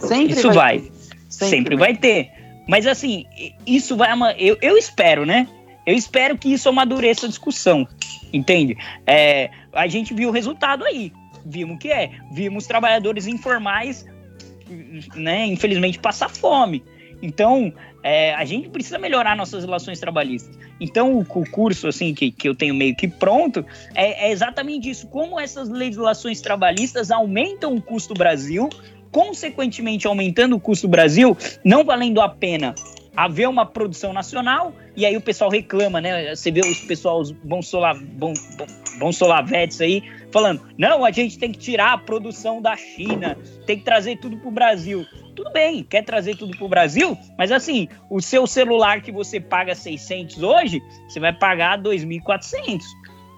[0.00, 0.78] Sempre isso vai.
[0.78, 0.92] vai.
[1.28, 2.37] Sempre, sempre vai ter.
[2.68, 3.24] Mas assim,
[3.66, 4.10] isso vai.
[4.38, 5.48] Eu, eu espero, né?
[5.86, 7.88] Eu espero que isso amadureça a discussão.
[8.32, 8.76] Entende?
[9.06, 11.12] É, a gente viu o resultado aí.
[11.46, 12.10] Vimos o que é.
[12.30, 14.04] Vimos trabalhadores informais
[15.14, 16.82] né, infelizmente, passar fome.
[17.20, 17.72] Então,
[18.02, 20.56] é, a gente precisa melhorar nossas relações trabalhistas.
[20.80, 23.64] Então, o, o curso assim que, que eu tenho meio que pronto
[23.94, 28.68] é, é, exatamente isso: como essas legislações trabalhistas aumentam o custo Brasil,
[29.10, 32.74] consequentemente aumentando o custo Brasil, não valendo a pena
[33.18, 36.36] haver uma produção nacional, e aí o pessoal reclama, né?
[36.36, 38.66] Você vê os pessoal, os bons, solar, bom, bom,
[39.00, 43.36] bons solavetes aí, falando: não, a gente tem que tirar a produção da China,
[43.66, 45.04] tem que trazer tudo para o Brasil.
[45.34, 49.40] Tudo bem, quer trazer tudo para o Brasil, mas assim, o seu celular que você
[49.40, 52.82] paga 600 hoje, você vai pagar 2.400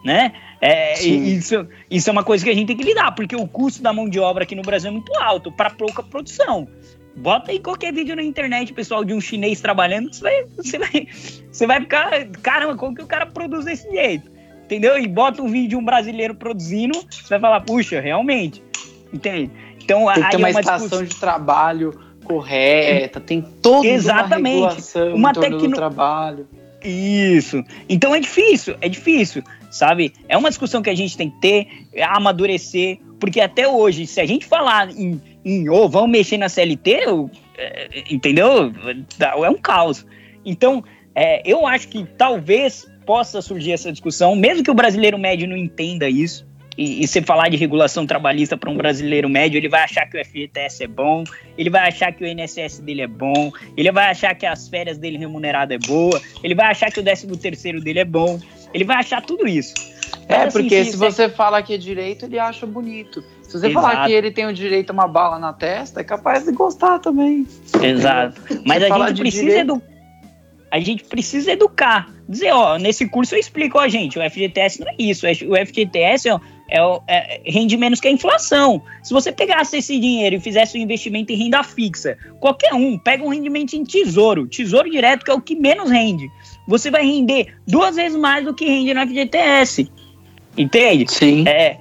[0.05, 0.33] né?
[0.61, 3.83] É, isso, isso é uma coisa que a gente tem que lidar, porque o custo
[3.83, 6.69] da mão de obra aqui no Brasil é muito alto para pouca produção.
[7.17, 11.09] Bota aí qualquer vídeo na internet, pessoal, de um chinês trabalhando, você vai, você vai,
[11.51, 14.31] você vai ficar, caramba, como que o cara produz desse jeito?
[14.65, 14.97] Entendeu?
[14.99, 18.63] E bota um vídeo de um brasileiro produzindo, você vai falar, puxa, realmente.
[19.13, 19.51] Entende?
[19.83, 21.09] Então, tem que ter uma, é uma estação discuss...
[21.09, 21.93] de trabalho
[22.25, 24.59] correta, tem toda Exatamente.
[24.59, 25.73] uma regulação uma tecno...
[25.73, 26.47] trabalho.
[26.83, 27.65] Isso.
[27.89, 30.13] Então é difícil, é difícil, sabe?
[30.29, 31.69] É uma discussão que a gente tem que ter,
[32.03, 36.91] amadurecer, porque até hoje, se a gente falar em em oh, vamos mexer na CLT,
[37.05, 38.73] eu, é, entendeu?
[39.19, 40.07] É um caos.
[40.45, 40.85] Então,
[41.15, 45.57] é, eu acho que talvez possa surgir essa discussão, mesmo que o brasileiro médio não
[45.57, 46.49] entenda isso,
[46.79, 50.25] e, e falar de regulação trabalhista para um brasileiro médio, ele vai achar que o
[50.25, 51.25] FGTS é bom,
[51.59, 54.97] ele vai achar que o INSS dele é bom, ele vai achar que as férias
[54.97, 58.39] dele remunerada é boa, ele vai achar que o 13 terceiro dele é bom,
[58.73, 59.75] ele vai achar tudo isso.
[60.29, 63.23] É, Mas, assim, porque se, se você fala que é direito, ele acha bonito.
[63.43, 63.87] Se você Exato.
[63.87, 67.01] falar que ele tem o direito a uma bala na testa, é capaz de gostar
[67.01, 67.47] também.
[67.83, 68.41] Exato.
[68.65, 69.91] Mas a gente precisa educar.
[70.71, 72.09] A gente precisa educar.
[72.29, 75.27] Dizer, ó, nesse curso eu explico, ó, gente, o FGTS não é isso.
[75.27, 76.39] O FGTS é,
[76.71, 76.79] é,
[77.09, 78.81] é, rende menos que a inflação.
[79.03, 83.25] Se você pegasse esse dinheiro e fizesse um investimento em renda fixa, qualquer um, pega
[83.25, 86.31] um rendimento em tesouro, tesouro direto, que é o que menos rende.
[86.71, 89.91] Você vai render duas vezes mais do que rende no FGTS.
[90.57, 91.11] Entende?
[91.11, 91.45] Sim.
[91.49, 91.77] É,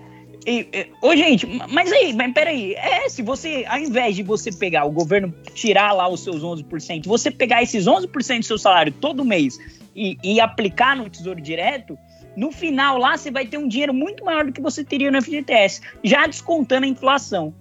[0.47, 2.73] e, e, ô, gente, mas aí, mas peraí.
[2.73, 7.05] É, se você, ao invés de você pegar, o governo tirar lá os seus 11%,
[7.05, 9.59] você pegar esses 11% do seu salário todo mês
[9.95, 11.95] e, e aplicar no Tesouro Direto,
[12.35, 15.21] no final lá você vai ter um dinheiro muito maior do que você teria no
[15.21, 17.53] FGTS, já descontando a inflação.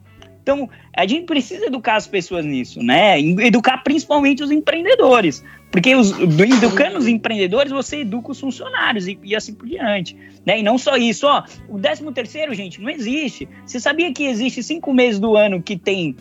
[0.49, 0.67] Então,
[0.97, 3.21] a gente precisa educar as pessoas nisso, né?
[3.21, 5.45] Educar principalmente os empreendedores.
[5.71, 10.17] Porque os, educando os empreendedores, você educa os funcionários e, e, assim por diante.
[10.47, 10.61] Né?
[10.61, 11.45] E não só isso, ó.
[11.69, 13.47] O 13 terceiro, gente, não existe.
[13.67, 16.17] Você sabia que existe cinco meses do ano que tem.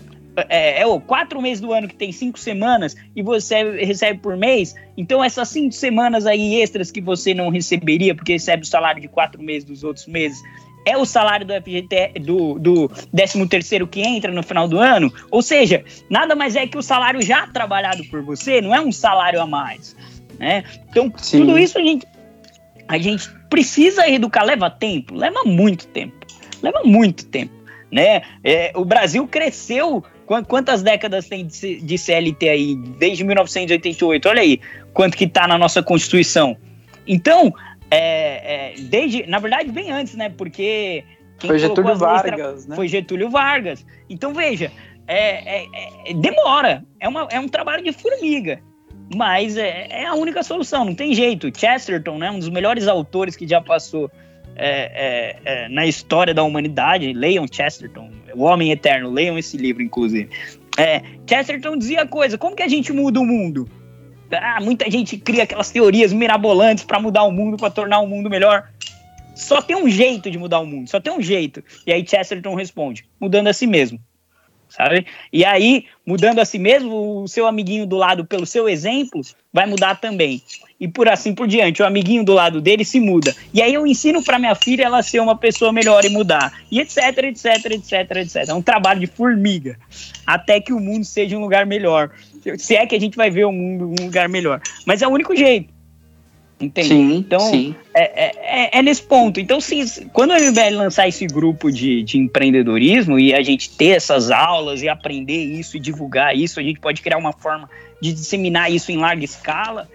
[0.50, 4.76] É, é, quatro meses do ano que tem cinco semanas e você recebe por mês.
[4.98, 9.08] Então, essas cinco semanas aí extras que você não receberia, porque recebe o salário de
[9.08, 10.38] quatro meses dos outros meses,
[10.88, 15.14] é o salário do FGT do, do 13 terceiro que entra no final do ano.
[15.30, 18.92] Ou seja, nada mais é que o salário já trabalhado por você, não é um
[18.92, 19.96] salário a mais.
[20.40, 20.64] Né?
[20.90, 21.40] Então, Sim.
[21.42, 22.08] tudo isso a gente,
[22.88, 24.44] a gente precisa educar.
[24.44, 25.14] Leva tempo?
[25.14, 26.16] Leva muito tempo.
[26.64, 27.54] Leva muito tempo.
[27.92, 28.22] Né?
[28.42, 30.04] É, o Brasil cresceu.
[30.48, 32.76] Quantas décadas tem de CLT aí?
[32.76, 34.28] Desde 1988.
[34.28, 34.60] Olha aí
[34.94, 36.58] quanto que está na nossa Constituição.
[37.08, 37.54] Então,
[37.90, 40.30] é, é, desde, na verdade, bem antes, né?
[40.30, 41.04] Porque
[41.40, 42.76] foi Getúlio Vargas, né?
[42.76, 43.86] Foi Getúlio Vargas.
[44.10, 44.72] Então veja,
[45.08, 45.68] é, é,
[46.06, 48.60] é, demora, é, uma, é um trabalho de formiga,
[49.16, 51.52] mas é, é, a única solução, não tem jeito.
[51.58, 52.30] Chesterton, né?
[52.30, 54.12] Um dos melhores autores que já passou
[55.70, 57.14] na história da humanidade.
[57.14, 59.12] Leiam Chesterton, O Homem Eterno.
[59.12, 60.30] Leiam esse livro, inclusive.
[61.30, 63.70] Chesterton dizia coisa: como que a gente muda o mundo?
[64.32, 68.30] Ah, muita gente cria aquelas teorias mirabolantes para mudar o mundo, para tornar o mundo
[68.30, 68.70] melhor.
[69.36, 71.64] Só tem um jeito de mudar o mundo, só tem um jeito.
[71.86, 74.00] E aí Chesterton responde: mudando a si mesmo.
[74.70, 75.06] Sabe?
[75.32, 79.22] E aí, mudando a si mesmo, o seu amiguinho do lado, pelo seu exemplo,
[79.52, 80.42] vai mudar também.
[80.80, 83.34] E por assim por diante, o amiguinho do lado dele se muda.
[83.54, 86.54] E aí eu ensino para minha filha ela ser uma pessoa melhor e mudar.
[86.70, 88.50] E etc, etc, etc, etc.
[88.50, 89.80] É um trabalho de formiga.
[90.26, 92.12] Até que o mundo seja um lugar melhor
[92.58, 94.62] se é que a gente vai ver mundo um lugar melhor.
[94.86, 95.78] Mas é o único jeito.
[96.60, 96.88] Entende?
[96.88, 97.76] Sim, então, sim.
[97.94, 99.40] É, é, é, é, nesse ponto.
[99.40, 103.90] Então, se, quando a vai lançar esse grupo de, de empreendedorismo e a gente ter
[103.90, 107.70] essas aulas e aprender isso e divulgar isso, a gente pode criar uma forma
[108.02, 109.88] de disseminar isso em larga escala,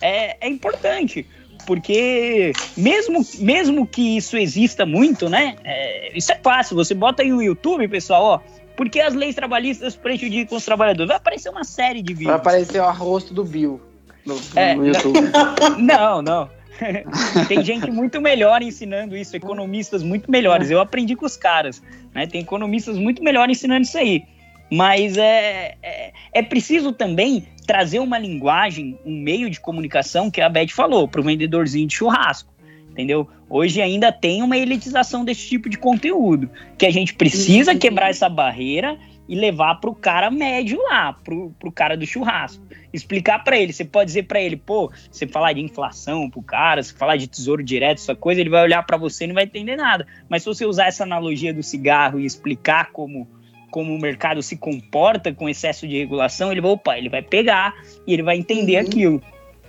[0.00, 1.26] é, é importante.
[1.66, 5.56] Porque mesmo, mesmo que isso exista muito, né?
[5.64, 6.76] É, isso é fácil.
[6.76, 11.08] Você bota aí no YouTube, pessoal, ó porque as leis trabalhistas prejudicam os trabalhadores.
[11.08, 12.28] Vai aparecer uma série de vídeos.
[12.28, 13.80] Vai aparecer o rosto do Bill
[14.24, 15.18] no, no é, YouTube.
[15.78, 16.50] Não, não.
[17.48, 20.70] Tem gente muito melhor ensinando isso, economistas muito melhores.
[20.70, 21.82] Eu aprendi com os caras,
[22.14, 22.26] né?
[22.26, 24.24] Tem economistas muito melhores ensinando isso aí.
[24.70, 30.48] Mas é, é, é preciso também trazer uma linguagem, um meio de comunicação que a
[30.48, 32.52] Beth falou, para o vendedorzinho de churrasco.
[32.90, 33.28] Entendeu?
[33.48, 37.78] Hoje ainda tem uma elitização desse tipo de conteúdo, que a gente precisa uhum.
[37.78, 38.98] quebrar essa barreira
[39.28, 42.64] e levar para o cara médio lá, pro, pro cara do churrasco.
[42.92, 46.82] Explicar para ele, você pode dizer para ele, pô, você falar de inflação pro cara,
[46.82, 49.44] você falar de tesouro direto, essa coisa, ele vai olhar para você e não vai
[49.44, 50.06] entender nada.
[50.28, 53.28] Mas se você usar essa analogia do cigarro e explicar como
[53.68, 57.74] como o mercado se comporta com excesso de regulação, ele vai, opa, ele vai pegar
[58.06, 58.88] e ele vai entender uhum.
[58.88, 59.22] aquilo,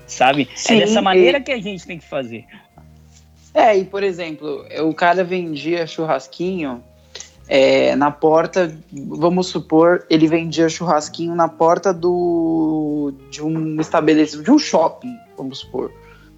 [0.06, 0.44] sabe?
[0.44, 1.42] É Sim, é dessa maneira e...
[1.42, 2.46] que a gente tem que fazer.
[3.58, 6.84] É, e por exemplo, o cara vendia churrasquinho
[7.48, 14.52] é, na porta, vamos supor, ele vendia churrasquinho na porta do de um estabelecimento, de
[14.52, 15.92] um shopping, vamos supor,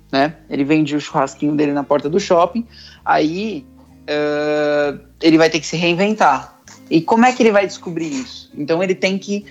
[0.10, 0.38] né?
[0.50, 2.66] Ele vendia o churrasquinho dele na porta do shopping,
[3.04, 3.66] aí
[4.04, 6.58] uh, ele vai ter que se reinventar.
[6.90, 8.50] E como é que ele vai descobrir isso?
[8.58, 9.46] Então ele tem que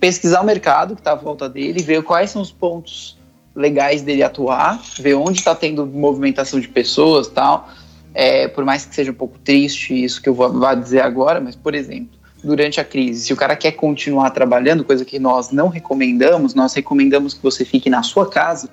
[0.00, 3.19] pesquisar o mercado que está à volta dele, ver quais são os pontos
[3.54, 7.68] legais dele atuar, ver onde está tendo movimentação de pessoas tal,
[8.14, 11.40] é, por mais que seja um pouco triste isso que eu vou, vou dizer agora,
[11.40, 15.50] mas, por exemplo, durante a crise, se o cara quer continuar trabalhando, coisa que nós
[15.50, 18.68] não recomendamos, nós recomendamos que você fique na sua casa,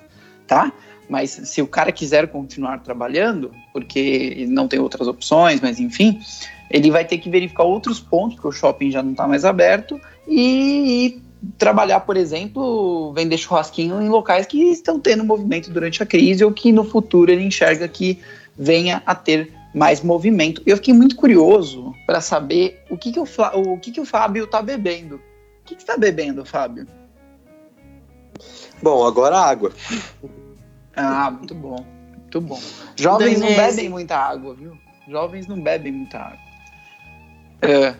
[0.46, 0.72] tá?
[1.08, 6.20] Mas se o cara quiser continuar trabalhando, porque não tem outras opções, mas enfim,
[6.70, 10.00] ele vai ter que verificar outros pontos, porque o shopping já não está mais aberto,
[10.26, 11.20] e,
[11.56, 16.52] trabalhar, por exemplo, vender churrasquinho em locais que estão tendo movimento durante a crise ou
[16.52, 18.20] que no futuro ele enxerga que
[18.56, 20.62] venha a ter mais movimento.
[20.66, 24.44] Eu fiquei muito curioso para saber o que, que, o, o, que, que o Fábio
[24.44, 25.16] está bebendo.
[25.16, 26.86] O que está bebendo, Fábio?
[28.82, 29.72] Bom, agora água.
[30.96, 31.84] Ah, muito bom.
[32.16, 32.60] Muito bom.
[32.96, 34.76] Jovens não bebem muita água, viu?
[35.08, 36.47] Jovens não bebem muita água.
[37.60, 37.94] É.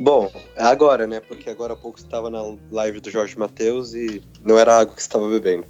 [0.00, 1.20] Bom, agora, né?
[1.20, 5.00] Porque agora há pouco estava na live do Jorge Matheus e não era água que
[5.00, 5.64] estava bebendo.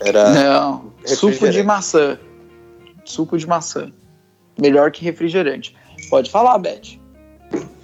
[0.00, 0.30] Era.
[0.30, 2.18] Não, suco de maçã
[3.08, 3.92] suco de maçã.
[4.60, 5.74] Melhor que refrigerante.
[6.10, 6.98] Pode falar, Beth.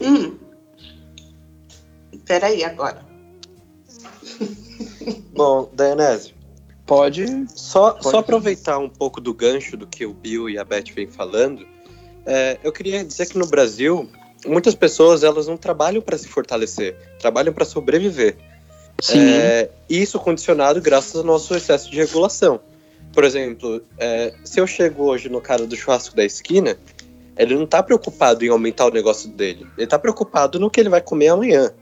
[0.00, 0.36] Hum.
[2.26, 3.04] Peraí, agora.
[5.34, 6.34] Bom, Dayanese.
[6.86, 7.26] Pode.
[7.48, 8.04] Só, pode.
[8.04, 11.66] só aproveitar um pouco do gancho do que o Bill e a Beth vêm falando.
[12.26, 14.08] É, eu queria dizer que no Brasil,
[14.46, 18.36] muitas pessoas elas não trabalham para se fortalecer, trabalham para sobreviver.
[19.00, 19.18] Sim.
[19.18, 22.60] É, isso condicionado graças ao nosso excesso de regulação.
[23.12, 26.76] Por exemplo, é, se eu chego hoje no cara do churrasco da esquina,
[27.36, 29.66] ele não tá preocupado em aumentar o negócio dele.
[29.76, 31.72] Ele tá preocupado no que ele vai comer amanhã.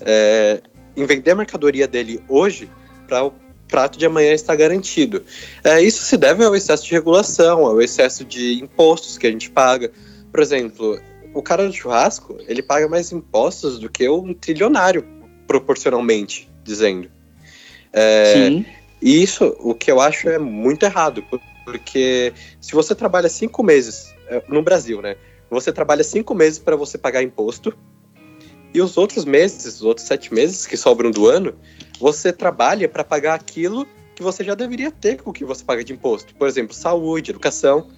[0.00, 0.60] É,
[0.96, 2.70] em vender a mercadoria dele hoje
[3.06, 3.32] para o
[3.68, 5.22] prato de amanhã estar garantido.
[5.62, 9.50] É, isso se deve ao excesso de regulação, ao excesso de impostos que a gente
[9.50, 9.90] paga.
[10.30, 11.00] Por exemplo,
[11.34, 15.04] o cara do churrasco, ele paga mais impostos do que um trilionário,
[15.46, 17.10] proporcionalmente, dizendo.
[17.92, 18.66] É, Sim.
[19.00, 21.24] E isso, o que eu acho é muito errado,
[21.64, 25.16] porque se você trabalha cinco meses é, no Brasil, né?
[25.50, 27.72] Você trabalha cinco meses para você pagar imposto,
[28.74, 31.54] e os outros meses, os outros sete meses que sobram do ano,
[31.98, 35.82] você trabalha para pagar aquilo que você já deveria ter com o que você paga
[35.82, 36.34] de imposto.
[36.34, 37.88] Por exemplo, saúde, educação.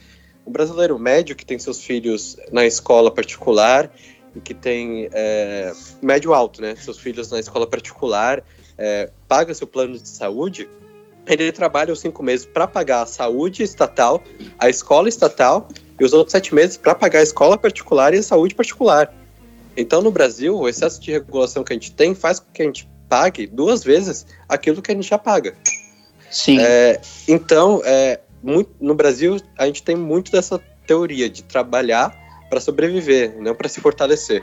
[0.45, 3.91] O brasileiro médio que tem seus filhos na escola particular
[4.35, 5.73] e que tem é,
[6.03, 6.77] médio alto, né?
[6.77, 8.43] Seus filhos na escola particular,
[8.79, 10.69] é, paga seu plano de saúde,
[11.27, 14.23] ele trabalha os cinco meses para pagar a saúde estatal,
[14.59, 15.69] a escola estatal
[15.99, 19.15] e os outros sete meses para pagar a escola particular e a saúde particular.
[19.77, 22.65] Então, no Brasil, o excesso de regulação que a gente tem faz com que a
[22.65, 25.55] gente pague duas vezes aquilo que a gente já paga.
[26.31, 26.59] Sim.
[26.61, 32.15] É, então, é, muito, no Brasil, a gente tem muito dessa teoria de trabalhar
[32.49, 34.43] para sobreviver, não para se fortalecer.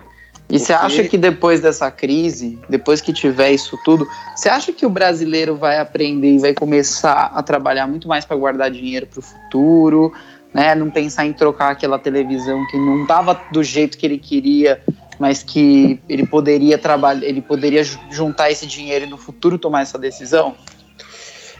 [0.49, 4.85] E você acha que depois dessa crise, depois que tiver isso tudo, você acha que
[4.85, 9.19] o brasileiro vai aprender e vai começar a trabalhar muito mais para guardar dinheiro para
[9.19, 10.13] o futuro,
[10.53, 10.73] né?
[10.73, 14.81] Não pensar em trocar aquela televisão que não estava do jeito que ele queria,
[15.19, 19.97] mas que ele poderia trabalhar, ele poderia juntar esse dinheiro e no futuro tomar essa
[19.97, 20.55] decisão?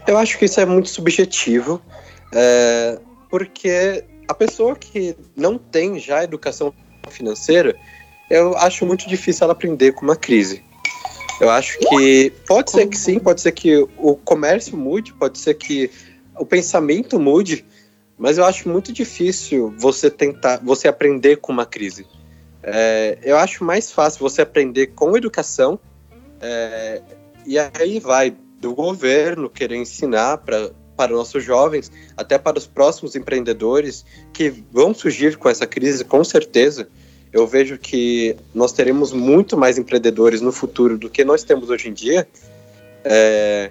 [0.06, 1.82] Eu acho que isso é muito subjetivo,
[2.32, 2.98] é,
[3.30, 6.72] porque a pessoa que não tem já educação
[7.10, 7.76] financeira
[8.30, 10.62] eu acho muito difícil ela aprender com uma crise.
[11.40, 15.54] Eu acho que pode ser que sim, pode ser que o comércio mude, pode ser
[15.54, 15.90] que
[16.36, 17.64] o pensamento mude,
[18.18, 22.06] mas eu acho muito difícil você tentar, você aprender com uma crise.
[22.62, 25.78] É, eu acho mais fácil você aprender com educação,
[26.40, 27.00] é,
[27.46, 33.14] e aí vai do governo querer ensinar pra, para nossos jovens, até para os próximos
[33.14, 36.88] empreendedores que vão surgir com essa crise, com certeza
[37.32, 41.88] eu vejo que nós teremos muito mais empreendedores no futuro do que nós temos hoje
[41.88, 42.26] em dia,
[43.04, 43.70] é,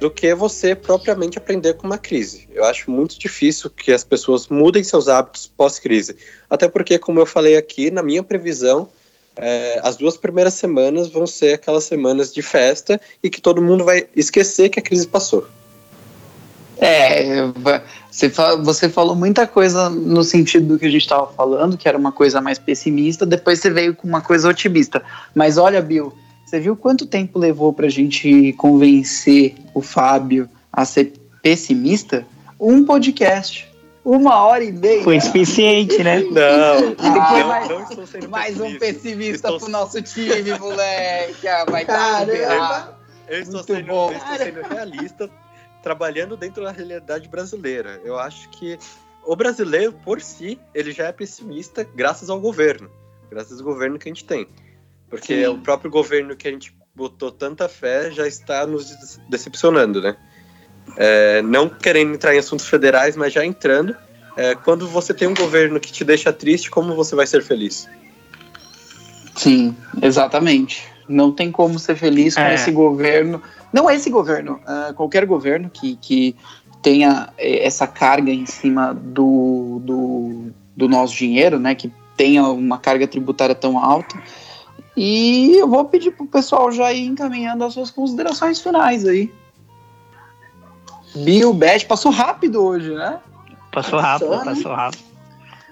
[0.00, 2.48] do que você propriamente aprender com uma crise.
[2.52, 6.16] Eu acho muito difícil que as pessoas mudem seus hábitos pós-crise.
[6.48, 8.88] Até porque, como eu falei aqui, na minha previsão,
[9.36, 13.84] é, as duas primeiras semanas vão ser aquelas semanas de festa e que todo mundo
[13.84, 15.46] vai esquecer que a crise passou.
[16.80, 17.42] É,
[18.10, 18.32] você,
[18.62, 22.10] você falou muita coisa no sentido do que a gente estava falando, que era uma
[22.10, 25.02] coisa mais pessimista, depois você veio com uma coisa otimista.
[25.34, 26.14] Mas olha, Bill,
[26.46, 31.12] você viu quanto tempo levou para a gente convencer o Fábio a ser
[31.42, 32.26] pessimista?
[32.58, 33.68] Um podcast.
[34.02, 35.04] Uma hora e meia.
[35.04, 36.20] Foi suficiente, né?
[36.32, 38.76] Não, ah, mais, não estou sendo mais pessimista.
[38.76, 39.58] um pessimista estou...
[39.58, 41.46] pro nosso time, moleque.
[41.46, 42.26] Ah, vai dar
[43.30, 45.30] eu estou, sendo, eu estou sendo realista
[45.82, 48.00] trabalhando dentro da realidade brasileira.
[48.04, 48.78] Eu acho que
[49.24, 52.90] o brasileiro, por si, ele já é pessimista graças ao governo,
[53.30, 54.46] graças ao governo que a gente tem.
[55.08, 55.46] Porque Sim.
[55.48, 60.16] o próprio governo que a gente botou tanta fé já está nos decepcionando, né?
[60.96, 63.94] É, não querendo entrar em assuntos federais, mas já entrando.
[64.36, 67.88] É, quando você tem um governo que te deixa triste, como você vai ser feliz?
[69.36, 70.86] Sim, exatamente.
[71.08, 72.54] Não tem como ser feliz com é.
[72.54, 76.36] esse governo não esse governo, uh, qualquer governo que, que
[76.82, 82.78] tenha eh, essa carga em cima do, do, do nosso dinheiro, né, que tenha uma
[82.78, 84.20] carga tributária tão alta.
[84.96, 89.32] E eu vou pedir pro pessoal já ir encaminhando as suas considerações finais aí.
[91.14, 93.20] Bill, Beth, passou rápido hoje, né?
[93.72, 94.54] Passou rápido, passou, né?
[94.54, 95.04] passou rápido.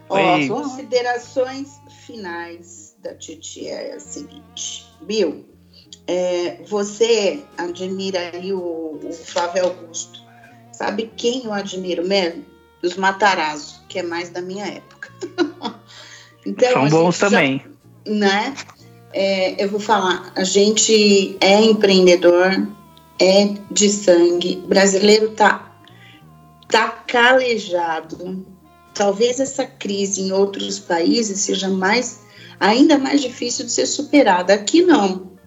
[0.09, 4.87] Ó, considerações finais da Titi é a seguinte.
[5.03, 5.45] Bill,
[6.09, 10.21] é, você admira aí o, o, Flávio Augusto.
[10.73, 12.47] Sabe quem eu admiro mesmo?
[12.83, 15.13] Os Matarazzo, que é mais da minha época.
[16.47, 17.63] então, São bons já, também.
[18.07, 18.55] Né?
[19.13, 22.67] É, eu vou falar, a gente é empreendedor,
[23.21, 25.71] é de sangue, brasileiro tá,
[26.71, 28.47] tá calejado.
[28.95, 32.21] Talvez essa crise em outros países seja mais
[32.59, 34.55] ainda mais difícil de ser superada.
[34.55, 35.38] Aqui não.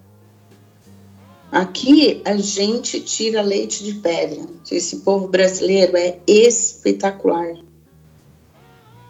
[1.52, 4.40] Aqui a gente tira leite de pedra.
[4.70, 7.56] Esse povo brasileiro é espetacular.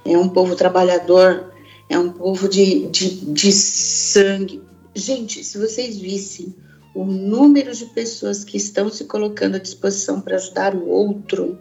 [0.04, 1.52] É um povo trabalhador,
[1.88, 4.60] é um povo de, de, de sangue.
[4.92, 6.52] Gente, se vocês vissem
[6.92, 11.56] o número de pessoas que estão se colocando à disposição para ajudar o outro,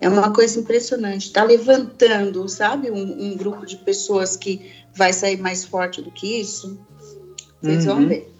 [0.00, 1.28] é uma coisa impressionante.
[1.28, 6.40] Está levantando, sabe, um, um, grupo de pessoas que vai sair mais forte do que
[6.40, 6.76] isso.
[7.62, 7.94] Vocês uhum.
[7.94, 8.32] vão ver.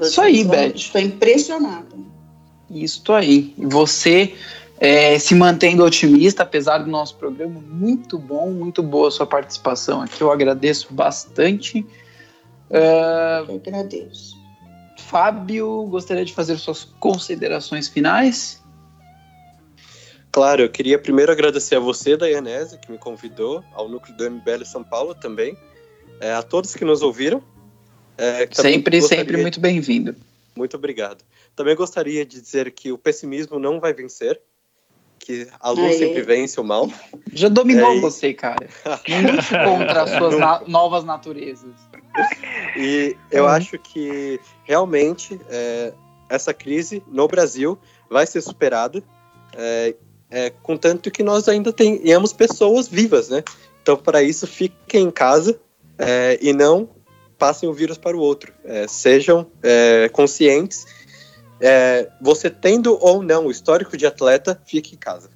[0.00, 0.74] Isso aí, Beth.
[0.74, 1.96] Estou impressionada.
[2.70, 3.54] Isso aí.
[3.56, 4.34] E você
[4.78, 10.02] é, se mantendo otimista, apesar do nosso programa, muito bom, muito boa a sua participação
[10.02, 10.20] aqui.
[10.20, 11.80] Eu agradeço bastante.
[12.70, 14.36] Uh, Eu agradeço.
[14.98, 18.62] Fábio, gostaria de fazer suas considerações finais?
[20.30, 24.64] Claro, eu queria primeiro agradecer a você, Dayanese, que me convidou, ao Núcleo do MBL
[24.64, 25.56] São Paulo também,
[26.20, 27.42] é, a todos que nos ouviram
[28.18, 29.24] é, sempre, gostaria...
[29.24, 30.14] sempre muito bem-vindo.
[30.56, 31.24] Muito obrigado.
[31.54, 34.40] Também gostaria de dizer que o pessimismo não vai vencer,
[35.20, 35.98] que a luz Aê.
[35.98, 36.90] sempre vence o mal.
[37.32, 38.68] Já dominou é, você, cara.
[38.84, 41.74] Lute contra as suas na novas naturezas.
[42.76, 43.48] E eu hum.
[43.48, 45.92] acho que realmente é,
[46.28, 47.78] essa crise no Brasil
[48.10, 49.00] vai ser superada,
[49.56, 49.94] é,
[50.30, 53.44] é, contanto que nós ainda tenhamos pessoas vivas, né?
[53.80, 55.58] Então, para isso, fiquem em casa
[55.98, 56.88] é, e não
[57.38, 58.52] passem o vírus para o outro.
[58.64, 60.86] É, sejam é, conscientes.
[61.60, 65.30] É, você tendo ou não o histórico de atleta, fique em casa.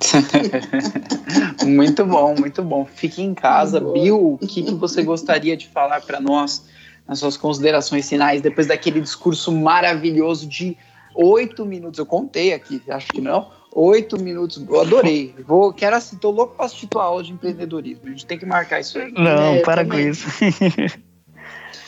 [1.64, 2.84] muito bom, muito bom.
[2.84, 3.80] Fique em casa.
[3.80, 6.64] Bill, o que, que você gostaria de falar para nós
[7.06, 10.76] nas suas considerações finais, depois daquele discurso maravilhoso de
[11.14, 11.98] oito minutos?
[11.98, 13.50] Eu contei aqui, acho que não.
[13.72, 15.34] Oito minutos, eu adorei.
[15.46, 18.02] Vou, quero assistir, tô louco para assistir tua aula de empreendedorismo.
[18.06, 19.12] A gente tem que marcar isso aí.
[19.12, 20.26] Não, é, para com isso.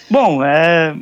[0.08, 0.96] Bom, é...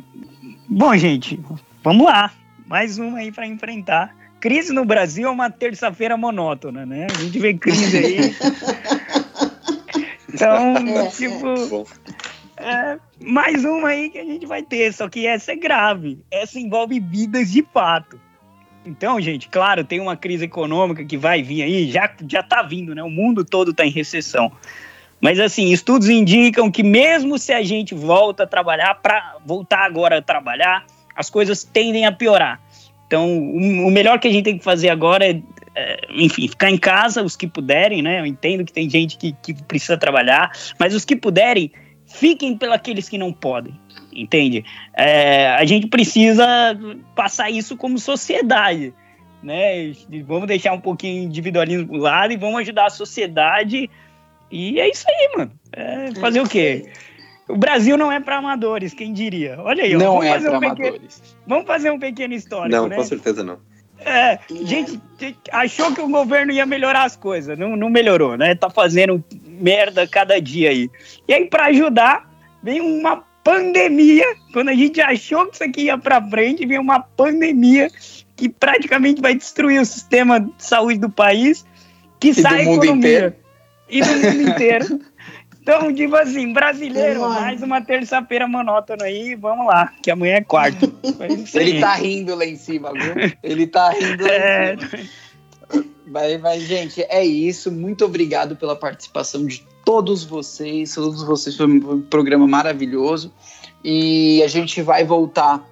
[0.67, 1.39] Bom, gente,
[1.83, 2.31] vamos lá.
[2.65, 4.15] Mais uma aí para enfrentar.
[4.39, 7.07] Crise no Brasil é uma terça-feira monótona, né?
[7.09, 8.35] A gente vê crise aí.
[10.33, 11.87] então, é, tipo.
[12.57, 16.19] É, mais uma aí que a gente vai ter, só que essa é grave.
[16.31, 18.19] Essa envolve vidas de fato.
[18.85, 22.93] Então, gente, claro, tem uma crise econômica que vai vir aí, já, já tá vindo,
[22.93, 23.01] né?
[23.01, 24.51] O mundo todo tá em recessão.
[25.25, 30.19] Mas assim, estudos indicam que mesmo se a gente volta a trabalhar, para voltar agora
[30.19, 30.85] a trabalhar,
[31.15, 32.61] as coisas tendem a piorar.
[33.07, 35.41] Então, o melhor que a gente tem que fazer agora é
[35.73, 38.19] é, enfim, ficar em casa, os que puderem, né?
[38.19, 41.71] Eu entendo que tem gente que, que precisa trabalhar, mas os que puderem,
[42.05, 43.73] fiquem pelos que não podem,
[44.13, 44.63] entende?
[44.93, 46.45] É, a gente precisa
[47.15, 48.93] passar isso como sociedade,
[49.41, 49.91] né?
[50.27, 53.89] Vamos deixar um pouquinho individualismo pro lado e vamos ajudar a sociedade.
[54.51, 55.51] E é isso aí, mano.
[55.73, 56.85] É fazer o quê?
[57.47, 59.57] O Brasil não é para amadores, quem diria?
[59.59, 61.37] Olha aí, não vamos é para um pequeno, amadores.
[61.45, 62.95] Vamos fazer um pequeno histórico, Não, né?
[62.95, 63.59] com certeza não.
[63.99, 64.99] É, gente,
[65.51, 68.53] achou que o governo ia melhorar as coisas, não, não melhorou, né?
[68.53, 70.89] Tá fazendo merda cada dia aí.
[71.27, 72.29] E aí, para ajudar,
[72.61, 74.25] vem uma pandemia.
[74.51, 77.89] Quando a gente achou que isso aqui ia para frente, vem uma pandemia
[78.35, 81.65] que praticamente vai destruir o sistema de saúde do país,
[82.19, 82.91] que E do sai a economia.
[82.95, 83.35] inteiro.
[83.89, 84.99] E do mundo inteiro.
[85.65, 87.41] Então, tipo assim, brasileiro, Mano.
[87.41, 90.77] mais uma terça-feira monótona aí, vamos lá, que amanhã é aí.
[91.55, 93.15] Ele tá rindo lá em cima, viu?
[93.41, 95.03] Ele tá rindo lá É, em cima.
[96.05, 97.71] Mas, mas, gente, é isso.
[97.71, 100.93] Muito obrigado pela participação de todos vocês.
[100.93, 103.33] Todos vocês foi um programa maravilhoso.
[103.83, 105.67] E a gente vai voltar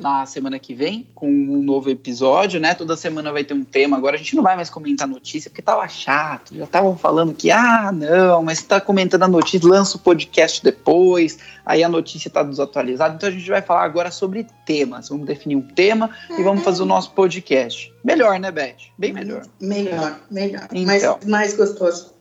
[0.00, 2.74] na semana que vem com um novo episódio, né?
[2.74, 3.96] Toda semana vai ter um tema.
[3.96, 6.54] Agora a gente não vai mais comentar notícia porque tava chato.
[6.54, 10.62] Já estavam falando que, ah, não, mas você tá comentando a notícia, lança o podcast
[10.62, 13.14] depois, aí a notícia tá desatualizada.
[13.14, 15.08] Então a gente vai falar agora sobre temas.
[15.08, 17.92] Vamos definir um tema e vamos fazer o nosso podcast.
[18.04, 18.76] Melhor, né, Beth?
[18.98, 19.42] Bem melhor.
[19.60, 20.68] Melhor, melhor.
[20.72, 20.86] Então.
[20.86, 22.14] Mais, mais gostoso.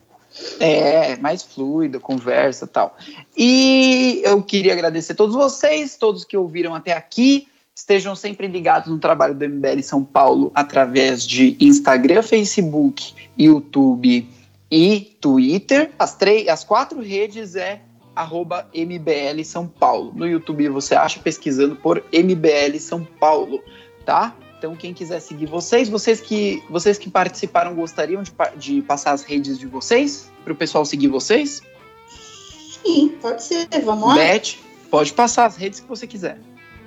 [0.59, 2.97] É, mais fluido, conversa e tal.
[3.37, 7.47] E eu queria agradecer a todos vocês, todos que ouviram até aqui.
[7.77, 14.25] Estejam sempre ligados no trabalho do MBL São Paulo através de Instagram, Facebook, YouTube
[14.71, 15.91] e Twitter.
[15.99, 17.81] As, três, as quatro redes é
[18.15, 20.13] arroba MBL São Paulo.
[20.15, 23.61] No YouTube você acha pesquisando por MBL São Paulo,
[24.05, 24.33] tá?
[24.57, 29.23] Então quem quiser seguir vocês, vocês que, vocês que participaram gostariam de, de passar as
[29.23, 31.61] redes de vocês para o pessoal seguir vocês?
[32.07, 33.67] Sim, pode ser.
[33.83, 34.15] Vamos lá.
[34.15, 34.55] Beth,
[34.89, 36.39] pode passar as redes que você quiser.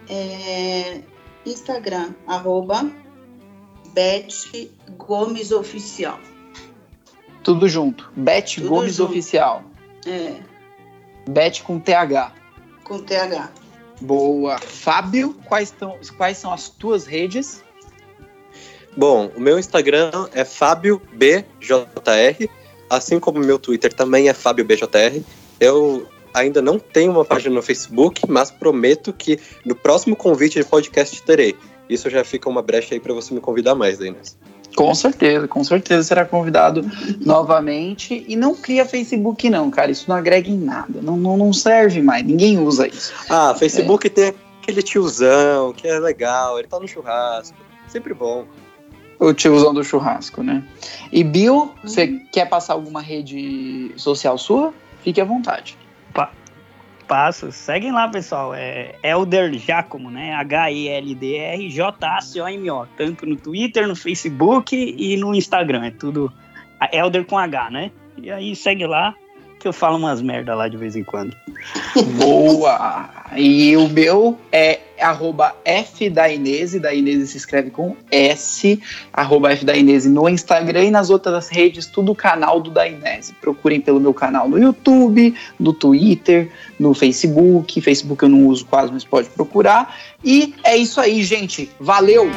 [0.08, 1.00] É,
[1.44, 2.90] Instagram, arroba
[3.92, 6.18] Beth Gomes Oficial.
[7.42, 8.10] Tudo junto.
[8.16, 9.10] Beth Tudo Gomes junto.
[9.10, 9.64] Oficial.
[10.06, 10.34] É,
[11.28, 12.32] Beth com TH.
[12.84, 13.52] com TH.
[14.00, 14.58] Boa.
[14.58, 17.62] Fábio, quais, tão, quais são as tuas redes?
[18.96, 21.44] Bom, o meu Instagram é FábioBJR,
[22.88, 25.22] assim como o meu Twitter também é FábioBJR.
[25.60, 26.08] Eu
[26.38, 31.22] ainda não tenho uma página no Facebook, mas prometo que no próximo convite de podcast
[31.22, 31.56] terei.
[31.88, 34.36] Isso já fica uma brecha aí para você me convidar mais, Inês.
[34.76, 36.84] Com certeza, com certeza será convidado
[37.24, 38.24] novamente.
[38.28, 39.90] E não cria Facebook, não, cara.
[39.90, 41.00] Isso não agrega em nada.
[41.02, 42.24] Não, não, não serve mais.
[42.24, 43.12] Ninguém usa isso.
[43.28, 47.56] Ah, Facebook tem aquele tiozão que é legal, ele tá no churrasco.
[47.88, 48.44] Sempre bom.
[49.18, 50.62] O tiozão do churrasco, né?
[51.10, 54.72] E Bill, você quer passar alguma rede social sua?
[55.02, 55.76] Fique à vontade.
[57.06, 57.52] Passo.
[57.52, 58.54] Seguem lá, pessoal.
[58.54, 60.34] É Elder Giacomo, né?
[60.34, 62.86] H-I-L-D-R-J-A-C-O-M-O.
[62.96, 65.86] Tanto no Twitter, no Facebook e no Instagram.
[65.86, 66.30] É tudo
[66.92, 67.90] Elder com H, né?
[68.16, 69.14] E aí segue lá,
[69.58, 71.36] que eu falo umas merda lá de vez em quando.
[72.16, 73.08] Boa!
[73.36, 78.80] E o meu é arroba F da Inese, da Inese se escreve com S,
[79.12, 83.32] arroba F da Inese no Instagram e nas outras redes, tudo o canal do Dainese.
[83.34, 87.80] Procurem pelo meu canal no YouTube, no Twitter, no Facebook.
[87.80, 89.94] Facebook eu não uso quase, mas pode procurar.
[90.24, 91.70] E é isso aí, gente.
[91.78, 92.28] Valeu!